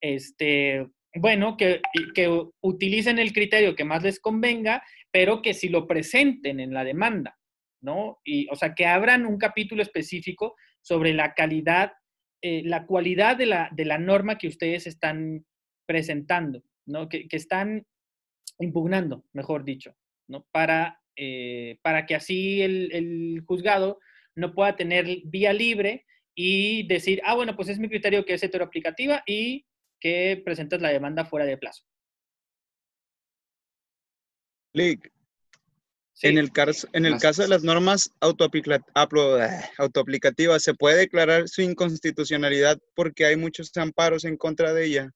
Este, 0.01 0.85
bueno, 1.15 1.55
que, 1.55 1.81
que 2.13 2.29
utilicen 2.61 3.19
el 3.19 3.31
criterio 3.31 3.75
que 3.75 3.85
más 3.85 4.03
les 4.03 4.19
convenga, 4.19 4.83
pero 5.17 5.41
que 5.41 5.55
si 5.55 5.67
lo 5.69 5.87
presenten 5.87 6.59
en 6.59 6.75
la 6.75 6.83
demanda, 6.83 7.39
¿no? 7.81 8.19
Y, 8.23 8.47
o 8.51 8.55
sea, 8.55 8.75
que 8.75 8.85
abran 8.85 9.25
un 9.25 9.39
capítulo 9.39 9.81
específico 9.81 10.55
sobre 10.83 11.11
la 11.11 11.33
calidad, 11.33 11.93
eh, 12.43 12.61
la 12.63 12.85
cualidad 12.85 13.35
de 13.35 13.47
la, 13.47 13.67
de 13.71 13.85
la 13.85 13.97
norma 13.97 14.37
que 14.37 14.47
ustedes 14.47 14.85
están 14.85 15.43
presentando, 15.87 16.61
¿no? 16.85 17.09
Que, 17.09 17.27
que 17.27 17.35
están 17.35 17.87
impugnando, 18.59 19.25
mejor 19.33 19.65
dicho, 19.65 19.95
¿no? 20.27 20.45
Para, 20.51 21.01
eh, 21.15 21.79
para 21.81 22.05
que 22.05 22.13
así 22.13 22.61
el, 22.61 22.91
el 22.93 23.43
juzgado 23.43 23.97
no 24.35 24.53
pueda 24.53 24.75
tener 24.75 25.07
vía 25.25 25.51
libre 25.51 26.05
y 26.35 26.85
decir, 26.85 27.23
ah, 27.25 27.33
bueno, 27.33 27.55
pues 27.55 27.69
es 27.69 27.79
mi 27.79 27.89
criterio 27.89 28.23
que 28.23 28.35
es 28.35 28.43
heteroaplicativa 28.43 29.23
y 29.25 29.65
que 29.99 30.39
presentas 30.45 30.79
la 30.79 30.89
demanda 30.89 31.25
fuera 31.25 31.47
de 31.47 31.57
plazo. 31.57 31.85
En 36.23 36.37
el, 36.39 36.51
caso, 36.51 36.87
en 36.93 37.05
el 37.05 37.19
caso 37.19 37.43
de 37.43 37.47
las 37.47 37.63
normas 37.63 38.11
autoaplicativas, 39.77 40.63
¿se 40.63 40.73
puede 40.73 40.97
declarar 40.97 41.47
su 41.47 41.61
inconstitucionalidad 41.61 42.79
porque 42.95 43.25
hay 43.25 43.35
muchos 43.35 43.75
amparos 43.77 44.25
en 44.25 44.35
contra 44.35 44.73
de 44.73 44.85
ella? 44.85 45.11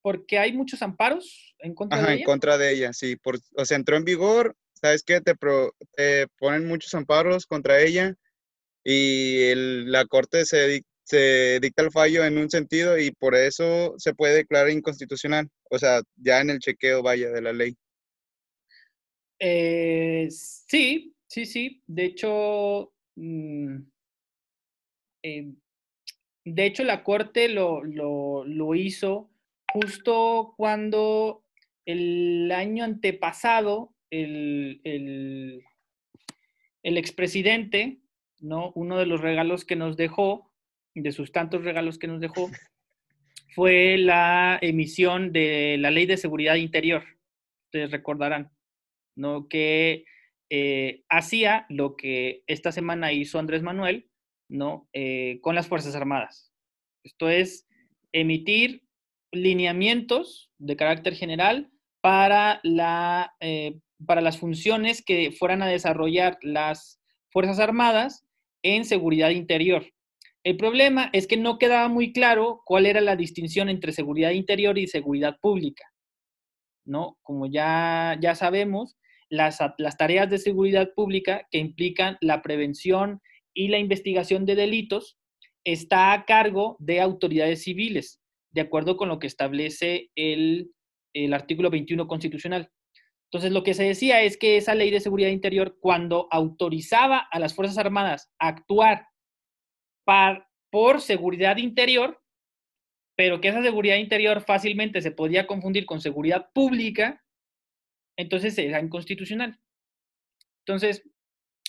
Porque 0.00 0.38
hay 0.38 0.52
muchos 0.52 0.80
amparos 0.82 1.54
en 1.58 1.74
contra 1.74 1.98
Ajá, 1.98 2.06
de 2.08 2.12
en 2.12 2.18
ella. 2.18 2.24
contra 2.26 2.58
de 2.58 2.72
ella, 2.72 2.92
sí. 2.92 3.16
Por, 3.16 3.38
o 3.56 3.64
sea, 3.64 3.76
entró 3.76 3.96
en 3.96 4.04
vigor, 4.04 4.56
¿sabes 4.74 5.02
qué? 5.02 5.20
Te, 5.20 5.34
pro- 5.34 5.74
te 5.96 6.28
ponen 6.38 6.66
muchos 6.66 6.94
amparos 6.94 7.46
contra 7.46 7.80
ella 7.80 8.14
y 8.84 9.42
el- 9.42 9.90
la 9.90 10.06
corte 10.06 10.44
se, 10.46 10.82
se 11.06 11.60
dicta 11.60 11.82
el 11.82 11.92
fallo 11.92 12.24
en 12.24 12.36
un 12.36 12.50
sentido 12.50 12.98
y 12.98 13.12
por 13.12 13.36
eso 13.36 13.94
se 13.96 14.12
puede 14.12 14.34
declarar 14.34 14.70
inconstitucional. 14.70 15.48
O 15.70 15.78
sea, 15.78 16.02
ya 16.16 16.40
en 16.40 16.50
el 16.50 16.58
chequeo 16.58 17.02
vaya 17.02 17.30
de 17.30 17.40
la 17.42 17.52
ley. 17.52 17.76
Eh, 19.38 20.26
sí, 20.30 21.14
sí, 21.28 21.46
sí. 21.46 21.82
De 21.86 22.06
hecho, 22.06 22.92
mm, 23.14 23.76
eh, 25.22 25.52
de 26.44 26.66
hecho, 26.66 26.84
la 26.84 27.04
Corte 27.04 27.48
lo, 27.48 27.82
lo- 27.84 28.74
hizo 28.74 29.30
justo 29.72 30.54
cuando 30.56 31.44
el 31.84 32.50
año 32.52 32.84
antepasado 32.84 33.94
el, 34.10 34.80
el, 34.84 35.64
el 36.82 36.98
expresidente, 36.98 37.98
¿no? 38.40 38.72
Uno 38.74 38.98
de 38.98 39.06
los 39.06 39.20
regalos 39.20 39.64
que 39.64 39.76
nos 39.76 39.96
dejó, 39.96 40.50
de 40.96 41.12
sus 41.12 41.30
tantos 41.30 41.64
regalos 41.64 41.98
que 41.98 42.08
nos 42.08 42.20
dejó, 42.20 42.50
fue 43.54 43.96
la 43.96 44.58
emisión 44.60 45.32
de 45.32 45.76
la 45.78 45.90
Ley 45.90 46.06
de 46.06 46.16
Seguridad 46.16 46.56
Interior. 46.56 47.04
Ustedes 47.66 47.90
recordarán. 47.90 48.50
¿no? 49.16 49.48
que 49.48 50.04
eh, 50.50 51.02
hacía 51.08 51.66
lo 51.68 51.96
que 51.96 52.44
esta 52.46 52.70
semana 52.70 53.12
hizo 53.12 53.38
Andrés 53.38 53.62
Manuel 53.62 54.08
¿no? 54.48 54.88
Eh, 54.92 55.40
con 55.40 55.56
las 55.56 55.66
Fuerzas 55.66 55.96
Armadas. 55.96 56.52
Esto 57.02 57.28
es 57.28 57.66
emitir 58.12 58.84
lineamientos 59.32 60.52
de 60.58 60.76
carácter 60.76 61.14
general 61.14 61.70
para, 62.00 62.60
la, 62.62 63.34
eh, 63.40 63.80
para 64.06 64.20
las 64.20 64.38
funciones 64.38 65.04
que 65.04 65.32
fueran 65.32 65.62
a 65.62 65.66
desarrollar 65.66 66.38
las 66.42 67.00
Fuerzas 67.30 67.58
Armadas 67.58 68.24
en 68.62 68.84
seguridad 68.84 69.30
interior. 69.30 69.84
El 70.46 70.56
problema 70.56 71.10
es 71.12 71.26
que 71.26 71.36
no 71.36 71.58
quedaba 71.58 71.88
muy 71.88 72.12
claro 72.12 72.62
cuál 72.64 72.86
era 72.86 73.00
la 73.00 73.16
distinción 73.16 73.68
entre 73.68 73.90
seguridad 73.90 74.30
interior 74.30 74.78
y 74.78 74.86
seguridad 74.86 75.40
pública. 75.40 75.82
¿no? 76.84 77.18
Como 77.22 77.46
ya, 77.46 78.16
ya 78.20 78.36
sabemos, 78.36 78.96
las, 79.28 79.58
las, 79.76 79.96
tareas 79.96 80.30
de 80.30 80.38
seguridad 80.38 80.94
pública 80.94 81.48
que 81.50 81.58
implican 81.58 82.16
la 82.20 82.42
prevención 82.42 83.20
y 83.54 83.66
la 83.66 83.78
investigación 83.78 84.46
de 84.46 84.54
delitos 84.54 85.18
está 85.64 86.12
a 86.12 86.24
cargo 86.26 86.76
de 86.78 87.00
autoridades 87.00 87.64
civiles, 87.64 88.20
de 88.52 88.60
acuerdo 88.60 88.96
con 88.96 89.08
lo 89.08 89.18
que 89.18 89.26
establece 89.26 90.12
el, 90.14 90.70
el 91.12 91.34
artículo 91.34 91.70
21 91.70 92.06
constitucional. 92.06 92.70
Entonces, 93.32 93.50
lo 93.50 93.64
que 93.64 93.74
se 93.74 93.82
decía 93.82 94.22
es 94.22 94.36
que 94.36 94.58
esa 94.58 94.76
ley 94.76 94.92
de 94.92 95.00
seguridad 95.00 95.30
interior, 95.30 95.76
cuando 95.80 96.28
autorizaba 96.30 97.26
a 97.32 97.40
las 97.40 97.52
Fuerzas 97.52 97.78
Armadas 97.78 98.30
a 98.38 98.46
actuar 98.46 99.08
por 100.70 101.00
seguridad 101.00 101.56
interior, 101.56 102.22
pero 103.16 103.40
que 103.40 103.48
esa 103.48 103.62
seguridad 103.62 103.96
interior 103.96 104.42
fácilmente 104.42 105.00
se 105.02 105.10
podía 105.10 105.46
confundir 105.46 105.86
con 105.86 106.00
seguridad 106.00 106.50
pública, 106.52 107.24
entonces 108.16 108.56
era 108.58 108.80
inconstitucional. 108.80 109.58
Entonces, 110.60 111.08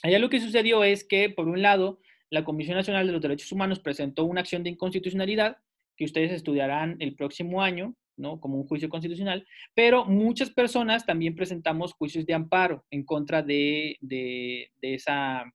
allá 0.04 0.20
lo 0.20 0.30
que 0.30 0.40
sucedió 0.40 0.84
es 0.84 1.04
que, 1.04 1.30
por 1.30 1.48
un 1.48 1.62
lado, 1.62 2.00
la 2.30 2.44
Comisión 2.44 2.76
Nacional 2.76 3.08
de 3.08 3.14
los 3.14 3.22
Derechos 3.22 3.52
Humanos 3.52 3.80
presentó 3.80 4.26
una 4.26 4.42
acción 4.42 4.64
de 4.64 4.72
inconstitucionalidad 4.72 5.58
que 5.96 6.06
ustedes 6.06 6.32
estudiarán 6.32 6.98
el 7.00 7.16
próximo 7.16 7.62
año, 7.62 7.96
¿no? 8.18 8.40
Como 8.40 8.58
un 8.58 8.68
juicio 8.68 8.90
constitucional, 8.90 9.48
pero 9.74 10.06
muchas 10.06 10.50
personas 10.50 11.06
también 11.06 11.36
presentamos 11.36 11.94
juicios 11.94 12.26
de 12.26 12.34
amparo 12.34 12.86
en 12.92 13.04
contra 13.06 13.42
de, 13.42 13.98
de 14.02 14.70
esa, 14.82 15.46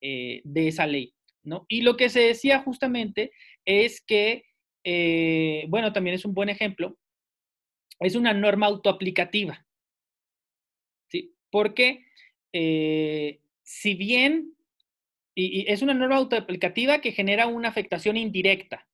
eh, 0.00 0.40
de 0.44 0.68
esa 0.68 0.86
ley, 0.86 1.12
Y 1.68 1.82
lo 1.82 1.96
que 1.96 2.08
se 2.08 2.20
decía 2.20 2.60
justamente 2.60 3.32
es 3.64 4.00
que, 4.00 4.44
eh, 4.84 5.64
bueno, 5.68 5.92
también 5.92 6.14
es 6.14 6.24
un 6.24 6.34
buen 6.34 6.48
ejemplo, 6.48 6.98
es 8.00 8.14
una 8.14 8.32
norma 8.32 8.66
autoaplicativa, 8.66 9.66
¿sí? 11.08 11.34
Porque 11.50 12.06
eh, 12.52 13.40
si 13.62 13.94
bien, 13.94 14.54
y, 15.34 15.70
es 15.70 15.82
una 15.82 15.94
norma 15.94 16.16
autoaplicativa 16.16 17.00
que 17.00 17.12
genera 17.12 17.46
una 17.46 17.68
afectación 17.68 18.16
indirecta, 18.16 18.88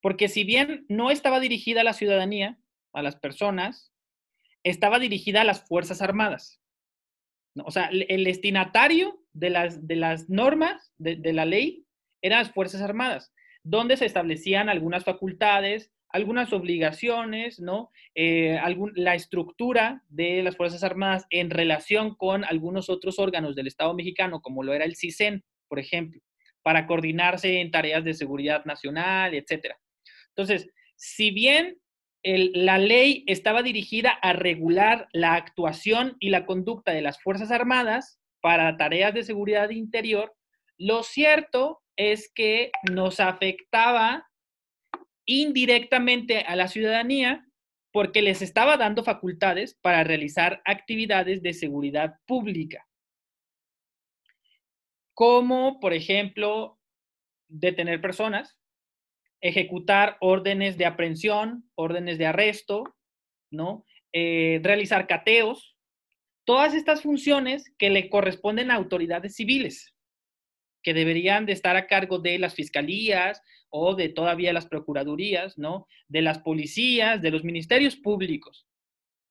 porque 0.00 0.28
si 0.28 0.44
bien 0.44 0.84
no 0.88 1.10
estaba 1.10 1.40
dirigida 1.40 1.82
a 1.82 1.84
la 1.84 1.92
ciudadanía, 1.92 2.58
a 2.92 3.02
las 3.02 3.16
personas, 3.16 3.92
estaba 4.64 4.98
dirigida 4.98 5.40
a 5.40 5.44
las 5.44 5.66
Fuerzas 5.66 6.02
Armadas. 6.02 6.60
O 7.64 7.70
sea, 7.70 7.86
el, 7.92 8.24
destinatario 8.24 9.21
de 9.32 9.50
las, 9.50 9.86
de 9.86 9.96
las 9.96 10.28
normas 10.28 10.92
de, 10.98 11.16
de, 11.16 11.32
la 11.32 11.44
ley 11.44 11.86
eran 12.22 12.40
las 12.40 12.52
Fuerzas 12.52 12.80
Armadas, 12.82 13.32
donde 13.62 13.96
se 13.96 14.06
establecían 14.06 14.68
algunas 14.68 15.04
facultades, 15.04 15.90
algunas 16.12 16.52
obligaciones, 16.52 17.58
¿no? 17.58 17.90
Eh, 18.14 18.58
algún, 18.58 18.92
la 18.94 19.14
estructura 19.14 20.02
de 20.08 20.42
las 20.42 20.56
Fuerzas 20.56 20.84
Armadas 20.84 21.26
en 21.30 21.50
relación 21.50 22.14
con 22.14 22.44
algunos 22.44 22.90
otros 22.90 23.18
órganos 23.18 23.56
del 23.56 23.66
Estado 23.66 23.94
mexicano, 23.94 24.42
como 24.42 24.62
lo 24.62 24.74
era 24.74 24.84
el 24.84 24.96
CISEN, 24.96 25.42
por 25.68 25.78
ejemplo, 25.78 26.20
para 26.62 26.86
coordinarse 26.86 27.60
en 27.60 27.70
tareas 27.70 28.04
de 28.04 28.14
seguridad 28.14 28.64
nacional, 28.66 29.34
etcétera. 29.34 29.78
Entonces, 30.28 30.68
si 30.96 31.30
bien 31.30 31.78
el, 32.22 32.52
la 32.54 32.78
ley 32.78 33.24
estaba 33.26 33.62
dirigida 33.62 34.10
a 34.10 34.34
regular 34.34 35.08
la 35.12 35.34
actuación 35.34 36.16
y 36.20 36.28
la 36.28 36.44
conducta 36.46 36.92
de 36.92 37.02
las 37.02 37.20
Fuerzas 37.20 37.50
Armadas 37.50 38.20
para 38.42 38.76
tareas 38.76 39.14
de 39.14 39.22
seguridad 39.22 39.70
interior, 39.70 40.34
lo 40.76 41.02
cierto 41.02 41.80
es 41.96 42.30
que 42.34 42.70
nos 42.90 43.20
afectaba 43.20 44.28
indirectamente 45.24 46.40
a 46.40 46.56
la 46.56 46.68
ciudadanía 46.68 47.46
porque 47.92 48.22
les 48.22 48.42
estaba 48.42 48.76
dando 48.76 49.04
facultades 49.04 49.78
para 49.80 50.02
realizar 50.02 50.60
actividades 50.64 51.42
de 51.42 51.54
seguridad 51.54 52.16
pública, 52.26 52.88
como 55.14 55.78
por 55.78 55.92
ejemplo 55.92 56.80
detener 57.48 58.00
personas, 58.00 58.58
ejecutar 59.40 60.16
órdenes 60.20 60.78
de 60.78 60.86
aprehensión, 60.86 61.70
órdenes 61.74 62.16
de 62.16 62.26
arresto, 62.26 62.84
¿no? 63.50 63.84
Eh, 64.12 64.60
realizar 64.62 65.06
cateos, 65.06 65.71
todas 66.44 66.74
estas 66.74 67.02
funciones 67.02 67.72
que 67.78 67.90
le 67.90 68.08
corresponden 68.08 68.70
a 68.70 68.74
autoridades 68.74 69.34
civiles, 69.34 69.94
que 70.82 70.94
deberían 70.94 71.46
de 71.46 71.52
estar 71.52 71.76
a 71.76 71.86
cargo 71.86 72.18
de 72.18 72.38
las 72.38 72.54
fiscalías 72.54 73.40
o 73.70 73.94
de 73.94 74.08
todavía 74.08 74.52
las 74.52 74.66
procuradurías, 74.66 75.56
¿no? 75.56 75.86
De 76.08 76.22
las 76.22 76.40
policías, 76.40 77.22
de 77.22 77.30
los 77.30 77.44
ministerios 77.44 77.96
públicos, 77.96 78.66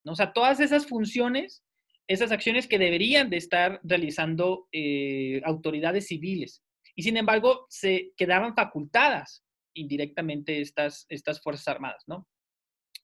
¿no? 0.03 0.13
O 0.13 0.15
sea, 0.15 0.33
todas 0.33 0.59
esas 0.59 0.87
funciones, 0.87 1.63
esas 2.07 2.31
acciones 2.31 2.67
que 2.67 2.79
deberían 2.79 3.29
de 3.29 3.37
estar 3.37 3.79
realizando 3.83 4.67
eh, 4.71 5.41
autoridades 5.43 6.07
civiles. 6.07 6.63
Y 6.95 7.03
sin 7.03 7.17
embargo, 7.17 7.65
se 7.69 8.13
quedaban 8.17 8.55
facultadas 8.55 9.43
indirectamente 9.73 10.61
estas, 10.61 11.05
estas 11.09 11.41
Fuerzas 11.41 11.67
Armadas, 11.67 12.03
¿no? 12.07 12.27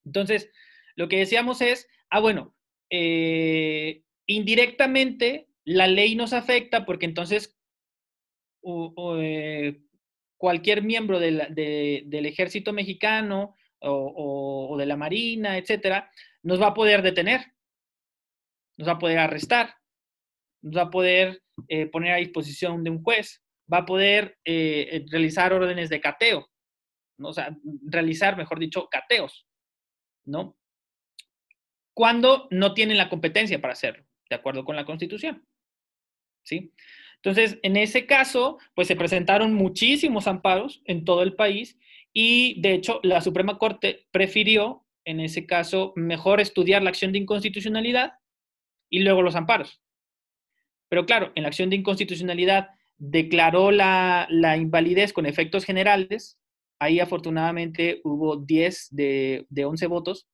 Entonces, 0.04 0.50
lo 0.96 1.08
que 1.08 1.18
decíamos 1.18 1.60
es, 1.60 1.86
ah, 2.10 2.20
bueno, 2.20 2.54
eh, 2.90 4.02
indirectamente 4.26 5.48
la 5.64 5.86
ley 5.86 6.14
nos 6.14 6.32
afecta 6.32 6.84
porque 6.86 7.06
entonces, 7.06 7.58
eh, 8.62 9.80
cualquier 10.36 10.82
miembro 10.82 11.18
del 11.20 12.26
ejército 12.26 12.72
mexicano 12.72 13.56
o, 13.80 14.76
de 14.78 14.86
la 14.86 14.96
marina, 14.96 15.58
etcétera, 15.58 16.10
nos 16.42 16.60
va 16.60 16.68
a 16.68 16.74
poder 16.74 17.02
detener, 17.02 17.52
nos 18.76 18.88
va 18.88 18.92
a 18.92 18.98
poder 18.98 19.18
arrestar, 19.18 19.74
nos 20.62 20.76
va 20.76 20.82
a 20.82 20.90
poder 20.90 21.42
eh, 21.68 21.86
poner 21.86 22.12
a 22.12 22.18
disposición 22.18 22.82
de 22.84 22.90
un 22.90 23.02
juez, 23.02 23.44
va 23.72 23.78
a 23.78 23.86
poder 23.86 24.38
realizar 24.44 25.52
órdenes 25.52 25.90
de 25.90 26.00
cateo, 26.00 26.48
¿no? 27.18 27.28
o 27.28 27.32
sea, 27.32 27.54
realizar, 27.86 28.36
mejor 28.36 28.58
dicho, 28.58 28.88
cateos, 28.88 29.46
¿no? 30.24 30.57
Cuando 31.98 32.46
no 32.52 32.74
tienen 32.74 32.96
la 32.96 33.08
competencia 33.08 33.60
para 33.60 33.72
hacerlo, 33.72 34.04
de 34.30 34.36
acuerdo 34.36 34.64
con 34.64 34.76
la 34.76 34.84
Constitución. 34.84 35.44
¿Sí? 36.44 36.72
Entonces, 37.16 37.58
en 37.64 37.76
ese 37.76 38.06
caso, 38.06 38.58
pues 38.76 38.86
se 38.86 38.94
presentaron 38.94 39.52
muchísimos 39.52 40.28
amparos 40.28 40.80
en 40.84 41.04
todo 41.04 41.24
el 41.24 41.34
país 41.34 41.76
y, 42.12 42.60
de 42.60 42.74
hecho, 42.74 43.00
la 43.02 43.20
Suprema 43.20 43.58
Corte 43.58 44.06
prefirió, 44.12 44.86
en 45.04 45.18
ese 45.18 45.44
caso, 45.44 45.92
mejor 45.96 46.40
estudiar 46.40 46.84
la 46.84 46.90
acción 46.90 47.10
de 47.10 47.18
inconstitucionalidad 47.18 48.12
y 48.88 49.00
luego 49.00 49.22
los 49.22 49.34
amparos. 49.34 49.82
Pero 50.88 51.04
claro, 51.04 51.32
en 51.34 51.42
la 51.42 51.48
acción 51.48 51.68
de 51.68 51.74
inconstitucionalidad 51.74 52.68
declaró 52.96 53.72
la, 53.72 54.28
invalidez 54.56 55.12
con 55.12 55.26
efectos 55.26 55.64
generales. 55.64 56.38
Ahí 56.78 57.00
afortunadamente 57.00 58.00
hubo 58.04 58.36
10 58.36 58.86
de, 58.92 59.46
de 59.48 59.64
11 59.64 59.86
votos 59.88 60.28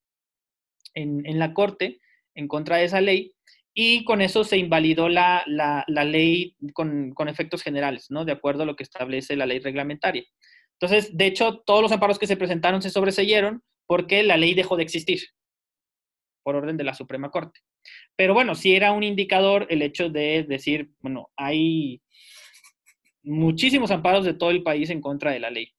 en, 0.95 1.39
la 1.39 1.53
Corte 1.55 2.01
en 2.35 2.49
contra 2.49 2.77
de 2.77 2.85
esa 2.85 3.01
ley 3.01 3.33
y 3.75 4.05
con 4.05 4.21
eso 4.21 4.45
se 4.45 4.57
invalidó 4.57 5.09
la, 5.09 5.45
ley 5.87 6.57
con, 6.73 7.13
con, 7.13 7.29
efectos 7.29 7.63
generales, 7.63 8.07
¿no? 8.11 8.25
De 8.25 8.33
acuerdo 8.33 8.63
a 8.63 8.67
lo 8.67 8.77
que 8.77 8.85
establece 8.85 9.37
la 9.37 9.47
ley 9.47 9.59
reglamentaria. 9.59 10.25
Entonces, 10.81 11.17
de 11.17 11.27
hecho, 11.27 11.63
todos 11.67 11.83
los 11.83 11.93
amparos 11.93 12.19
que 12.19 12.27
se 12.27 12.37
presentaron 12.37 12.83
se 12.83 12.91
sobreseyeron 12.91 13.63
porque 13.87 14.23
la 14.23 14.37
ley 14.37 14.55
dejó 14.55 14.77
de 14.77 14.83
existir 14.85 15.21
por 16.43 16.57
orden 16.57 16.77
de 16.77 16.85
la 16.85 16.95
Suprema 16.95 17.31
Corte. 17.31 17.61
Pero 18.17 18.35
bueno, 18.35 18.55
sí 18.55 18.75
era 18.75 18.93
un 18.93 19.03
indicador 19.03 19.67
el 19.71 19.83
hecho 19.83 20.09
de 20.09 20.45
decir, 20.45 20.91
bueno, 21.01 21.31
hay 21.37 22.01
muchísimos 23.23 23.91
amparos 23.91 24.25
de 24.25 24.35
todo 24.35 24.51
el 24.51 24.63
país 24.63 24.91
en 24.91 25.01
contra 25.01 25.33
de 25.33 25.41
la 25.41 25.51
ley. 25.51 25.73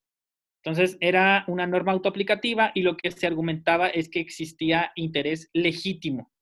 Entonces, 0.65 0.97
era 0.99 1.45
una 1.47 1.67
norma 1.67 1.91
autoaplicativa 1.91 2.71
y 2.73 2.81
lo 2.81 2.97
que 2.97 3.11
se 3.11 3.27
argumentaba 3.27 3.87
es 3.87 4.09
que 4.09 4.19
existía 4.19 4.91
interés 4.95 5.51
legítimo. 5.53 6.33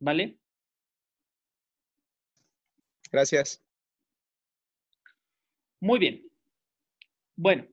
¿Vale? 0.00 0.36
Gracias. 3.12 3.64
Muy 5.78 6.00
bien. 6.00 6.28
Bueno, 7.36 7.68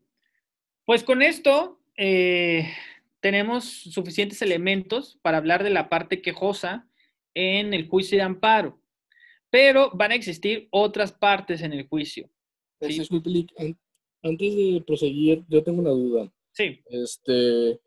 pues 0.86 1.04
con 1.04 1.24
esto 1.24 1.82
eh, 1.98 2.72
tenemos 3.20 3.66
suficientes 3.66 4.44
elementos 4.44 5.18
para 5.24 5.40
hablar 5.40 5.64
de 5.64 5.72
la 5.72 5.90
parte 5.90 6.22
quejosa 6.22 6.88
en 7.34 7.74
el 7.74 7.88
juicio 7.88 8.20
de 8.20 8.24
amparo, 8.26 8.80
pero 9.50 9.90
van 9.96 10.12
a 10.12 10.16
existir 10.16 10.68
otras 10.70 11.12
partes 11.12 11.64
en 11.64 11.74
el 11.74 11.88
juicio. 11.88 12.30
Antes 14.24 14.56
de 14.56 14.84
proseguir, 14.86 15.46
yo 15.48 15.64
tengo 15.64 15.82
una 15.82 15.92
duda. 15.92 16.32
Sí. 16.52 16.82
Este, 16.88 17.80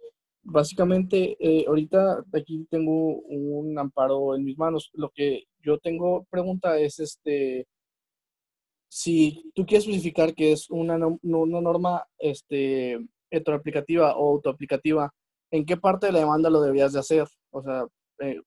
básicamente, 0.42 1.36
eh, 1.40 1.64
ahorita 1.66 2.24
aquí 2.32 2.66
tengo 2.70 3.16
un 3.20 3.78
amparo 3.78 4.34
en 4.34 4.44
mis 4.44 4.56
manos. 4.56 4.90
Lo 4.94 5.10
que 5.10 5.44
yo 5.62 5.78
tengo 5.78 6.26
pregunta 6.30 6.78
es, 6.78 6.98
este, 7.00 7.66
si 8.88 9.50
tú 9.54 9.66
quieres 9.66 9.86
especificar 9.86 10.34
que 10.34 10.52
es 10.52 10.70
una, 10.70 10.96
una 10.96 11.60
norma 11.60 12.04
este, 12.18 12.98
heteroaplicativa 13.30 14.16
o 14.16 14.30
autoaplicativa, 14.32 15.12
¿en 15.50 15.64
qué 15.64 15.76
parte 15.76 16.06
de 16.06 16.12
la 16.12 16.20
demanda 16.20 16.50
lo 16.50 16.60
deberías 16.60 16.92
de 16.92 17.00
hacer? 17.00 17.26
O 17.50 17.62
sea, 17.62 17.86
eh, 18.20 18.40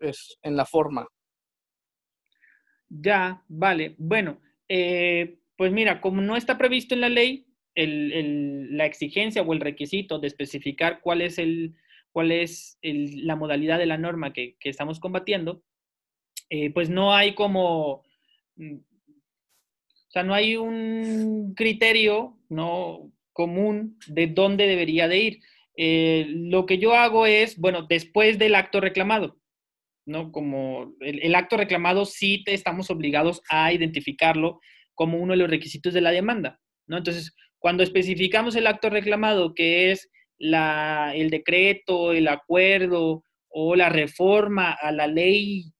es 0.00 0.38
en 0.42 0.56
la 0.56 0.64
forma. 0.64 1.06
Ya, 2.88 3.44
vale. 3.48 3.94
Bueno, 3.98 4.40
eh, 4.68 5.38
pues 5.58 5.72
mira, 5.72 6.00
como 6.00 6.22
no 6.22 6.36
está 6.36 6.56
previsto 6.56 6.94
en 6.94 7.02
la 7.02 7.10
ley 7.10 7.44
la 7.74 8.86
exigencia 8.86 9.42
o 9.42 9.52
el 9.52 9.60
requisito 9.60 10.18
de 10.18 10.26
especificar 10.26 11.00
cuál 11.00 11.20
es, 11.20 11.38
el, 11.38 11.76
la 13.26 13.36
modalidad 13.36 13.78
de 13.78 13.86
la 13.86 13.98
norma 13.98 14.32
que, 14.32 14.56
estamos 14.64 14.98
combatiendo, 14.98 15.62
eh, 16.48 16.70
pues 16.70 16.88
no 16.88 17.14
hay 17.14 17.34
como 17.34 18.02
mm, 18.56 18.78
o 20.08 20.10
sea, 20.10 20.22
no 20.22 20.32
hay 20.32 20.56
un 20.56 21.54
criterio 21.54 22.38
¿no? 22.48 23.12
común 23.34 23.98
de 24.06 24.26
dónde 24.26 24.66
debería 24.66 25.06
de 25.06 25.18
ir. 25.18 25.40
Eh, 25.76 26.26
lo 26.28 26.64
que 26.66 26.78
yo 26.78 26.94
hago 26.94 27.26
es, 27.26 27.58
bueno, 27.58 27.82
después 27.82 28.38
del 28.38 28.54
acto 28.54 28.80
reclamado, 28.80 29.38
¿no? 30.06 30.32
Como 30.32 30.94
el, 31.00 31.34
acto 31.34 31.56
reclamado 31.58 32.06
sí 32.06 32.42
te 32.42 32.54
estamos 32.54 32.90
obligados 32.90 33.42
a 33.50 33.72
identificarlo 33.72 34.60
como 34.98 35.18
uno 35.18 35.34
de 35.34 35.38
los 35.38 35.48
requisitos 35.48 35.94
de 35.94 36.00
la 36.00 36.10
demanda, 36.10 36.58
¿no? 36.88 36.98
Entonces, 36.98 37.32
cuando 37.60 37.84
especificamos 37.84 38.56
el 38.56 38.66
acto 38.66 38.90
reclamado, 38.90 39.54
que 39.54 39.92
es 39.92 40.10
la, 40.38 41.12
el 41.14 41.30
decreto, 41.30 42.12
el 42.12 42.26
acuerdo 42.26 43.22
o 43.48 43.76
la 43.76 43.90
reforma 43.90 44.72
a 44.72 44.90
la 44.90 45.06
ley 45.06 45.70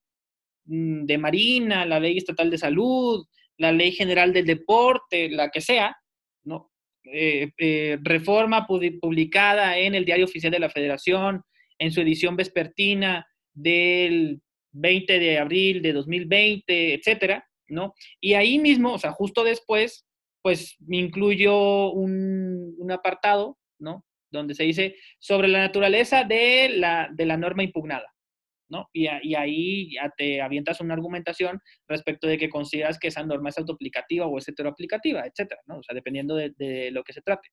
mm, 0.63 1.03
de 1.03 1.17
Marina, 1.17 1.85
la 1.85 1.99
ley 1.99 2.17
estatal 2.17 2.49
de 2.49 2.57
salud, 2.57 3.25
la 3.57 3.73
ley 3.73 3.91
general 3.91 4.31
del 4.31 4.45
deporte, 4.45 5.29
la 5.29 5.49
que 5.49 5.59
sea, 5.59 5.97
¿no? 6.45 6.71
Eh, 7.03 7.51
eh, 7.57 7.97
reforma 8.01 8.65
publicada 8.65 9.77
en 9.77 9.95
el 9.95 10.05
Diario 10.05 10.25
Oficial 10.25 10.53
de 10.53 10.59
la 10.59 10.69
Federación, 10.69 11.43
en 11.77 11.91
su 11.91 11.99
edición 11.99 12.37
vespertina 12.37 13.27
del 13.53 14.39
20 14.71 15.19
de 15.19 15.39
abril 15.39 15.81
de 15.81 15.91
2020, 15.91 16.93
etcétera, 16.93 17.48
¿no? 17.69 17.93
Y 18.19 18.33
ahí 18.33 18.59
mismo, 18.59 18.93
o 18.93 18.99
sea, 18.99 19.11
justo 19.11 19.43
después, 19.43 20.05
pues 20.41 20.75
me 20.79 20.97
incluyo 20.97 21.91
un, 21.91 22.75
apartado, 22.91 23.57
¿no? 23.79 24.05
Donde 24.31 24.55
se 24.55 24.63
dice 24.63 24.95
sobre 25.19 25.47
la 25.47 25.59
naturaleza 25.59 26.23
de 26.23 26.69
la, 26.69 27.09
de 27.13 27.25
la 27.25 27.37
norma 27.37 27.63
impugnada, 27.63 28.13
¿no? 28.69 28.89
Y, 28.93 29.07
ahí 29.07 29.93
ya 29.93 30.11
te 30.17 30.41
avientas 30.41 30.81
una 30.81 30.93
argumentación 30.93 31.59
respecto 31.87 32.27
de 32.27 32.37
que 32.37 32.49
consideras 32.49 32.99
que 32.99 33.09
esa 33.09 33.23
norma 33.23 33.49
es 33.49 33.57
autoaplicativa 33.57 34.25
o 34.25 34.37
es 34.37 34.47
heteroaplicativa, 34.47 35.25
etcétera, 35.25 35.61
¿no? 35.67 35.79
O 35.79 35.83
sea, 35.83 35.93
dependiendo 35.95 36.35
de, 36.35 36.89
lo 36.91 37.03
que 37.03 37.13
se 37.13 37.21
trate. 37.21 37.49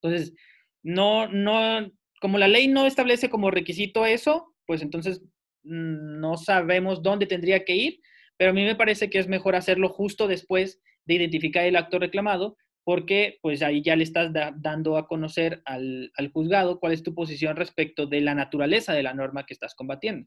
Entonces, 0.00 0.34
no, 0.82 1.26
no, 1.28 1.90
como 2.20 2.38
la 2.38 2.48
ley 2.48 2.68
no 2.68 2.86
establece 2.86 3.28
como 3.30 3.50
requisito 3.50 4.06
eso, 4.06 4.54
pues 4.66 4.82
entonces 4.82 5.20
mm, 5.64 6.20
no 6.20 6.36
sabemos 6.36 7.02
dónde 7.02 7.26
tendría 7.26 7.64
que 7.64 7.74
ir, 7.74 8.00
pero 8.38 8.50
a 8.50 8.54
mí 8.54 8.64
me 8.64 8.76
parece 8.76 9.10
que 9.10 9.18
es 9.18 9.28
mejor 9.28 9.56
hacerlo 9.56 9.90
justo 9.90 10.28
después 10.28 10.80
de 11.04 11.14
identificar 11.14 11.64
el 11.64 11.76
acto 11.76 11.98
reclamado 11.98 12.56
porque 12.84 13.38
pues 13.42 13.60
ahí 13.62 13.82
ya 13.82 13.96
le 13.96 14.04
estás 14.04 14.32
dando 14.32 14.96
a 14.96 15.06
conocer 15.06 15.60
al, 15.66 16.10
juzgado 16.32 16.80
cuál 16.80 16.94
es 16.94 17.02
tu 17.02 17.14
posición 17.14 17.54
respecto 17.56 18.06
de 18.06 18.22
la 18.22 18.34
naturaleza 18.34 18.94
de 18.94 19.02
la 19.02 19.12
norma 19.12 19.44
que 19.44 19.52
estás 19.52 19.74
combatiendo. 19.74 20.26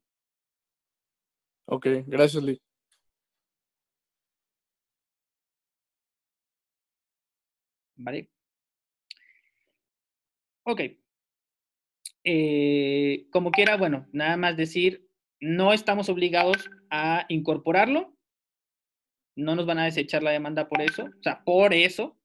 Ok, 1.65 1.87
gracias, 2.05 2.43
Lee. 2.43 2.61
Vale. 7.95 8.29
Ok. 10.63 10.81
Eh, 12.23 13.27
como 13.31 13.51
quiera, 13.51 13.77
bueno, 13.77 14.07
nada 14.11 14.37
más 14.37 14.55
decir, 14.55 15.09
no 15.41 15.73
estamos 15.73 16.07
obligados 16.07 16.69
a 16.89 17.25
incorporarlo, 17.27 18.15
no 19.35 19.55
nos 19.55 19.65
van 19.65 19.79
a 19.79 19.85
desechar 19.85 20.23
la 20.23 20.31
demanda 20.31 20.69
por 20.69 20.81
eso, 20.81 21.05
o 21.05 21.23
sea, 21.23 21.43
por 21.43 21.73
eso, 21.73 22.17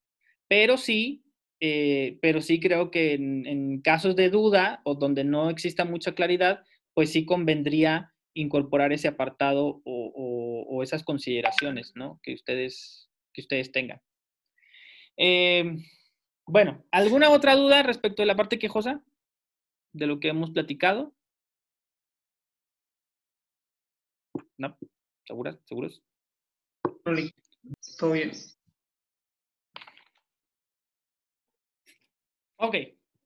pero 0.49 0.77
sí, 0.77 1.25
eh, 1.61 2.19
pero 2.21 2.43
sí 2.43 2.61
creo 2.61 2.91
que 2.91 3.15
en, 3.15 3.81
casos 3.81 4.15
de 4.17 4.29
duda 4.29 4.81
o 4.85 4.95
donde 4.95 5.25
no 5.25 5.49
exista 5.49 5.85
mucha 5.85 6.15
claridad, 6.15 6.63
pues 6.95 7.11
sí 7.11 7.25
convendría 7.25 8.13
incorporar 8.35 8.93
ese 8.93 9.09
apartado 9.09 9.81
o, 9.85 10.83
esas 10.83 11.03
consideraciones 11.03 11.93
¿no? 11.97 12.21
que, 12.23 12.35
ustedes, 12.35 13.09
que 13.33 13.41
ustedes 13.41 13.73
tengan. 13.73 14.01
Em, 15.17 15.83
bueno, 16.47 16.85
¿alguna 16.93 17.31
otra 17.31 17.57
duda 17.57 17.83
respecto 17.83 18.23
de 18.23 18.27
la 18.27 18.37
parte 18.37 18.59
quejosa 18.59 19.03
de 19.95 20.07
lo 20.07 20.21
que 20.21 20.29
hemos 20.29 20.51
platicado? 20.51 21.15
¿No? 24.59 24.77
¿Seguras? 25.25 25.59
¿Seguros? 25.65 26.03
Todo 27.99 28.13
bien. 28.13 28.33
Ok, 32.57 32.77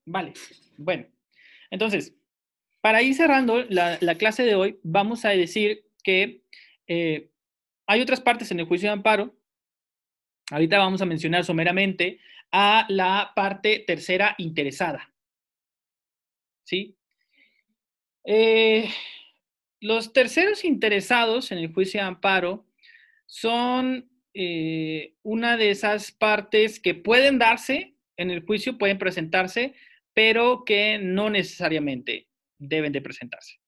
vale. 0.06 0.32
Bueno, 0.76 1.06
entonces, 1.70 2.14
para 2.80 3.02
ir 3.02 3.14
cerrando 3.14 3.64
la, 3.64 3.98
clase 4.18 4.42
de 4.42 4.54
hoy, 4.54 4.80
vamos 4.82 5.24
a 5.24 5.30
decir 5.30 5.86
que 6.02 6.42
eh, 6.86 7.30
hay 7.86 8.00
otras 8.00 8.20
partes 8.20 8.50
en 8.50 8.60
el 8.60 8.66
juicio 8.66 8.88
de 8.88 8.94
amparo 8.94 9.40
Ahorita 10.50 10.78
vamos 10.78 11.00
a 11.00 11.06
mencionar 11.06 11.44
someramente 11.44 12.18
a 12.50 12.84
la 12.88 13.32
parte 13.36 13.84
tercera 13.86 14.34
interesada. 14.38 15.12
¿Sí? 16.64 16.96
Eh, 18.24 18.88
los 19.80 20.12
terceros 20.12 20.64
interesados 20.64 21.52
en 21.52 21.58
el 21.58 21.72
juicio 21.72 22.00
de 22.00 22.06
amparo 22.06 22.66
son 23.26 24.10
eh, 24.34 25.14
una 25.22 25.56
de 25.56 25.70
esas 25.70 26.12
partes 26.12 26.78
que 26.78 26.94
pueden 26.94 27.38
darse 27.38 27.94
en 28.16 28.30
el 28.30 28.44
juicio, 28.44 28.76
pueden 28.78 28.98
presentarse, 28.98 29.74
pero 30.12 30.64
que 30.64 30.98
no 30.98 31.30
necesariamente 31.30 32.28
deben 32.58 32.92
de 32.92 33.00
presentarse. 33.00 33.58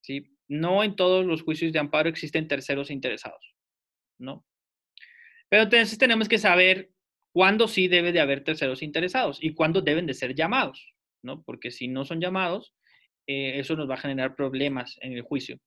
¿sí? 0.00 0.36
No 0.48 0.82
en 0.82 0.96
todos 0.96 1.24
los 1.24 1.42
juicios 1.42 1.72
de 1.72 1.78
amparo 1.78 2.08
existen 2.08 2.48
terceros 2.48 2.90
interesados, 2.90 3.54
¿no? 4.18 4.44
Pero 5.48 5.64
entonces 5.64 5.98
tenemos 5.98 6.28
que 6.28 6.38
saber 6.38 6.90
cuándo 7.30 7.68
sí 7.68 7.86
debe 7.86 8.12
de 8.12 8.20
haber 8.20 8.42
terceros 8.42 8.82
interesados 8.82 9.38
y 9.40 9.54
cuándo 9.54 9.80
deben 9.80 10.06
de 10.06 10.14
ser 10.14 10.34
llamados, 10.34 10.94
¿no? 11.22 11.42
Porque 11.42 11.70
si 11.70 11.88
no 11.88 12.04
son 12.04 12.20
llamados, 12.20 12.74
eh, 13.26 13.58
eso 13.58 13.76
nos 13.76 13.88
va 13.88 13.94
a 13.94 13.98
generar 13.98 14.34
problemas 14.34 14.96
en 15.00 15.12
el 15.12 15.22
juicio. 15.22 15.58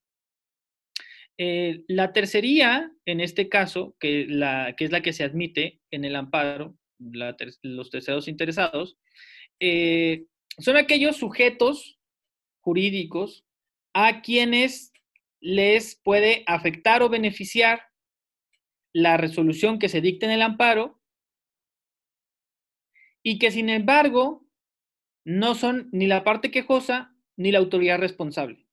Eh, 1.38 1.84
la 1.88 2.14
tercería, 2.14 2.92
en 3.06 3.20
este 3.20 3.50
caso, 3.50 3.96
que, 4.00 4.22
es 4.22 4.92
la 4.92 5.02
que 5.02 5.14
se 5.14 5.24
admite 5.24 5.82
en 5.92 6.06
el 6.06 6.16
amparo, 6.16 6.78
los 6.98 7.90
terceros 7.90 8.28
interesados, 8.28 8.98
eh, 9.60 10.26
son 10.58 10.78
aquellos 10.78 11.18
sujetos 11.18 12.00
jurídicos 12.62 13.46
a 13.94 14.22
quienes 14.22 14.94
les 15.42 15.96
puede 15.96 16.44
afectar 16.48 17.04
o 17.04 17.10
beneficiar 17.10 17.84
la 18.94 19.18
resolución 19.18 19.78
que 19.78 19.90
se 19.90 20.02
dicte 20.02 20.26
en 20.26 20.32
el 20.32 20.42
amparo 20.42 21.02
y 23.22 23.40
que 23.40 23.52
sin 23.52 23.70
embargo 23.70 24.48
no 25.26 25.56
son 25.56 25.90
ni 25.92 26.08
la 26.08 26.24
parte 26.24 26.52
quejosa 26.52 27.15
ni 27.38 27.52
la 27.52 27.60
autoridad 27.60 28.00
responsable. 28.00 28.66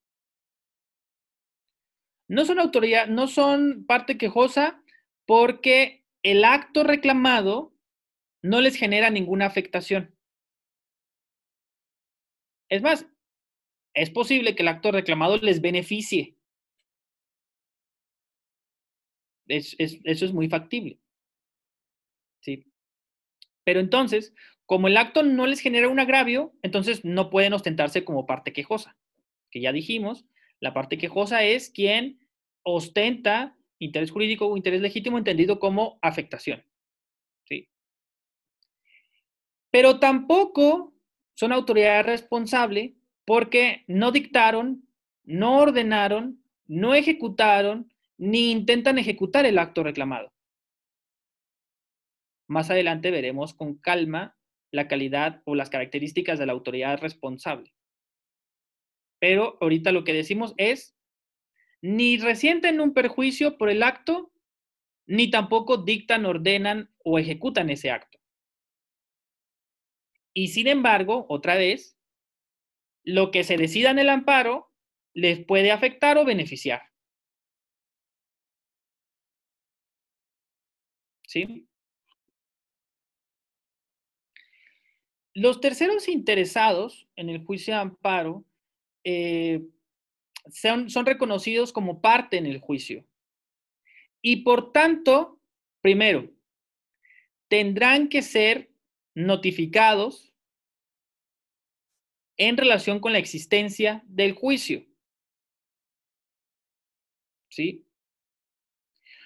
No 2.28 2.44
son 2.44 2.58
autoridad, 2.58 3.08
no 3.08 3.28
son 3.28 3.84
parte 3.86 4.16
quejosa 4.16 4.82
porque 5.26 6.04
el 6.22 6.44
acto 6.44 6.84
reclamado 6.84 7.74
no 8.42 8.60
les 8.60 8.76
genera 8.76 9.10
ninguna 9.10 9.46
afectación. 9.46 10.16
Es 12.68 12.82
más, 12.82 13.06
es 13.94 14.10
posible 14.10 14.54
que 14.54 14.62
el 14.62 14.68
acto 14.68 14.92
reclamado 14.92 15.36
les 15.38 15.60
beneficie. 15.60 16.36
eso 19.46 20.24
es 20.24 20.32
muy 20.32 20.48
factible. 20.48 20.98
¿Sí? 22.40 22.64
Pero 23.64 23.80
entonces, 23.80 24.34
como 24.72 24.88
el 24.88 24.96
acto 24.96 25.22
no 25.22 25.46
les 25.46 25.60
genera 25.60 25.90
un 25.90 26.00
agravio, 26.00 26.54
entonces 26.62 27.04
no 27.04 27.28
pueden 27.28 27.52
ostentarse 27.52 28.06
como 28.06 28.24
parte 28.24 28.54
quejosa. 28.54 28.96
Que 29.50 29.60
ya 29.60 29.70
dijimos, 29.70 30.24
la 30.60 30.72
parte 30.72 30.96
quejosa 30.96 31.44
es 31.44 31.68
quien 31.68 32.26
ostenta 32.62 33.54
interés 33.78 34.10
jurídico 34.10 34.46
o 34.46 34.56
interés 34.56 34.80
legítimo 34.80 35.18
entendido 35.18 35.58
como 35.58 35.98
afectación. 36.00 36.64
¿sí? 37.44 37.68
Pero 39.70 39.98
tampoco 39.98 40.94
son 41.34 41.52
autoridad 41.52 42.06
responsable 42.06 42.94
porque 43.26 43.84
no 43.88 44.10
dictaron, 44.10 44.88
no 45.22 45.58
ordenaron, 45.58 46.42
no 46.66 46.94
ejecutaron, 46.94 47.92
ni 48.16 48.50
intentan 48.50 48.96
ejecutar 48.96 49.44
el 49.44 49.58
acto 49.58 49.82
reclamado. 49.82 50.32
Más 52.46 52.70
adelante 52.70 53.10
veremos 53.10 53.52
con 53.52 53.74
calma 53.74 54.34
la 54.72 54.88
calidad 54.88 55.42
o 55.44 55.54
las 55.54 55.70
características 55.70 56.38
de 56.38 56.46
la 56.46 56.52
autoridad 56.52 56.98
responsable. 56.98 57.72
Pero 59.20 59.56
ahorita 59.60 59.92
lo 59.92 60.02
que 60.02 60.14
decimos 60.14 60.54
es 60.56 60.96
ni 61.80 62.16
resienten 62.16 62.80
un 62.80 62.94
perjuicio 62.94 63.58
por 63.58 63.68
el 63.68 63.82
acto, 63.82 64.32
ni 65.06 65.30
tampoco 65.30 65.76
dictan, 65.76 66.26
ordenan 66.26 66.92
o 67.04 67.18
ejecutan 67.18 67.70
ese 67.70 67.90
acto. 67.90 68.18
Y 70.34 70.48
sin 70.48 70.66
embargo, 70.66 71.26
otra 71.28 71.56
vez, 71.56 71.98
lo 73.04 73.30
que 73.30 73.44
se 73.44 73.56
decida 73.56 73.90
en 73.90 73.98
el 73.98 74.08
amparo 74.08 74.72
les 75.12 75.44
puede 75.44 75.70
afectar 75.70 76.16
o 76.16 76.24
beneficiar. 76.24 76.82
¿Sí? 81.26 81.68
Los 85.34 85.60
terceros 85.60 86.08
interesados 86.08 87.08
en 87.16 87.30
el 87.30 87.44
juicio 87.44 87.74
de 87.74 87.80
amparo 87.80 88.44
eh, 89.04 89.62
son, 90.50 90.88
reconocidos 91.06 91.72
como 91.72 92.00
parte 92.02 92.36
en 92.36 92.46
el 92.46 92.60
juicio. 92.60 93.06
Y 94.20 94.42
por 94.42 94.72
tanto, 94.72 95.40
primero, 95.80 96.30
tendrán 97.48 98.08
que 98.08 98.22
ser 98.22 98.70
notificados 99.14 100.34
en 102.36 102.56
relación 102.56 103.00
con 103.00 103.12
la 103.12 103.18
existencia 103.18 104.02
del 104.06 104.32
juicio. 104.32 104.86
¿Sí? 107.50 107.86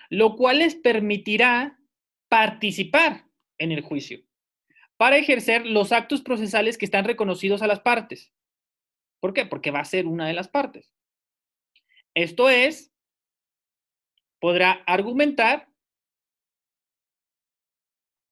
Lo 0.08 0.36
cual 0.36 0.60
les 0.60 0.76
permitirá 0.76 1.80
participar 2.28 3.28
en 3.58 3.72
el 3.72 3.82
juicio 3.82 4.25
para 4.96 5.16
ejercer 5.16 5.66
los 5.66 5.92
actos 5.92 6.22
procesales 6.22 6.78
que 6.78 6.84
están 6.84 7.04
reconocidos 7.04 7.62
a 7.62 7.66
las 7.66 7.80
partes. 7.80 8.32
¿Por 9.20 9.32
qué? 9.32 9.46
Porque 9.46 9.70
va 9.70 9.80
a 9.80 9.84
ser 9.84 10.06
una 10.06 10.26
de 10.26 10.34
las 10.34 10.48
partes. 10.48 10.92
Esto 12.14 12.48
es, 12.48 12.92
podrá 14.40 14.72
argumentar, 14.86 15.68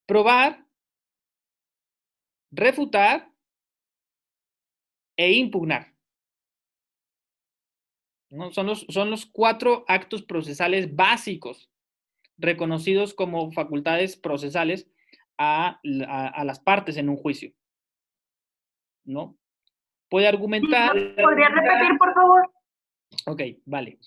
probar, 0.07 0.67
refutar 2.51 3.31
e 5.17 5.33
impugnar. 5.33 5.95
Son, 8.53 8.67
los, 8.67 9.27
cuatro 9.27 9.85
actos 9.87 10.23
procesales 10.23 10.97
básicos 10.97 11.71
reconocidos 12.37 13.15
como 13.15 13.53
facultades 13.53 14.17
procesales 14.17 14.91
a, 15.39 15.81
las 15.83 16.61
partes 16.61 16.97
en 16.97 17.09
un 17.09 17.17
juicio. 17.17 17.53
¿No? 19.05 19.37
Puede 20.09 20.29
argumentar. 20.29 20.93
¿Podría 20.93 21.49
repetir, 21.49 21.99
por 21.99 22.15
favor? 22.15 22.51
Ok, 23.27 23.43
vale. 23.65 23.99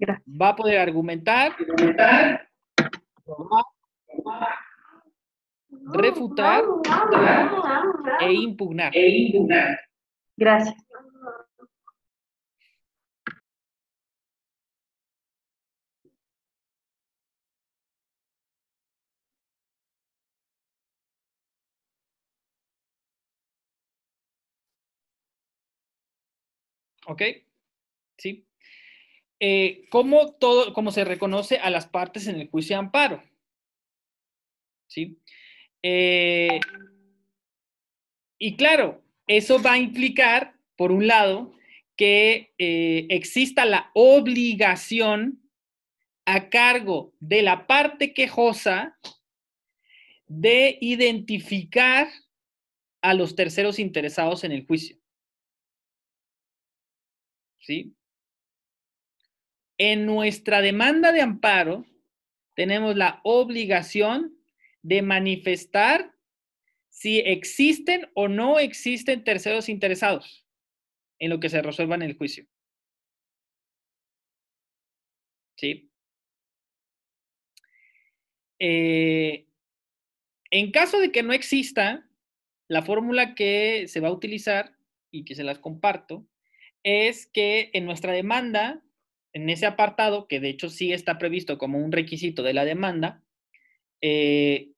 Va 0.00 0.50
a 0.50 0.56
poder 0.56 0.78
argumentar, 0.78 1.56
refutar 5.92 6.64
e 8.20 8.32
impugnar. 8.32 8.92
Gracias. 10.36 10.76
¿Ok? 27.08 27.22
¿Sí? 28.18 28.46
Eh, 29.40 29.86
¿cómo, 29.90 30.34
todo, 30.34 30.74
¿Cómo 30.74 30.92
se 30.92 31.04
reconoce 31.04 31.56
a 31.56 31.70
las 31.70 31.86
partes 31.86 32.26
en 32.26 32.38
el 32.38 32.50
juicio 32.50 32.76
de 32.76 32.80
amparo? 32.80 33.22
¿Sí? 34.88 35.18
Eh, 35.82 36.60
y 38.38 38.56
claro, 38.56 39.02
eso 39.26 39.62
va 39.62 39.72
a 39.72 39.78
implicar, 39.78 40.54
por 40.76 40.92
un 40.92 41.06
lado, 41.06 41.54
que 41.96 42.52
eh, 42.58 43.06
exista 43.08 43.64
la 43.64 43.90
obligación 43.94 45.42
a 46.26 46.50
cargo 46.50 47.14
de 47.20 47.40
la 47.40 47.66
parte 47.66 48.12
quejosa 48.12 48.98
de 50.26 50.76
identificar 50.82 52.08
a 53.00 53.14
los 53.14 53.34
terceros 53.34 53.78
interesados 53.78 54.44
en 54.44 54.52
el 54.52 54.66
juicio. 54.66 54.98
En 59.78 60.06
nuestra 60.06 60.60
demanda 60.60 61.12
de 61.12 61.20
amparo 61.20 61.86
tenemos 62.54 62.96
la 62.96 63.20
obligación 63.24 64.36
de 64.82 65.02
manifestar 65.02 66.14
si 66.88 67.20
existen 67.20 68.10
o 68.14 68.26
no 68.28 68.58
existen 68.58 69.22
terceros 69.22 69.68
interesados 69.68 70.44
en 71.20 71.30
lo 71.30 71.38
que 71.40 71.48
se 71.48 71.62
resuelva 71.62 71.94
en 71.94 72.02
el 72.02 72.16
juicio. 72.16 72.46
¿Sí? 75.56 75.90
Eh, 78.58 79.46
en 80.50 80.70
caso 80.72 80.98
de 80.98 81.12
que 81.12 81.22
no 81.22 81.32
exista, 81.32 82.08
la 82.68 82.82
fórmula 82.82 83.34
que 83.34 83.86
se 83.88 84.00
va 84.00 84.08
a 84.08 84.12
utilizar 84.12 84.76
y 85.10 85.24
que 85.24 85.34
se 85.34 85.44
las 85.44 85.58
comparto 85.58 86.26
es 86.82 87.26
que 87.26 87.70
en 87.72 87.84
nuestra 87.84 88.12
demanda, 88.12 88.82
en 89.32 89.48
ese 89.50 89.66
apartado, 89.66 90.26
que 90.28 90.40
de 90.40 90.48
hecho 90.50 90.68
sí 90.70 90.92
está 90.92 91.18
previsto 91.18 91.58
como 91.58 91.78
un 91.78 91.92
requisito 91.92 92.42
de 92.42 92.54
la 92.54 92.64
demanda, 92.64 93.22
eh, 94.00 94.70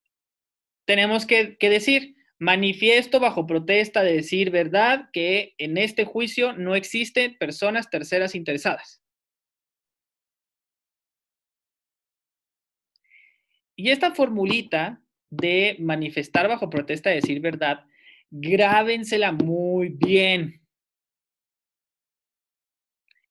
tenemos 0.87 1.27
que, 1.27 1.57
que 1.57 1.71
decir, 1.71 2.17
manifiesto 2.39 3.21
bajo 3.21 3.47
protesta 3.47 4.03
de 4.03 4.15
decir 4.15 4.51
verdad 4.51 5.11
que 5.13 5.55
en 5.59 5.77
este 5.79 6.05
juicio 6.05 6.55
no 6.55 6.75
existen 6.75 7.37
personas 7.39 7.91
terceras 7.91 8.35
interesadas. 8.35 9.03
Y 13.77 13.91
esta 13.91 14.15
formulita 14.15 15.01
de 15.31 15.77
manifestar 15.79 16.49
bajo 16.49 16.69
protesta 16.69 17.09
de 17.11 17.17
decir 17.17 17.41
verdad, 17.41 17.85
grábensela 18.31 19.33
muy 19.33 19.89
bien. 19.89 20.61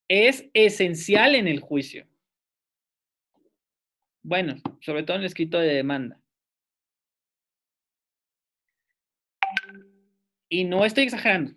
Es 0.10 0.50
esencial 0.54 1.36
en 1.36 1.48
el 1.48 1.60
juicio. 1.60 2.08
Bueno, 4.24 4.56
sobre 4.82 5.04
todo 5.04 5.16
en 5.16 5.22
el 5.22 5.28
escrito 5.28 5.60
de 5.60 5.76
demanda. 5.76 6.20
Y 10.50 10.64
no 10.64 10.84
estoy 10.84 11.04
exagerando. 11.04 11.54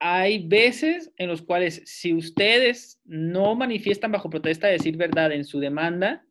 Hay 0.00 0.46
veces 0.46 1.12
en 1.16 1.28
los 1.28 1.42
cuales 1.42 1.82
si 1.84 2.14
ustedes 2.14 3.00
no 3.04 3.54
manifiestan 3.54 4.10
bajo 4.12 4.30
protesta 4.30 4.66
de 4.66 4.74
decir 4.74 4.96
verdad 4.96 5.32
en 5.32 5.44
su 5.44 5.60
demanda, 5.60 6.26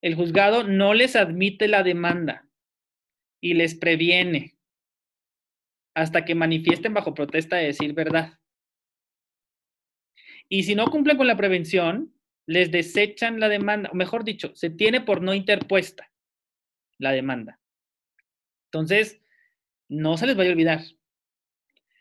el 0.00 0.16
juzgado 0.16 0.64
no 0.64 0.92
les 0.92 1.14
admite 1.14 1.68
la 1.68 1.84
demanda 1.84 2.48
y 3.40 3.54
les 3.54 3.76
previene 3.76 4.56
hasta 5.94 6.24
que 6.24 6.34
manifiesten 6.34 6.94
bajo 6.94 7.14
protesta 7.14 7.56
de 7.56 7.66
decir 7.66 7.92
verdad. 7.92 8.38
Y 10.48 10.64
si 10.64 10.74
no 10.74 10.86
cumplen 10.86 11.16
con 11.16 11.26
la 11.26 11.36
prevención, 11.36 12.14
les 12.46 12.70
desechan 12.70 13.40
la 13.40 13.48
demanda, 13.48 13.90
o 13.92 13.94
mejor 13.94 14.24
dicho, 14.24 14.54
se 14.54 14.70
tiene 14.70 15.00
por 15.00 15.22
no 15.22 15.34
interpuesta 15.34 16.12
la 16.98 17.12
demanda. 17.12 17.60
Entonces, 18.66 19.20
no 19.88 20.16
se 20.16 20.26
les 20.26 20.36
vaya 20.36 20.50
a 20.50 20.52
olvidar. 20.52 20.80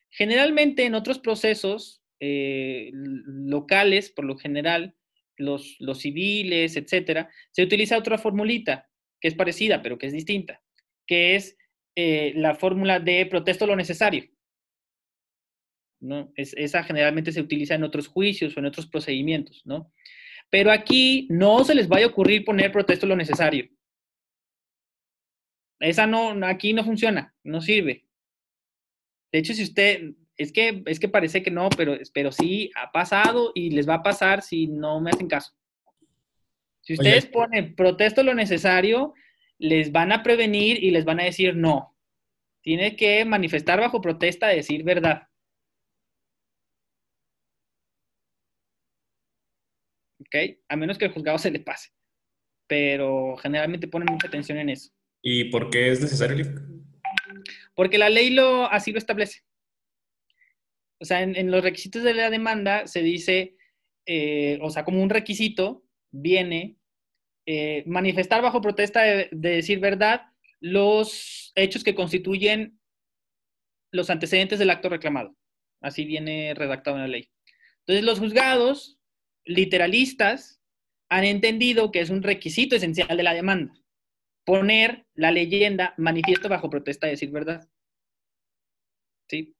Generalmente 0.09 0.85
en 0.85 0.95
otros 0.95 1.19
procesos 1.19 2.03
eh, 2.19 2.91
locales, 2.93 4.11
por 4.11 4.25
lo 4.25 4.37
general, 4.37 4.95
los, 5.37 5.75
los 5.79 5.99
civiles, 5.99 6.75
etcétera, 6.75 7.29
se 7.51 7.63
utiliza 7.63 7.97
otra 7.97 8.17
formulita 8.17 8.89
que 9.19 9.27
es 9.27 9.35
parecida, 9.35 9.81
pero 9.81 9.97
que 9.97 10.07
es 10.07 10.13
distinta, 10.13 10.61
que 11.07 11.35
es 11.35 11.57
eh, 11.95 12.33
la 12.35 12.55
fórmula 12.55 12.99
de 12.99 13.25
protesto 13.25 13.65
lo 13.65 13.75
necesario. 13.75 14.29
¿no? 16.01 16.31
Es, 16.35 16.53
esa 16.57 16.83
generalmente 16.83 17.31
se 17.31 17.41
utiliza 17.41 17.75
en 17.75 17.83
otros 17.83 18.07
juicios 18.07 18.55
o 18.55 18.59
en 18.59 18.65
otros 18.65 18.87
procedimientos, 18.87 19.61
¿no? 19.65 19.91
Pero 20.49 20.71
aquí 20.71 21.27
no 21.29 21.63
se 21.63 21.75
les 21.75 21.87
vaya 21.87 22.05
a 22.05 22.09
ocurrir 22.09 22.43
poner 22.43 22.71
protesto 22.71 23.05
lo 23.05 23.15
necesario. 23.15 23.69
Esa 25.79 26.05
no, 26.05 26.35
aquí 26.45 26.73
no 26.73 26.83
funciona, 26.83 27.33
no 27.43 27.61
sirve. 27.61 28.05
De 29.31 29.39
hecho, 29.39 29.53
si 29.53 29.63
usted, 29.63 30.11
es 30.35 30.51
que, 30.51 30.83
es 30.85 30.99
que 30.99 31.07
parece 31.07 31.41
que 31.41 31.51
no, 31.51 31.69
pero, 31.69 31.97
pero 32.13 32.31
sí 32.31 32.69
ha 32.75 32.91
pasado 32.91 33.51
y 33.55 33.71
les 33.71 33.87
va 33.87 33.95
a 33.95 34.03
pasar 34.03 34.41
si 34.41 34.67
no 34.67 34.99
me 34.99 35.11
hacen 35.11 35.27
caso. 35.27 35.53
Si 36.81 36.93
ustedes 36.93 37.27
ponen 37.27 37.75
protesto 37.75 38.23
lo 38.23 38.33
necesario, 38.33 39.13
les 39.61 39.91
van 39.91 40.11
a 40.11 40.23
prevenir 40.23 40.83
y 40.83 40.89
les 40.89 41.05
van 41.05 41.19
a 41.19 41.23
decir 41.23 41.55
no. 41.55 41.95
Tiene 42.63 42.95
que 42.95 43.23
manifestar 43.25 43.79
bajo 43.79 44.01
protesta, 44.01 44.47
decir 44.47 44.83
verdad. 44.83 45.27
¿Ok? 50.19 50.57
A 50.67 50.75
menos 50.75 50.97
que 50.97 51.05
el 51.05 51.11
juzgado 51.11 51.37
se 51.37 51.51
le 51.51 51.59
pase. 51.59 51.89
Pero 52.67 53.37
generalmente 53.37 53.87
ponen 53.87 54.11
mucha 54.11 54.27
atención 54.27 54.57
en 54.57 54.69
eso. 54.69 54.91
¿Y 55.21 55.45
por 55.45 55.69
qué 55.69 55.91
es 55.91 56.01
necesario? 56.01 56.45
Porque 57.75 57.99
la 57.99 58.09
ley 58.09 58.31
lo, 58.31 58.65
así 58.65 58.91
lo 58.91 58.97
establece. 58.97 59.43
O 60.99 61.05
sea, 61.05 61.21
en, 61.21 61.51
los 61.51 61.63
requisitos 61.63 62.03
de 62.03 62.13
la 62.15 62.29
demanda 62.31 62.87
se 62.87 63.01
dice, 63.01 63.57
eh, 64.07 64.57
o 64.61 64.71
sea, 64.71 64.85
como 64.85 65.01
un 65.03 65.09
requisito 65.09 65.83
viene 66.11 66.77
eh, 67.45 67.83
manifestar 67.85 68.41
bajo 68.41 68.61
protesta 68.61 69.01
de, 69.01 69.29
decir 69.31 69.79
verdad 69.79 70.21
los 70.59 71.51
hechos 71.55 71.83
que 71.83 71.95
constituyen 71.95 72.79
los 73.91 74.09
antecedentes 74.09 74.59
del 74.59 74.69
acto 74.69 74.89
reclamado. 74.89 75.35
Así 75.81 76.05
viene 76.05 76.53
redactado 76.53 76.97
en 76.97 77.01
la 77.03 77.07
ley. 77.07 77.29
Entonces, 77.79 78.05
los 78.05 78.19
juzgados 78.19 78.99
literalistas 79.43 80.61
han 81.09 81.23
entendido 81.23 81.91
que 81.91 81.99
es 81.99 82.09
un 82.09 82.21
requisito 82.21 82.75
esencial 82.75 83.17
de 83.17 83.23
la 83.23 83.33
demanda 83.33 83.73
poner 84.45 85.05
la 85.13 85.31
leyenda 85.31 85.93
manifiesto 85.97 86.49
bajo 86.49 86.69
protesta 86.69 87.07
de 87.07 87.11
decir 87.11 87.31
verdad. 87.31 87.67
¿Sí? 89.29 89.55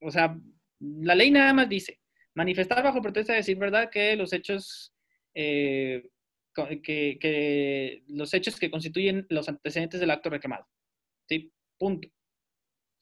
O 0.00 0.10
sea, 0.10 0.38
la 0.78 1.14
ley 1.14 1.30
nada 1.30 1.52
más 1.52 1.68
dice 1.68 2.00
manifestar 2.34 2.84
bajo 2.84 3.00
protesta 3.00 3.32
de 3.32 3.38
decir 3.38 3.56
verdad 3.56 3.90
que 3.90 4.14
los 4.14 4.32
hechos 4.32 4.94
eh, 5.34 6.10
que, 6.82 8.02
los 8.08 8.34
hechos 8.34 8.58
que 8.58 8.70
constituyen 8.70 9.26
los 9.28 9.48
antecedentes 9.48 10.00
del 10.00 10.10
acto 10.10 10.30
reclamado. 10.30 10.66
¿Sí? 11.28 11.52
Punto. 11.78 12.08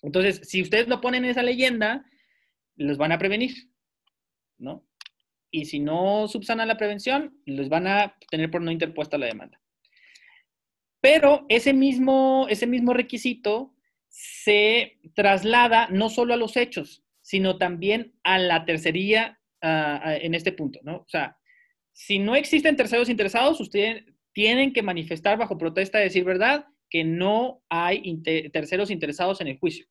Entonces, 0.02 0.48
si 0.48 0.62
ustedes 0.62 0.88
no 0.88 1.00
ponen 1.00 1.24
esa 1.24 1.42
leyenda, 1.42 2.04
los 2.76 2.98
van 2.98 3.12
a 3.12 3.18
prevenir, 3.18 3.70
¿no? 4.58 4.86
Y 5.50 5.66
si 5.66 5.78
no 5.78 6.26
subsanan 6.28 6.68
la 6.68 6.76
prevención, 6.76 7.40
los 7.46 7.68
van 7.68 7.86
a 7.86 8.16
tener 8.30 8.50
por 8.50 8.60
no 8.60 8.72
interpuesta 8.72 9.18
la 9.18 9.26
demanda. 9.26 9.60
Pero 11.00 11.46
ese 11.48 11.72
mismo, 11.72 12.46
ese 12.48 12.66
mismo 12.66 12.92
requisito 12.92 13.74
se 14.08 14.98
traslada 15.14 15.88
no 15.90 16.08
solo 16.08 16.34
a 16.34 16.38
los 16.38 16.56
hechos, 16.56 17.04
sino 17.20 17.58
también 17.58 18.14
a 18.22 18.38
la 18.38 18.64
tercería 18.64 19.40
en 19.60 20.34
este 20.34 20.52
punto, 20.52 20.80
¿no? 20.82 20.96
O 20.96 21.08
sea, 21.08 21.38
si 21.94 22.18
no 22.18 22.34
existen 22.34 22.76
terceros 22.76 23.08
interesados, 23.08 23.60
ustedes 23.60 24.04
tienen 24.32 24.72
que 24.72 24.82
manifestar 24.82 25.38
bajo 25.38 25.56
protesta 25.56 25.98
de 25.98 26.04
decir 26.04 26.24
verdad 26.24 26.66
que 26.90 27.04
no 27.04 27.62
hay 27.68 28.20
terceros 28.52 28.90
interesados 28.90 29.40
en 29.40 29.48
el 29.48 29.58
juicio. 29.58 29.86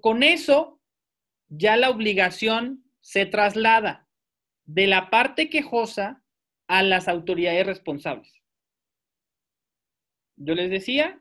con 0.00 0.22
eso, 0.22 0.80
ya 1.48 1.76
la 1.76 1.90
obligación 1.90 2.84
se 3.00 3.26
traslada 3.26 4.08
de 4.66 4.86
la 4.86 5.10
parte 5.10 5.50
quejosa 5.50 6.22
a 6.68 6.84
las 6.84 7.08
autoridades 7.08 7.66
responsables. 7.66 8.40
Yo 10.36 10.54
les 10.54 10.70
decía, 10.70 11.20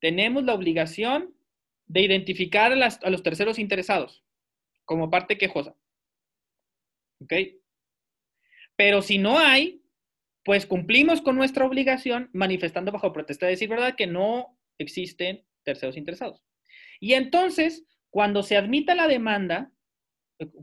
tenemos 0.00 0.44
la 0.44 0.54
obligación 0.54 1.34
de 1.86 2.02
identificar 2.02 2.72
a, 2.72 2.86
a 2.86 3.10
los 3.10 3.24
terceros 3.24 3.58
interesados 3.58 4.24
como 4.84 5.10
parte 5.10 5.36
quejosa. 5.36 5.74
¿Ok? 7.20 7.32
Pero 8.76 9.02
si 9.02 9.18
no 9.18 9.38
hay, 9.38 9.82
pues 10.44 10.66
cumplimos 10.66 11.22
con 11.22 11.36
nuestra 11.36 11.64
obligación 11.64 12.30
manifestando 12.32 12.92
bajo 12.92 13.12
protesta 13.12 13.46
de 13.46 13.52
decir 13.52 13.68
verdad 13.68 13.96
que 13.96 14.06
no 14.06 14.58
existen 14.78 15.44
terceros 15.62 15.96
interesados. 15.96 16.42
Y 17.00 17.14
entonces, 17.14 17.86
cuando 18.10 18.42
se 18.42 18.56
admita 18.56 18.94
la 18.94 19.08
demanda, 19.08 19.72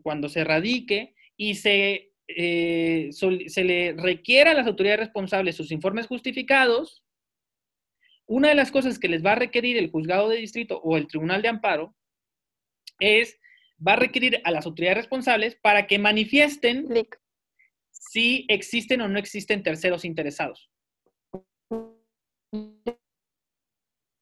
cuando 0.04 0.30
se 0.30 0.44
radique 0.44 1.16
y 1.36 1.56
se, 1.56 2.14
eh, 2.28 3.10
se 3.12 3.64
le 3.64 3.94
requiera 3.94 4.52
a 4.52 4.54
las 4.54 4.68
autoridades 4.68 5.00
responsables 5.08 5.56
sus 5.56 5.72
informes 5.72 6.08
justificados, 6.08 7.04
una 8.28 8.50
de 8.50 8.56
las 8.56 8.72
cosas 8.72 9.00
que 9.00 9.10
les 9.10 9.26
va 9.26 9.34
a 9.34 9.36
requerir 9.36 9.78
el 9.78 9.92
juzgado 9.92 10.30
de 10.30 10.38
distrito 10.38 10.80
o 10.82 10.96
el 10.96 11.08
tribunal 11.08 11.42
de 11.42 11.50
amparo 11.50 11.96
es 13.00 13.41
va 13.86 13.94
a 13.94 13.98
requerir 13.98 14.42
a 14.44 14.52
las 14.52 14.66
autoridades 14.66 14.98
responsables 14.98 15.56
para 15.56 15.88
que 15.88 16.00
manifiesten 16.00 16.88
si 17.90 18.46
existen 18.50 19.02
o 19.02 19.08
no 19.08 19.20
existen 19.20 19.64
terceros 19.64 20.06
interesados. 20.06 20.70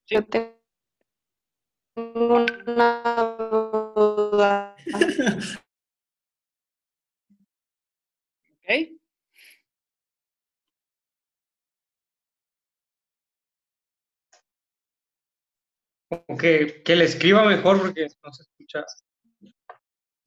Yo 0.08 0.26
tengo 0.26 0.56
una 1.96 3.36
duda. 3.96 4.76
¿Ok? 8.52 9.00
que, 16.40 16.82
que 16.84 16.96
le 16.96 17.06
escriba 17.06 17.46
mejor 17.46 17.80
porque 17.82 18.08
no 18.24 18.34
se 18.34 18.44
escucha 18.44 18.84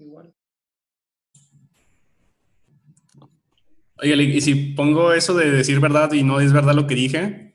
igual. 0.02 0.34
Oye, 3.98 4.22
y 4.22 4.40
si 4.40 4.54
pongo 4.74 5.12
eso 5.12 5.34
de 5.34 5.50
decir 5.50 5.78
verdad 5.78 6.12
y 6.12 6.22
no 6.22 6.40
es 6.40 6.52
verdad 6.52 6.74
lo 6.74 6.86
que 6.86 6.94
dije. 6.94 7.54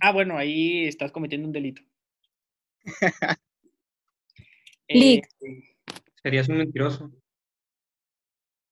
Ah, 0.00 0.12
bueno, 0.12 0.36
ahí 0.36 0.86
estás 0.86 1.10
cometiendo 1.12 1.46
un 1.46 1.52
delito. 1.52 1.82
Eh, 4.88 5.22
serías 6.22 6.50
un 6.50 6.58
mentiroso. 6.58 7.10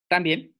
También. 0.07 0.53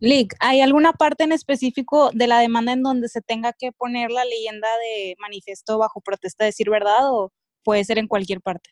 Lick, 0.00 0.34
¿hay 0.40 0.60
alguna 0.60 0.92
parte 0.92 1.24
en 1.24 1.32
específico 1.32 2.10
de 2.12 2.26
la 2.26 2.40
demanda 2.40 2.72
en 2.72 2.82
donde 2.82 3.08
se 3.08 3.22
tenga 3.22 3.54
que 3.54 3.72
poner 3.72 4.10
la 4.10 4.24
leyenda 4.26 4.68
de 4.78 5.14
manifiesto 5.18 5.78
bajo 5.78 6.02
protesta 6.02 6.44
de 6.44 6.48
decir 6.48 6.68
verdad 6.68 7.10
o 7.10 7.32
puede 7.64 7.84
ser 7.84 7.98
en 7.98 8.06
cualquier 8.06 8.42
parte? 8.42 8.70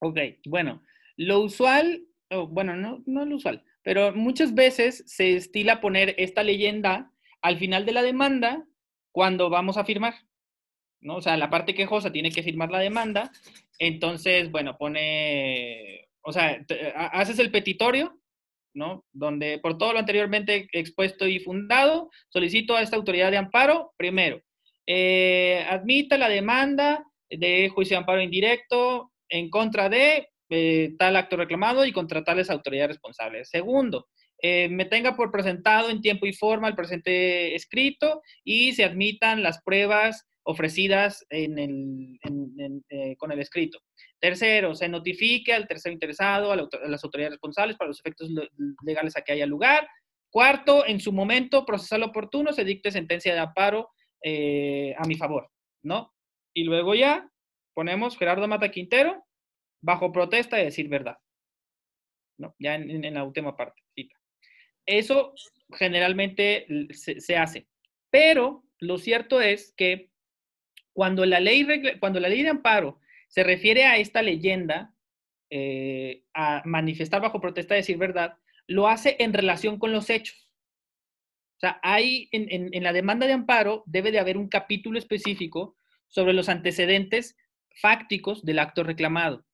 Ok, 0.00 0.18
bueno, 0.46 0.82
lo 1.18 1.40
usual, 1.40 2.06
bueno, 2.48 2.76
no, 2.76 3.02
no 3.04 3.26
lo 3.26 3.36
usual, 3.36 3.64
pero 3.82 4.14
muchas 4.14 4.54
veces 4.54 5.02
se 5.06 5.34
estila 5.34 5.80
poner 5.80 6.14
esta 6.16 6.42
leyenda 6.42 7.10
al 7.42 7.58
final 7.58 7.84
de 7.84 7.92
la 7.92 8.02
demanda 8.02 8.64
cuando 9.12 9.50
vamos 9.50 9.76
a 9.76 9.84
firmar, 9.84 10.14
¿no? 11.00 11.16
O 11.16 11.20
sea, 11.20 11.36
la 11.36 11.50
parte 11.50 11.74
quejosa 11.74 12.12
tiene 12.12 12.30
que 12.30 12.44
firmar 12.44 12.70
la 12.70 12.78
demanda, 12.78 13.32
entonces, 13.80 14.50
bueno, 14.52 14.78
pone, 14.78 16.08
o 16.22 16.32
sea, 16.32 16.64
haces 17.12 17.40
el 17.40 17.50
petitorio, 17.50 18.20
¿no? 18.74 19.04
Donde 19.12 19.58
por 19.58 19.76
todo 19.76 19.94
lo 19.94 19.98
anteriormente 19.98 20.68
expuesto 20.72 21.26
y 21.26 21.40
fundado, 21.40 22.10
solicito 22.28 22.76
a 22.76 22.82
esta 22.82 22.96
autoridad 22.96 23.32
de 23.32 23.38
amparo, 23.38 23.92
primero, 23.96 24.40
eh, 24.86 25.64
admita 25.68 26.16
la 26.16 26.28
demanda 26.28 27.04
de 27.28 27.70
juicio 27.70 27.96
de 27.96 27.98
amparo 27.98 28.22
indirecto 28.22 29.12
en 29.28 29.50
contra 29.50 29.88
de 29.88 30.28
eh, 30.50 30.94
tal 30.98 31.16
acto 31.16 31.36
reclamado 31.36 31.84
y 31.84 31.92
contra 31.92 32.24
tales 32.24 32.48
autoridades 32.48 32.96
responsables. 32.96 33.50
Segundo, 33.50 34.08
eh, 34.40 34.70
me 34.70 34.86
tenga 34.86 35.14
por 35.14 35.30
presentado 35.30 35.90
en 35.90 36.00
tiempo 36.00 36.24
y 36.24 36.32
forma 36.32 36.68
el 36.68 36.74
presente 36.74 37.54
escrito 37.54 38.22
y 38.44 38.72
se 38.72 38.84
admitan 38.84 39.42
las 39.42 39.62
pruebas 39.62 40.26
ofrecidas 40.44 41.26
eh, 41.28 41.46
con 43.18 43.32
el 43.32 43.40
escrito. 43.40 43.78
Tercero, 44.18 44.74
se 44.74 44.88
notifique 44.88 45.52
al 45.52 45.68
tercero 45.68 45.92
interesado, 45.92 46.50
a, 46.50 46.56
las 46.56 47.04
autoridades 47.04 47.34
responsables 47.34 47.76
para 47.76 47.88
los 47.88 48.00
efectos 48.00 48.30
legales 48.82 49.16
a 49.16 49.22
que 49.22 49.32
haya 49.32 49.44
lugar. 49.44 49.86
Cuarto, 50.30 50.86
en 50.86 51.00
su 51.00 51.12
momento 51.12 51.66
procesal 51.66 52.04
oportuno 52.04 52.54
se 52.54 52.64
dicte 52.64 52.90
sentencia 52.90 53.34
de 53.34 53.40
amparo 53.40 53.90
a 54.24 55.06
mi 55.06 55.16
favor, 55.16 55.50
¿no? 55.82 56.14
Y 56.54 56.64
luego 56.64 56.94
ya 56.94 57.30
ponemos 57.74 58.16
Gerardo 58.16 58.48
Mata 58.48 58.70
Quintero, 58.70 59.27
bajo 59.80 60.12
protesta 60.12 60.56
de 60.56 60.64
decir 60.64 60.88
verdad. 60.88 61.18
¿no? 62.38 62.54
Ya 62.58 62.74
en, 62.74 63.14
la 63.14 63.24
última 63.24 63.56
parte. 63.56 63.82
Eso 64.86 65.34
generalmente 65.74 66.66
se, 66.92 67.36
hace. 67.36 67.66
Pero 68.10 68.64
lo 68.78 68.96
cierto 68.96 69.40
es 69.40 69.74
que 69.76 70.10
cuando 70.92 71.26
la 71.26 71.40
ley, 71.40 71.66
cuando 72.00 72.20
la 72.20 72.28
ley 72.28 72.42
de 72.42 72.48
amparo 72.48 73.00
se 73.28 73.44
refiere 73.44 73.84
a 73.84 73.98
esta 73.98 74.22
leyenda, 74.22 74.94
eh, 75.50 76.24
a 76.32 76.62
manifestar 76.64 77.20
bajo 77.20 77.40
protesta 77.40 77.74
de 77.74 77.80
decir 77.80 77.98
verdad, 77.98 78.38
lo 78.66 78.88
hace 78.88 79.16
en 79.18 79.32
relación 79.32 79.78
con 79.78 79.92
los 79.92 80.08
hechos. 80.10 80.50
O 81.56 81.60
sea, 81.60 81.80
hay 81.82 82.28
en, 82.32 82.72
en, 82.72 82.82
la 82.82 82.92
demanda 82.92 83.26
de 83.26 83.32
amparo 83.32 83.82
debe 83.86 84.12
de 84.12 84.20
haber 84.20 84.36
un 84.36 84.48
capítulo 84.48 84.98
específico 84.98 85.76
sobre 86.06 86.32
los 86.32 86.48
antecedentes 86.48 87.36
fácticos 87.74 88.44
del 88.44 88.60
acto 88.60 88.84
reclamado. 88.84 89.44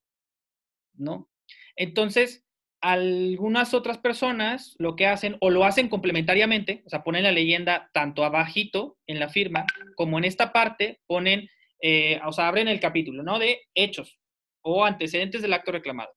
¿No? 0.95 1.31
Entonces, 1.77 2.45
algunas 2.81 3.73
otras 3.73 3.97
personas 3.97 4.77
lo 4.79 4.95
que 4.95 5.07
hacen 5.07 5.37
o 5.41 5.49
lo 5.49 5.65
hacen 5.65 5.89
complementariamente, 5.89 6.83
o 6.85 6.91
sea, 6.91 7.03
ponen 7.03 7.23
la 7.23 7.33
leyenda 7.33 7.91
tanto 7.95 8.25
abajito 8.25 8.99
en 9.07 9.19
la 9.19 9.31
firma 9.31 9.65
como 9.97 10.19
en 10.19 10.25
esta 10.25 10.53
parte 10.53 11.01
ponen, 11.07 11.49
eh, 11.81 12.21
o 12.27 12.33
sea, 12.33 12.49
abren 12.49 12.69
el 12.69 12.81
capítulo, 12.81 13.23
¿no? 13.23 13.39
De 13.39 13.63
hechos 13.75 14.19
o 14.61 14.85
antecedentes 14.85 15.41
del 15.41 15.55
acto 15.55 15.73
reclamado. 15.73 16.13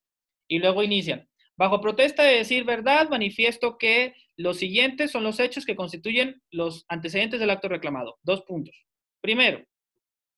Y 0.49 0.59
luego 0.59 0.83
inician. 0.83 1.29
Bajo 1.55 1.81
protesta 1.81 2.23
de 2.23 2.35
decir 2.35 2.65
verdad, 2.65 3.09
manifiesto 3.09 3.77
que 3.77 4.13
los 4.35 4.57
siguientes 4.57 5.09
son 5.11 5.23
los 5.23 5.39
hechos 5.39 5.65
que 5.65 5.75
constituyen 5.75 6.41
los 6.51 6.85
antecedentes 6.89 7.39
del 7.39 7.49
acto 7.49 7.69
reclamado. 7.69 8.19
Dos 8.23 8.43
puntos. 8.43 8.75
Primero, 9.21 9.65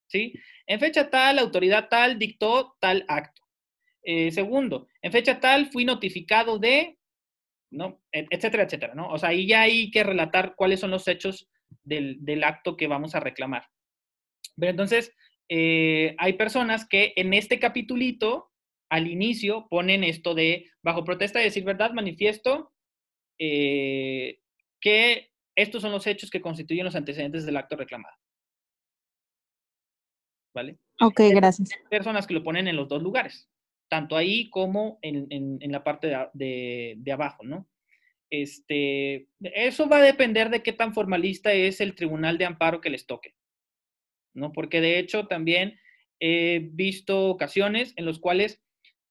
¿sí? 0.08 0.34
En 0.68 0.80
fecha 0.80 1.10
tal, 1.10 1.40
autoridad 1.40 1.90
tal 1.90 2.20
dictó 2.20 2.78
tal 2.80 3.04
acto. 3.08 3.42
Eh, 4.04 4.32
segundo, 4.32 4.88
en 5.02 5.12
fecha 5.12 5.39
tal 5.39 5.68
fui 5.68 5.86
notificado 5.86 6.58
de, 6.58 6.97
¿no? 7.72 8.02
Etcétera, 8.12 8.64
etcétera, 8.64 8.95
¿no? 8.95 9.10
O 9.10 9.18
sea, 9.18 9.30
ahí 9.30 9.47
ya 9.47 9.62
hay 9.62 9.91
que 9.91 10.04
relatar 10.04 10.56
cuáles 10.56 10.80
son 10.80 10.91
los 10.91 11.08
hechos 11.08 11.50
del, 11.84 12.43
acto 12.43 12.78
que 12.78 12.88
vamos 12.88 13.16
a 13.16 13.20
reclamar. 13.20 13.68
Pero 14.56 14.72
entonces, 14.72 15.14
eh, 15.50 16.16
hay 16.18 16.34
personas 16.34 16.88
que 16.88 17.14
en 17.16 17.34
este 17.34 17.60
capitulito, 17.60 18.52
al 18.89 19.08
inicio, 19.08 19.68
ponen 19.70 20.04
esto 20.04 20.34
de, 20.34 20.70
bajo 20.82 21.04
protesta 21.04 21.39
de 21.39 21.45
decir 21.45 21.64
verdad, 21.64 21.91
manifiesto 21.91 22.74
eh, 23.38 24.39
que 24.80 25.32
estos 25.56 25.82
son 25.82 25.91
los 25.91 26.08
hechos 26.08 26.30
que 26.30 26.41
constituyen 26.41 26.86
los 26.86 26.95
antecedentes 26.95 27.45
del 27.45 27.58
acto 27.58 27.76
reclamado. 27.76 28.16
¿Vale? 30.54 30.78
Ok, 31.02 31.22
gracias. 31.32 31.70
Personas 31.89 32.26
que 32.26 32.34
lo 32.34 32.43
ponen 32.43 32.68
en 32.68 32.76
los 32.76 32.88
dos 32.88 33.04
lugares 33.04 33.50
tanto 33.90 34.16
ahí 34.16 34.50
como 34.50 35.00
en, 35.02 35.60
la 35.72 35.84
parte 35.84 36.16
de, 36.34 37.12
abajo, 37.12 37.44
¿no? 37.44 37.68
Este, 38.30 39.28
eso 39.42 39.90
va 39.90 39.98
a 39.98 40.04
depender 40.04 40.52
de 40.52 40.62
qué 40.62 40.72
tan 40.72 40.94
formalista 40.94 41.52
es 41.52 41.82
el 41.82 41.96
tribunal 41.96 42.38
de 42.38 42.46
amparo 42.46 42.80
que 42.80 42.92
les 42.92 43.08
toque, 43.08 43.36
¿no? 44.36 44.54
Porque 44.54 44.82
de 44.82 45.00
hecho 45.00 45.28
también 45.28 45.80
he 46.20 46.70
visto 46.72 47.30
ocasiones 47.30 47.94
en 47.96 48.06
las 48.06 48.20
cuales 48.20 48.62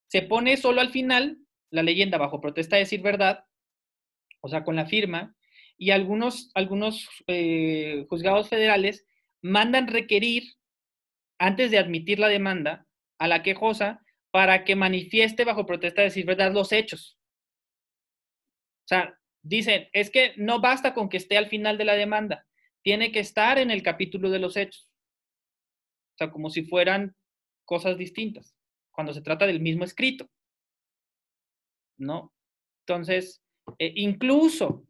se 0.06 0.22
pone 0.22 0.56
solo 0.56 0.80
al 0.80 0.90
final 0.90 1.38
la 1.70 1.82
leyenda 1.82 2.16
bajo 2.16 2.40
protesta 2.40 2.76
de 2.76 2.82
decir 2.82 3.02
verdad, 3.02 3.44
o 4.40 4.48
sea, 4.48 4.62
con 4.62 4.76
la 4.76 4.86
firma, 4.86 5.36
y 5.76 5.90
algunos, 5.90 6.50
algunos 6.54 7.08
eh, 7.26 8.06
juzgados 8.08 8.48
federales 8.48 9.06
mandan 9.42 9.88
requerir, 9.88 10.44
antes 11.38 11.70
de 11.70 11.78
admitir 11.78 12.18
la 12.18 12.28
demanda, 12.28 12.86
a 13.18 13.28
la 13.28 13.42
quejosa 13.42 14.04
para 14.30 14.64
que 14.64 14.76
manifieste 14.76 15.44
bajo 15.44 15.66
protesta 15.66 16.02
de 16.02 16.08
decir 16.08 16.26
verdad 16.26 16.52
los 16.52 16.72
hechos. 16.72 17.18
O 18.84 18.88
sea, 18.88 19.18
dicen, 19.42 19.88
es 19.92 20.10
que 20.10 20.34
no 20.36 20.60
basta 20.60 20.94
con 20.94 21.08
que 21.08 21.16
esté 21.16 21.36
al 21.36 21.48
final 21.48 21.78
de 21.78 21.84
la 21.84 21.94
demanda, 21.94 22.46
tiene 22.82 23.12
que 23.12 23.20
estar 23.20 23.58
en 23.58 23.70
el 23.70 23.82
capítulo 23.82 24.30
de 24.30 24.38
los 24.38 24.56
hechos. 24.56 24.88
O 26.14 26.16
sea, 26.18 26.30
como 26.30 26.50
si 26.50 26.62
fueran 26.64 27.16
cosas 27.64 27.98
distintas, 27.98 28.56
cuando 28.90 29.12
se 29.12 29.22
trata 29.22 29.46
del 29.46 29.60
mismo 29.60 29.84
escrito. 29.84 30.28
¿No? 31.98 32.32
Entonces, 32.86 33.42
eh, 33.78 33.92
incluso, 33.96 34.86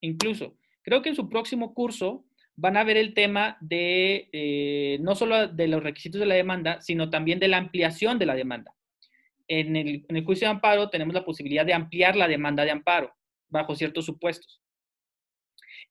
incluso, 0.00 0.56
creo 0.82 1.02
que 1.02 1.10
en 1.10 1.16
su 1.16 1.28
próximo 1.28 1.74
curso 1.74 2.24
van 2.56 2.76
a 2.76 2.84
ver 2.84 2.96
el 2.96 3.14
tema 3.14 3.56
de 3.60 4.28
eh, 4.32 4.98
no 5.00 5.14
solo 5.14 5.48
de 5.48 5.68
los 5.68 5.82
requisitos 5.82 6.20
de 6.20 6.26
la 6.26 6.34
demanda, 6.34 6.80
sino 6.80 7.10
también 7.10 7.38
de 7.38 7.48
la 7.48 7.58
ampliación 7.58 8.18
de 8.18 8.26
la 8.26 8.34
demanda. 8.34 8.74
En 9.48 9.76
el, 9.76 10.04
juicio 10.24 10.46
de 10.46 10.52
amparo 10.52 10.88
tenemos 10.88 11.14
la 11.14 11.24
posibilidad 11.24 11.66
de 11.66 11.74
ampliar 11.74 12.16
la 12.16 12.28
demanda 12.28 12.64
de 12.64 12.70
amparo 12.70 13.12
bajo 13.48 13.74
ciertos 13.74 14.06
supuestos. 14.06 14.62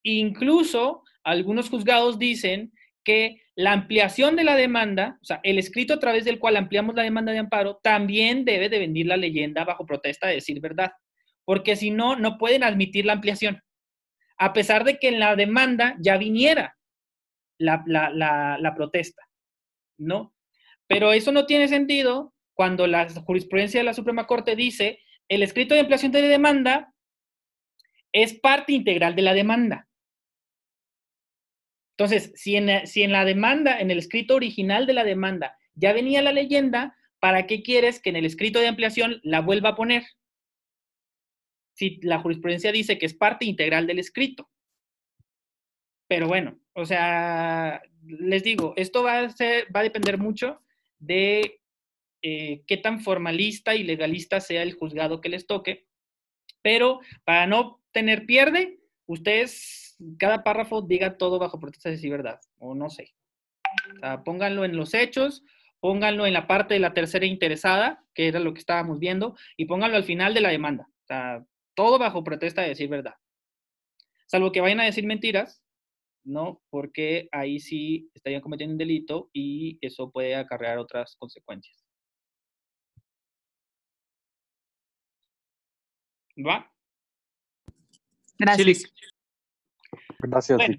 Incluso 0.03 1.03
algunos 1.23 1.69
juzgados 1.69 2.17
dicen 2.17 2.73
que 3.03 3.41
la 3.55 3.73
ampliación 3.73 4.35
de 4.35 4.43
la 4.43 4.55
demanda, 4.55 5.19
o 5.21 5.25
sea, 5.25 5.39
el 5.43 5.59
escrito 5.59 5.93
a 5.93 5.99
través 5.99 6.25
del 6.25 6.39
cual 6.39 6.57
ampliamos 6.57 6.95
la 6.95 7.03
demanda 7.03 7.31
de 7.31 7.37
amparo, 7.39 7.79
también 7.83 8.45
debe 8.45 8.69
de 8.69 8.79
venir 8.79 9.05
la 9.05 9.17
leyenda 9.17 9.65
bajo 9.65 9.85
protesta 9.85 10.27
de 10.27 10.35
decir 10.35 10.59
verdad, 10.59 10.93
porque 11.45 11.75
si 11.75 11.91
no, 11.91 12.15
no 12.15 12.37
pueden 12.37 12.63
admitir 12.63 13.05
la 13.05 13.13
ampliación 13.13 13.61
a 14.43 14.51
pesar 14.51 14.83
de 14.83 14.99
que 14.99 15.07
en 15.07 15.19
la 15.19 15.37
demanda 15.37 15.95
ya 16.01 16.17
viniera 16.17 16.77
la, 17.57 18.73
protesta, 18.75 19.23
¿no? 19.97 20.35
Pero 20.85 21.13
eso 21.13 21.31
no 21.31 21.45
tiene 21.45 21.69
sentido 21.69 22.33
cuando 22.53 22.85
la 22.85 23.07
jurisprudencia 23.09 23.79
de 23.79 23.85
la 23.85 23.93
Suprema 23.93 24.27
Corte 24.27 24.57
dice 24.57 24.99
el 25.29 25.43
escrito 25.43 25.73
de 25.73 25.79
ampliación 25.79 26.11
de 26.11 26.23
demanda 26.23 26.93
es 28.11 28.33
parte 28.33 28.73
integral 28.73 29.15
de 29.15 29.21
la 29.21 29.33
demanda. 29.33 29.87
Entonces, 31.97 32.33
si 32.35 32.57
en, 32.57 32.85
si 32.85 33.03
en 33.03 33.13
la 33.13 33.23
demanda, 33.23 33.79
en 33.79 33.91
el 33.91 33.97
escrito 33.97 34.35
original 34.35 34.85
de 34.85 34.93
la 34.93 35.05
demanda, 35.05 35.57
ya 35.73 35.93
venía 35.93 36.21
la 36.21 36.33
leyenda, 36.33 36.97
¿para 37.21 37.47
qué 37.47 37.63
quieres 37.63 38.01
que 38.01 38.09
en 38.09 38.17
el 38.17 38.25
escrito 38.25 38.59
de 38.59 38.67
ampliación 38.67 39.21
la 39.23 39.39
vuelva 39.39 39.69
a 39.69 39.75
poner? 39.75 40.03
Si 41.73 41.99
la 42.01 42.19
jurisprudencia 42.19 42.71
dice 42.71 42.97
que 42.97 43.05
es 43.05 43.13
parte 43.13 43.45
integral 43.45 43.87
del 43.87 43.99
escrito. 43.99 44.49
Pero 46.07 46.27
bueno, 46.27 46.59
o 46.73 46.85
sea, 46.85 47.81
les 48.05 48.43
digo, 48.43 48.73
esto 48.77 49.03
va 49.03 49.19
a, 49.19 49.83
depender 49.83 50.17
mucho 50.17 50.61
de 50.99 51.61
eh, 52.21 52.63
qué 52.67 52.77
tan 52.77 53.01
formalista 53.01 53.75
y 53.75 53.83
legalista 53.83 54.39
sea 54.39 54.63
el 54.63 54.73
juzgado 54.73 55.21
que 55.21 55.29
les 55.29 55.47
toque, 55.47 55.87
pero 56.61 56.99
para 57.23 57.47
no 57.47 57.81
tener 57.91 58.25
pierde, 58.25 58.79
ustedes, 59.05 59.95
cada 60.17 60.43
párrafo 60.43 60.81
diga 60.81 61.17
todo 61.17 61.39
bajo 61.39 61.59
protesta 61.59 61.89
de 61.89 62.09
verdad, 62.09 62.39
o 62.57 62.75
no 62.75 62.89
sé. 62.89 63.13
O 63.95 63.99
sea, 63.99 64.23
pónganlo 64.23 64.65
en 64.65 64.75
los 64.75 64.93
hechos, 64.93 65.43
pónganlo 65.79 66.25
en 66.25 66.33
la 66.33 66.47
parte 66.47 66.75
de 66.75 66.79
la 66.79 66.93
tercera 66.93 67.25
interesada, 67.25 68.03
que 68.13 68.27
era 68.27 68.39
lo 68.39 68.53
que 68.53 68.59
estábamos 68.59 68.99
viendo, 68.99 69.35
y 69.57 69.65
pónganlo 69.65 69.97
al 69.97 70.03
final 70.03 70.33
de 70.33 70.41
la 70.41 70.49
demanda. 70.49 70.87
O 70.87 71.05
sea, 71.05 71.45
todo 71.75 71.99
bajo 71.99 72.23
protesta 72.23 72.61
de 72.61 72.69
decir 72.69 72.89
verdad. 72.89 73.15
Salvo 74.27 74.51
que 74.51 74.61
vayan 74.61 74.79
a 74.79 74.85
decir 74.85 75.05
mentiras, 75.05 75.63
¿no? 76.23 76.61
Porque 76.69 77.27
ahí 77.31 77.59
sí 77.59 78.09
estarían 78.13 78.41
cometiendo 78.41 78.73
un 78.73 78.77
delito 78.77 79.29
y 79.33 79.77
eso 79.81 80.11
puede 80.11 80.35
acarrear 80.35 80.77
otras 80.77 81.15
consecuencias. 81.17 81.85
¿Va? 86.37 86.71
Gracias. 88.39 88.91
Gracias. 90.19 90.57
Bueno, 90.57 90.77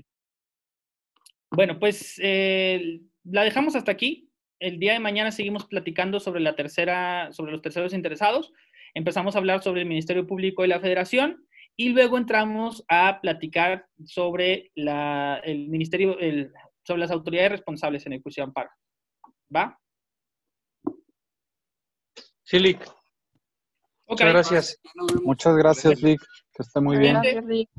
bueno 1.50 1.78
pues 1.78 2.18
eh, 2.22 3.00
la 3.24 3.44
dejamos 3.44 3.76
hasta 3.76 3.92
aquí. 3.92 4.30
El 4.58 4.78
día 4.78 4.94
de 4.94 5.00
mañana 5.00 5.30
seguimos 5.30 5.66
platicando 5.66 6.20
sobre 6.20 6.40
la 6.40 6.56
tercera, 6.56 7.32
sobre 7.32 7.52
los 7.52 7.62
terceros 7.62 7.92
interesados. 7.92 8.52
Empezamos 8.94 9.34
a 9.34 9.38
hablar 9.38 9.62
sobre 9.62 9.82
el 9.82 9.88
Ministerio 9.88 10.26
Público 10.26 10.64
y 10.64 10.68
la 10.68 10.80
Federación 10.80 11.46
y 11.76 11.88
luego 11.88 12.16
entramos 12.16 12.84
a 12.88 13.20
platicar 13.20 13.86
sobre 14.04 14.70
la, 14.74 15.40
el 15.42 15.68
Ministerio, 15.68 16.18
el, 16.18 16.52
sobre 16.84 17.00
las 17.00 17.10
autoridades 17.10 17.52
responsables 17.52 18.06
en 18.06 18.12
el 18.14 18.22
juicio 18.22 18.42
de 18.42 18.48
amparo. 18.48 18.70
¿Va? 19.54 19.78
Sí, 22.44 22.58
Lick. 22.58 22.82
Ok. 24.06 24.20
Muchas 24.20 24.32
gracias. 24.32 24.80
Muchas 25.22 25.56
gracias, 25.56 26.02
Vic. 26.02 26.20
Que 26.52 26.62
esté 26.62 26.80
muy 26.80 26.98
bien. 26.98 27.14
Gracias, 27.14 27.44
Rick. 27.46 27.70